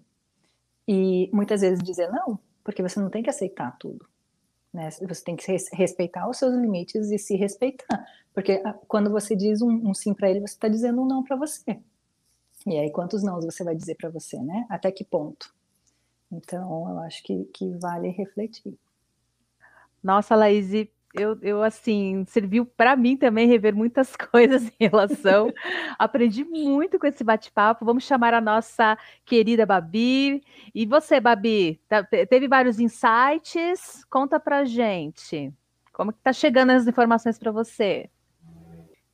E 0.88 1.30
muitas 1.34 1.62
vezes 1.62 1.84
dizer 1.84 2.10
não, 2.10 2.40
porque 2.64 2.82
você 2.82 3.00
não 3.00 3.10
tem 3.10 3.24
que 3.24 3.30
aceitar 3.30 3.78
tudo. 3.78 4.06
Né? 4.74 4.90
Você 4.92 5.24
tem 5.24 5.36
que 5.36 5.46
respeitar 5.74 6.30
os 6.30 6.38
seus 6.38 6.54
limites 6.54 7.10
e 7.12 7.18
se 7.18 7.36
respeitar, 7.36 8.06
porque 8.34 8.62
ah, 8.64 8.74
quando 8.88 9.10
você 9.10 9.36
diz 9.36 9.62
um, 9.62 9.90
um 9.90 9.94
sim 9.94 10.14
para 10.14 10.30
ele, 10.30 10.42
você 10.42 10.54
está 10.54 10.68
dizendo 10.68 11.02
um 11.02 11.08
não 11.08 11.24
para 11.24 11.36
você. 11.36 11.80
E 12.68 12.78
aí, 12.78 12.92
quantos 12.92 13.24
não 13.24 13.40
você 13.42 13.64
vai 13.64 13.76
dizer 13.76 13.96
para 13.96 14.10
você, 14.10 14.38
né? 14.38 14.66
Até 14.70 14.92
que 14.92 15.04
ponto? 15.04 15.54
Então, 16.32 16.88
eu 16.90 17.00
acho 17.00 17.24
que, 17.24 17.46
que 17.46 17.72
vale 17.78 18.10
refletir. 18.10 18.78
Nossa, 20.04 20.36
Laís, 20.36 20.72
eu, 21.14 21.38
eu 21.42 21.64
assim, 21.64 22.24
serviu 22.28 22.66
para 22.66 22.96
mim 22.96 23.18
também 23.18 23.48
rever 23.48 23.76
muitas 23.76 24.16
coisas 24.32 24.64
em 24.80 24.88
relação. 24.88 25.52
Aprendi 25.98 26.44
muito 26.44 27.00
com 27.00 27.08
esse 27.08 27.24
bate-papo. 27.24 27.86
Vamos 27.86 28.04
chamar 28.04 28.34
a 28.34 28.42
nossa 28.42 28.98
querida 29.26 29.66
Babi. 29.66 30.42
E 30.74 30.86
você, 30.86 31.20
Babi, 31.20 31.82
tá, 31.88 32.04
teve 32.04 32.48
vários 32.48 32.80
insights? 32.80 34.06
Conta 34.10 34.40
pra 34.40 34.66
gente. 34.66 35.54
Como 35.92 36.14
que 36.14 36.20
tá 36.22 36.32
chegando 36.32 36.72
as 36.72 36.88
informações 36.88 37.38
para 37.38 37.52
você? 37.52 38.10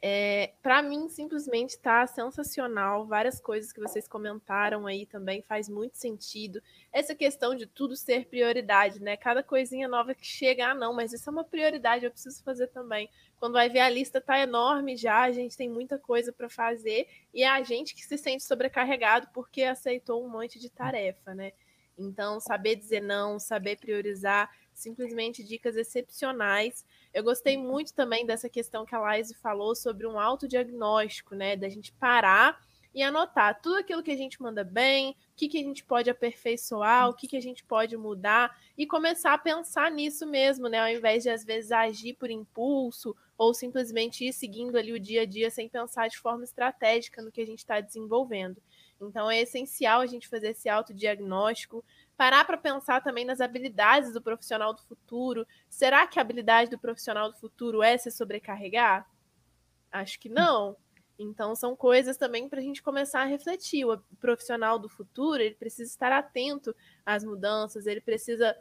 É, 0.07 0.53
para 0.61 0.83
mim, 0.83 1.09
simplesmente 1.09 1.71
está 1.71 2.05
sensacional. 2.05 3.07
Várias 3.07 3.41
coisas 3.41 3.73
que 3.73 3.79
vocês 3.79 4.07
comentaram 4.07 4.85
aí 4.85 5.03
também 5.07 5.41
faz 5.41 5.67
muito 5.67 5.97
sentido. 5.97 6.61
Essa 6.93 7.15
questão 7.15 7.55
de 7.55 7.65
tudo 7.65 7.95
ser 7.95 8.27
prioridade, 8.27 9.01
né? 9.01 9.17
Cada 9.17 9.41
coisinha 9.41 9.87
nova 9.87 10.13
que 10.13 10.23
chega, 10.23 10.67
ah, 10.67 10.75
não, 10.75 10.93
mas 10.93 11.11
isso 11.11 11.27
é 11.27 11.33
uma 11.33 11.43
prioridade, 11.43 12.05
eu 12.05 12.11
preciso 12.11 12.43
fazer 12.43 12.67
também. 12.67 13.09
Quando 13.39 13.53
vai 13.53 13.67
ver 13.67 13.79
a 13.79 13.89
lista 13.89 14.21
tá 14.21 14.37
enorme 14.39 14.95
já, 14.95 15.23
a 15.23 15.31
gente 15.31 15.57
tem 15.57 15.67
muita 15.67 15.97
coisa 15.97 16.31
para 16.31 16.49
fazer 16.49 17.07
e 17.33 17.41
é 17.41 17.49
a 17.49 17.63
gente 17.63 17.95
que 17.95 18.05
se 18.05 18.15
sente 18.15 18.43
sobrecarregado 18.43 19.29
porque 19.33 19.63
aceitou 19.63 20.23
um 20.23 20.29
monte 20.29 20.59
de 20.59 20.69
tarefa, 20.69 21.33
né? 21.33 21.51
Então, 21.97 22.39
saber 22.39 22.75
dizer 22.75 23.01
não, 23.01 23.39
saber 23.39 23.79
priorizar, 23.79 24.51
simplesmente 24.75 25.43
dicas 25.43 25.75
excepcionais. 25.75 26.85
Eu 27.13 27.23
gostei 27.23 27.57
muito 27.57 27.93
também 27.93 28.25
dessa 28.25 28.49
questão 28.49 28.85
que 28.85 28.93
a 28.93 28.99
Laise 28.99 29.33
falou 29.33 29.75
sobre 29.75 30.05
um 30.05 30.19
autodiagnóstico, 30.19 31.33
né? 31.33 31.55
Da 31.55 31.69
gente 31.69 31.91
parar 31.93 32.59
e 32.95 33.03
anotar 33.03 33.59
tudo 33.61 33.79
aquilo 33.79 34.01
que 34.01 34.11
a 34.11 34.15
gente 34.15 34.41
manda 34.41 34.63
bem, 34.63 35.11
o 35.11 35.15
que, 35.35 35.49
que 35.49 35.57
a 35.57 35.63
gente 35.63 35.83
pode 35.83 36.09
aperfeiçoar, 36.09 37.09
o 37.09 37.13
que, 37.13 37.27
que 37.27 37.35
a 37.35 37.41
gente 37.41 37.61
pode 37.61 37.97
mudar 37.97 38.57
e 38.77 38.87
começar 38.87 39.33
a 39.33 39.37
pensar 39.37 39.91
nisso 39.91 40.25
mesmo, 40.25 40.69
né? 40.69 40.79
Ao 40.79 40.87
invés 40.87 41.23
de, 41.23 41.29
às 41.29 41.43
vezes, 41.43 41.73
agir 41.73 42.13
por 42.13 42.31
impulso 42.31 43.13
ou 43.37 43.53
simplesmente 43.53 44.25
ir 44.25 44.31
seguindo 44.31 44.77
ali 44.77 44.93
o 44.93 44.99
dia 44.99 45.23
a 45.23 45.25
dia 45.25 45.51
sem 45.51 45.67
pensar 45.67 46.07
de 46.07 46.17
forma 46.17 46.45
estratégica 46.45 47.21
no 47.21 47.33
que 47.33 47.41
a 47.41 47.45
gente 47.45 47.59
está 47.59 47.81
desenvolvendo. 47.81 48.61
Então, 49.01 49.29
é 49.29 49.41
essencial 49.41 49.99
a 49.99 50.05
gente 50.05 50.29
fazer 50.29 50.51
esse 50.51 50.69
autodiagnóstico, 50.69 51.83
parar 52.17 52.45
para 52.45 52.57
pensar 52.57 53.01
também 53.01 53.25
nas 53.25 53.41
habilidades 53.41 54.13
do 54.13 54.21
profissional 54.21 54.73
do 54.73 54.81
futuro. 54.83 55.45
Será 55.69 56.07
que 56.07 56.19
a 56.19 56.21
habilidade 56.21 56.69
do 56.69 56.79
profissional 56.79 57.31
do 57.31 57.37
futuro 57.37 57.83
é 57.83 57.97
se 57.97 58.09
sobrecarregar? 58.09 59.09
Acho 59.91 60.19
que 60.19 60.29
não. 60.29 60.77
Então, 61.17 61.55
são 61.55 61.75
coisas 61.75 62.17
também 62.17 62.49
para 62.49 62.59
a 62.59 62.63
gente 62.63 62.83
começar 62.83 63.21
a 63.21 63.25
refletir. 63.25 63.85
O 63.85 63.97
profissional 64.19 64.77
do 64.77 64.89
futuro 64.89 65.41
ele 65.41 65.55
precisa 65.55 65.89
estar 65.89 66.11
atento 66.11 66.75
às 67.05 67.23
mudanças, 67.23 67.85
ele 67.85 68.01
precisa 68.01 68.55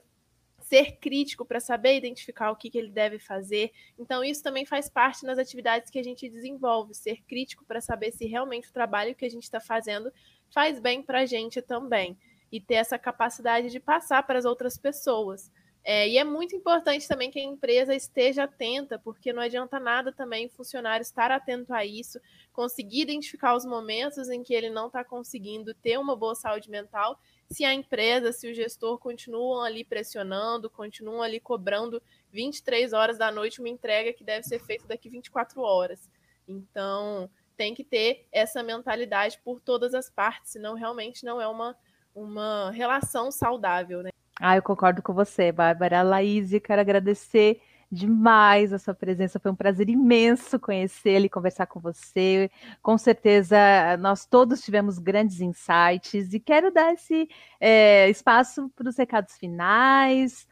ser 0.61 0.93
crítico 0.99 1.45
para 1.45 1.61
saber 1.61 1.97
identificar 1.97 2.51
o 2.51 2.57
que, 2.57 2.71
que 2.71 2.79
ele 2.79 2.91
deve 2.91 3.19
fazer. 3.19 3.71
Então, 3.99 4.25
isso 4.25 4.43
também 4.43 4.65
faz 4.65 4.89
parte 4.89 5.25
nas 5.25 5.39
atividades 5.39 5.91
que 5.91 5.99
a 5.99 6.03
gente 6.03 6.29
desenvolve, 6.29 6.95
ser 6.95 7.23
crítico 7.23 7.65
para 7.65 7.81
saber 7.81 8.13
se 8.13 8.25
realmente 8.27 8.69
o 8.69 8.73
trabalho 8.73 9.15
que 9.15 9.25
a 9.25 9.29
gente 9.29 9.43
está 9.43 9.61
fazendo 9.61 10.13
faz 10.49 10.79
bem 10.79 11.03
para 11.03 11.21
a 11.21 11.27
gente 11.27 11.61
também 11.61 12.17
e 12.55 12.61
ter 12.61 12.75
essa 12.75 12.97
capacidade 12.97 13.69
de 13.69 13.81
passar 13.81 14.23
para 14.23 14.39
as 14.39 14.45
outras 14.45 14.79
pessoas. 14.79 15.51
É, 15.83 16.09
e 16.09 16.17
é 16.17 16.23
muito 16.23 16.55
importante 16.55 17.09
também 17.09 17.29
que 17.29 17.41
a 17.41 17.43
empresa 17.43 17.97
esteja 17.97 18.45
atenta, 18.45 18.97
porque 18.97 19.33
não 19.33 19.43
adianta 19.43 19.81
nada 19.81 20.13
também 20.13 20.47
o 20.47 20.51
funcionário 20.51 21.03
estar 21.03 21.33
atento 21.33 21.75
a 21.75 21.85
isso, 21.85 22.21
conseguir 22.53 23.01
identificar 23.03 23.57
os 23.57 23.65
momentos 23.65 24.31
em 24.31 24.45
que 24.45 24.55
ele 24.55 24.71
não 24.71 24.87
está 24.87 25.03
conseguindo 25.03 25.75
ter 25.75 25.99
uma 25.99 26.15
boa 26.15 26.37
saúde 26.37 26.71
mental, 26.71 27.19
se 27.51 27.65
a 27.65 27.75
empresa, 27.75 28.31
se 28.31 28.49
o 28.49 28.55
gestor 28.55 28.99
continuam 28.99 29.61
ali 29.61 29.83
pressionando, 29.83 30.71
continuam 30.71 31.23
ali 31.23 31.41
cobrando 31.41 32.01
23 32.31 32.93
horas 32.93 33.19
da 33.19 33.33
noite 33.33 33.59
uma 33.59 33.69
entrega 33.69 34.13
que 34.13 34.23
deve 34.23 34.47
ser 34.47 34.61
feita 34.61 34.87
daqui 34.87 35.09
24 35.09 35.61
horas. 35.61 36.09
Então, 36.47 37.29
tem 37.57 37.75
que 37.75 37.83
ter 37.83 38.29
essa 38.31 38.63
mentalidade 38.63 39.41
por 39.45 39.61
todas 39.61 39.93
as 39.93 40.09
partes, 40.09 40.53
senão 40.53 40.75
realmente 40.75 41.25
não 41.25 41.41
é 41.41 41.49
uma 41.49 41.77
uma 42.15 42.71
relação 42.71 43.31
saudável, 43.31 44.03
né? 44.03 44.11
Ah, 44.41 44.57
eu 44.57 44.63
concordo 44.63 45.03
com 45.03 45.13
você, 45.13 45.53
Bárbara. 45.53 46.03
Laís, 46.03 46.51
quero 46.63 46.81
agradecer 46.81 47.61
demais 47.91 48.73
a 48.73 48.79
sua 48.79 48.95
presença. 48.95 49.39
Foi 49.39 49.51
um 49.51 49.57
prazer 49.57 49.89
imenso 49.89 50.59
conhecê-la 50.59 51.27
e 51.27 51.31
conversar 51.31 51.67
com 51.67 51.81
você. 51.81 52.51
Com 52.83 52.99
certeza, 52.99 53.57
nós 54.01 54.27
todos 54.27 54.61
tivemos 54.61 54.99
grandes 54.99 55.41
insights 55.41 56.35
e 56.35 56.41
quero 56.41 56.73
dar 56.73 56.93
esse 56.93 57.29
é, 57.61 58.09
espaço 58.11 58.69
para 58.75 58.89
os 58.89 58.97
recados 58.97 59.37
finais. 59.37 60.47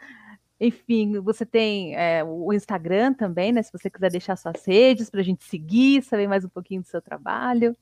Enfim, 0.60 1.18
você 1.20 1.44
tem 1.44 1.96
é, 1.96 2.22
o 2.22 2.52
Instagram 2.52 3.12
também, 3.14 3.52
né? 3.52 3.62
Se 3.62 3.72
você 3.72 3.90
quiser 3.90 4.10
deixar 4.10 4.36
suas 4.36 4.64
redes 4.64 5.10
para 5.10 5.20
a 5.20 5.24
gente 5.24 5.44
seguir, 5.44 6.02
saber 6.02 6.28
mais 6.28 6.44
um 6.44 6.48
pouquinho 6.48 6.82
do 6.82 6.86
seu 6.86 7.02
trabalho. 7.02 7.76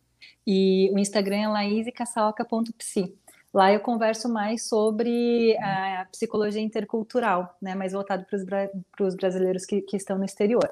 E 0.47 0.91
o 0.95 0.99
Instagram 0.99 1.37
é 1.37 1.49
laíscaçaoca.psi. 1.49 3.15
Lá 3.53 3.73
eu 3.73 3.81
converso 3.81 4.29
mais 4.29 4.69
sobre 4.69 5.57
a 5.59 6.07
psicologia 6.11 6.63
intercultural, 6.63 7.57
né, 7.61 7.75
mais 7.75 7.93
voltado 7.93 8.25
para 8.25 8.37
os 8.37 8.45
bra 8.45 8.71
brasileiros 9.17 9.65
que, 9.65 9.81
que, 9.83 9.97
estão 9.97 10.17
no 10.17 10.25
exterior. 10.25 10.71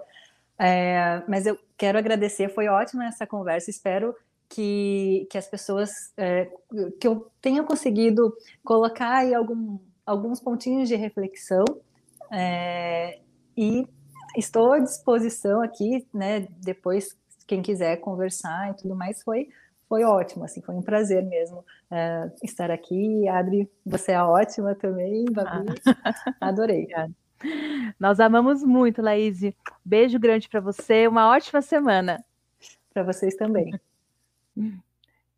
É, 0.57 1.23
mas 1.29 1.47
eu 1.47 1.59
quero 1.77 1.99
agradecer, 1.99 2.49
foi 2.49 2.69
ótima 2.69 3.07
essa 3.07 3.27
conversa, 3.27 3.71
espero 3.71 4.15
que, 4.49 5.27
que 5.31 5.37
as 5.37 5.49
pessoas, 5.49 5.91
é, 6.17 6.51
que 7.01 7.07
eu 7.07 7.31
tenha 7.41 7.63
conseguido 7.65 8.33
colocar 8.65 9.19
aí 9.19 9.35
algum, 9.35 9.79
alguns 10.07 10.41
pontinhos 10.41 10.89
de 10.89 10.95
reflexão 10.95 11.65
é, 12.31 13.21
e 13.57 13.87
estou 14.37 14.73
à 14.73 14.79
disposição 14.79 15.63
aqui, 15.63 16.07
né, 16.15 16.47
depois 16.61 17.17
quem 17.47 17.61
quiser 17.61 17.97
conversar 17.97 18.71
e 18.71 18.75
tudo 18.75 18.95
mais, 18.95 19.23
foi 19.23 19.49
foi 19.89 20.05
ótimo, 20.05 20.45
assim, 20.45 20.61
foi 20.61 20.75
um 20.75 20.83
prazer 20.83 21.25
mesmo 21.25 21.65
é, 21.91 22.31
estar 22.43 22.71
aqui. 22.71 23.27
Adri, 23.29 23.69
você 23.85 24.13
é 24.13 24.23
ótima 24.23 24.75
também, 24.75 25.25
Babi, 25.31 25.67
ah. 25.87 26.35
adorei. 26.41 26.83
Obrigada. 26.83 27.13
Nós 27.99 28.21
amamos 28.21 28.63
muito, 28.65 29.01
Laís. 29.01 29.41
Beijo 29.85 30.19
grande 30.19 30.49
para 30.49 30.61
você, 30.61 31.07
uma 31.07 31.29
ótima 31.29 31.63
semana. 31.63 32.25
Para 32.93 33.03
vocês 33.05 33.35
também. 33.37 33.73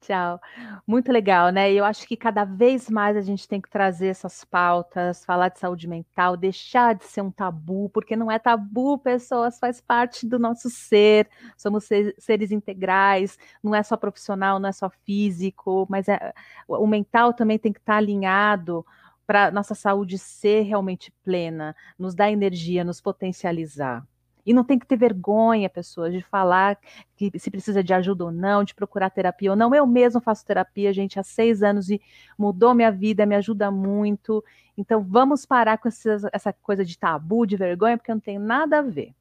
Tchau. 0.01 0.41
Muito 0.87 1.13
legal, 1.13 1.51
né? 1.51 1.71
E 1.71 1.77
eu 1.77 1.85
acho 1.85 2.07
que 2.09 2.17
cada 2.17 2.43
vez 2.45 2.89
mais 2.89 3.17
a 3.19 3.21
gente 3.21 3.47
tem 3.47 3.61
que 3.61 3.69
trazer 3.69 4.07
essas 4.07 4.45
pautas, 4.47 5.23
falar 5.27 5.51
de 5.51 5.59
saúde 5.59 5.87
mental, 5.87 6.39
deixar 6.39 6.95
de 6.95 7.05
ser 7.05 7.21
um 7.21 7.31
tabu, 7.31 7.91
porque 7.91 8.17
não 8.17 8.31
é 8.31 8.39
tabu, 8.39 8.97
pessoas, 8.99 9.59
faz 9.59 9.79
parte 9.79 10.27
do 10.27 10.39
nosso 10.39 10.71
ser, 10.71 11.29
somos 11.55 11.87
seres 12.19 12.51
integrais, 12.51 13.37
não 13.63 13.75
é 13.75 13.83
só 13.83 13.95
profissional, 13.95 14.59
não 14.59 14.71
é 14.71 14.73
só 14.73 14.89
físico, 14.89 15.87
mas 15.91 16.09
é, 16.09 16.33
o 16.67 16.87
mental 16.87 17.35
também 17.35 17.59
tem 17.59 17.73
que 17.73 17.79
estar 17.79 17.97
alinhado 17.97 18.85
para 19.27 19.51
nossa 19.51 19.75
saúde 19.75 20.19
ser 20.19 20.63
realmente 20.63 21.13
plena, 21.23 21.77
nos 21.99 22.15
dar 22.15 22.33
energia, 22.33 22.83
nos 22.85 23.03
potencializar. 23.03 24.03
E 24.51 24.53
não 24.53 24.65
tem 24.65 24.81
que 24.81 24.85
ter 24.85 24.97
vergonha, 24.97 25.71
pessoas, 25.71 26.13
de 26.13 26.21
falar 26.23 26.77
que 27.15 27.31
se 27.39 27.53
precisa 27.53 27.85
de 27.85 27.95
ajuda 27.95 28.25
ou 28.25 28.33
não, 28.33 28.65
de 28.65 28.75
procurar 28.75 29.09
terapia 29.09 29.53
ou 29.53 29.57
não. 29.57 29.73
Eu 29.73 29.87
mesmo 29.87 30.21
faço 30.21 30.45
terapia, 30.45 30.93
gente, 30.93 31.21
há 31.21 31.23
seis 31.23 31.63
anos 31.63 31.89
e 31.89 32.03
mudou 32.37 32.75
minha 32.75 32.91
vida, 32.91 33.25
me 33.25 33.37
ajuda 33.37 33.71
muito. 33.71 34.45
Então 34.77 35.05
vamos 35.05 35.47
parar 35.47 35.79
com 35.79 35.87
essa, 35.87 36.29
essa 36.33 36.53
coisa 36.53 36.85
de 36.85 36.99
tabu, 36.99 37.47
de 37.47 37.57
vergonha, 37.57 37.97
porque 37.97 38.11
não 38.11 38.19
tem 38.19 38.41
nada 38.41 38.81
a 38.81 38.83
ver. 38.83 39.15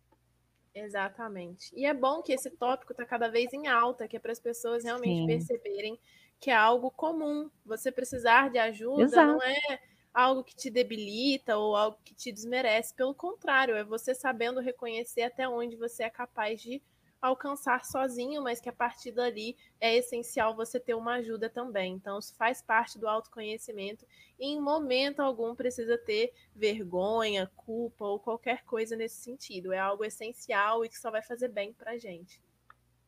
Exatamente. 0.74 1.72
E 1.76 1.86
é 1.86 1.94
bom 1.94 2.24
que 2.24 2.34
esse 2.34 2.50
tópico 2.50 2.94
está 2.94 3.06
cada 3.06 3.30
vez 3.30 3.54
em 3.54 3.68
alta, 3.68 4.08
que 4.08 4.18
é 4.18 4.20
para 4.20 4.32
as 4.32 4.40
pessoas 4.40 4.84
realmente 4.84 5.22
Sim. 5.22 5.28
perceberem 5.28 6.00
que 6.40 6.50
é 6.50 6.56
algo 6.56 6.90
comum. 6.90 7.52
Você 7.64 7.92
precisar 7.92 8.50
de 8.50 8.58
ajuda 8.58 9.04
Exato. 9.04 9.34
não 9.34 9.44
é 9.44 9.80
algo 10.20 10.44
que 10.44 10.54
te 10.54 10.70
debilita 10.70 11.58
ou 11.58 11.78
algo 11.78 11.98
que 12.04 12.14
te 12.14 12.30
desmerece. 12.30 12.94
Pelo 12.94 13.16
contrário, 13.16 13.76
é 13.76 13.86
você 13.86 14.14
sabendo 14.14 14.60
reconhecer 14.60 15.22
até 15.22 15.48
onde 15.48 15.78
você 15.78 16.04
é 16.04 16.10
capaz 16.10 16.62
de 16.62 16.82
alcançar 17.22 17.86
sozinho, 17.86 18.44
mas 18.44 18.60
que 18.60 18.68
a 18.68 18.74
partir 18.74 19.12
dali 19.12 19.56
é 19.80 19.96
essencial 19.96 20.56
você 20.56 20.78
ter 20.78 20.94
uma 20.94 21.16
ajuda 21.16 21.50
também. 21.50 21.94
Então, 21.94 22.20
isso 22.20 22.36
faz 22.36 22.62
parte 22.62 23.00
do 23.00 23.08
autoconhecimento 23.08 24.06
e 24.38 24.48
em 24.48 24.60
momento 24.60 25.22
algum 25.22 25.56
precisa 25.56 25.98
ter 25.98 26.34
vergonha, 26.54 27.50
culpa 27.56 28.06
ou 28.06 28.20
qualquer 28.20 28.66
coisa 28.66 28.98
nesse 28.98 29.22
sentido. 29.22 29.72
É 29.72 29.80
algo 29.80 30.04
essencial 30.04 30.84
e 30.84 30.90
que 30.90 31.00
só 31.00 31.10
vai 31.10 31.22
fazer 31.22 31.48
bem 31.48 31.72
pra 31.72 31.98
gente. 31.98 32.42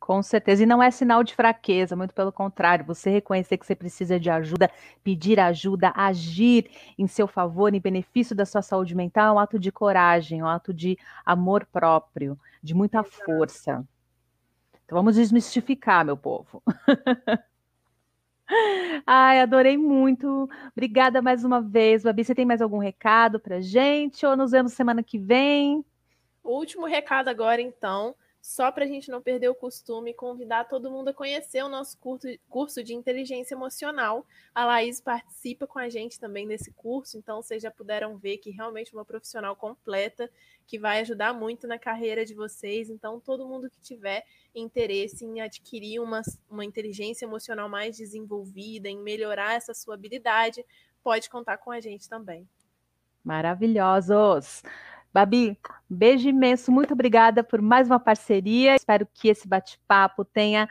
Com 0.01 0.23
certeza. 0.23 0.63
E 0.63 0.65
não 0.65 0.81
é 0.81 0.89
sinal 0.89 1.23
de 1.23 1.35
fraqueza, 1.35 1.95
muito 1.95 2.15
pelo 2.15 2.31
contrário. 2.31 2.83
Você 2.85 3.11
reconhecer 3.11 3.55
que 3.55 3.65
você 3.67 3.75
precisa 3.75 4.19
de 4.19 4.31
ajuda, 4.31 4.69
pedir 5.03 5.39
ajuda, 5.39 5.93
agir 5.95 6.71
em 6.97 7.05
seu 7.05 7.27
favor, 7.27 7.71
em 7.71 7.79
benefício 7.79 8.35
da 8.35 8.43
sua 8.43 8.63
saúde 8.63 8.95
mental, 8.95 9.27
é 9.27 9.31
um 9.31 9.39
ato 9.39 9.59
de 9.59 9.71
coragem, 9.71 10.41
um 10.41 10.47
ato 10.47 10.73
de 10.73 10.97
amor 11.23 11.67
próprio, 11.71 12.37
de 12.63 12.73
muita 12.73 13.03
força. 13.03 13.85
Então 14.83 14.97
vamos 14.97 15.17
desmistificar, 15.17 16.03
meu 16.03 16.17
povo. 16.17 16.63
Ai, 19.05 19.39
adorei 19.39 19.77
muito. 19.77 20.49
Obrigada 20.71 21.21
mais 21.21 21.45
uma 21.45 21.61
vez. 21.61 22.01
Babi, 22.01 22.25
você 22.25 22.33
tem 22.33 22.43
mais 22.43 22.59
algum 22.59 22.79
recado 22.79 23.39
para 23.39 23.61
gente? 23.61 24.25
Ou 24.25 24.35
nos 24.35 24.49
vemos 24.49 24.73
semana 24.73 25.03
que 25.03 25.19
vem? 25.19 25.85
O 26.43 26.57
último 26.57 26.87
recado 26.87 27.27
agora, 27.27 27.61
então 27.61 28.15
só 28.41 28.71
para 28.71 28.85
a 28.85 28.87
gente 28.87 29.11
não 29.11 29.21
perder 29.21 29.49
o 29.49 29.55
costume, 29.55 30.13
convidar 30.13 30.65
todo 30.65 30.89
mundo 30.89 31.09
a 31.09 31.13
conhecer 31.13 31.63
o 31.63 31.69
nosso 31.69 31.97
curso, 32.49 32.83
de 32.83 32.93
inteligência 32.95 33.53
emocional. 33.53 34.25
A 34.53 34.65
Laís 34.65 34.99
participa 34.99 35.67
com 35.67 35.77
a 35.77 35.87
gente 35.89 36.19
também 36.19 36.47
nesse 36.47 36.71
curso, 36.71 37.17
então 37.17 37.41
vocês 37.41 37.61
já 37.61 37.69
puderam 37.69 38.17
ver 38.17 38.37
que 38.37 38.49
realmente 38.49 38.93
é 38.93 38.97
uma 38.97 39.05
profissional 39.05 39.55
completa 39.55 40.29
que 40.65 40.79
vai 40.79 41.01
ajudar 41.01 41.33
muito 41.33 41.67
na 41.67 41.77
carreira 41.77 42.25
de 42.25 42.33
vocês. 42.33 42.89
Então, 42.89 43.19
todo 43.19 43.47
mundo 43.47 43.69
que 43.69 43.79
tiver 43.79 44.25
interesse 44.55 45.23
em 45.23 45.39
adquirir 45.39 45.99
uma, 45.99 46.21
uma 46.49 46.65
inteligência 46.65 47.25
emocional 47.25 47.69
mais 47.69 47.97
desenvolvida, 47.97 48.89
em 48.89 48.97
melhorar 48.97 49.53
essa 49.53 49.73
sua 49.73 49.93
habilidade, 49.93 50.65
pode 51.03 51.29
contar 51.29 51.57
com 51.57 51.71
a 51.71 51.79
gente 51.79 52.09
também. 52.09 52.47
Maravilhosos! 53.23 54.63
Babi, 55.13 55.57
beijo 55.89 56.29
imenso, 56.29 56.71
muito 56.71 56.93
obrigada 56.93 57.43
por 57.43 57.61
mais 57.61 57.87
uma 57.87 57.99
parceria. 57.99 58.75
Espero 58.75 59.07
que 59.13 59.27
esse 59.27 59.47
bate-papo 59.47 60.23
tenha 60.23 60.69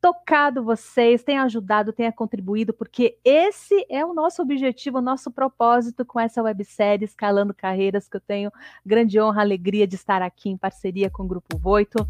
tocado 0.00 0.64
vocês, 0.64 1.22
tenha 1.22 1.44
ajudado, 1.44 1.92
tenha 1.92 2.12
contribuído, 2.12 2.72
porque 2.72 3.18
esse 3.24 3.86
é 3.88 4.04
o 4.04 4.12
nosso 4.12 4.42
objetivo, 4.42 4.98
o 4.98 5.02
nosso 5.02 5.30
propósito 5.30 6.04
com 6.04 6.18
essa 6.18 6.42
websérie 6.42 7.04
Escalando 7.04 7.54
Carreiras, 7.54 8.08
que 8.08 8.16
eu 8.16 8.20
tenho 8.20 8.50
grande 8.84 9.20
honra, 9.20 9.42
alegria 9.42 9.86
de 9.86 9.94
estar 9.94 10.20
aqui 10.20 10.50
em 10.50 10.56
parceria 10.56 11.08
com 11.08 11.22
o 11.22 11.28
Grupo 11.28 11.56
Voito. 11.56 12.04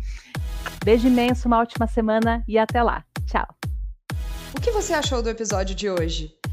Beijo 0.82 1.06
imenso, 1.06 1.46
uma 1.46 1.58
ótima 1.58 1.86
semana 1.86 2.42
e 2.48 2.56
até 2.56 2.82
lá. 2.82 3.04
Tchau. 3.26 3.46
O 4.56 4.60
que 4.60 4.70
você 4.70 4.94
achou 4.94 5.22
do 5.22 5.28
episódio 5.28 5.74
de 5.74 5.90
hoje? 5.90 6.41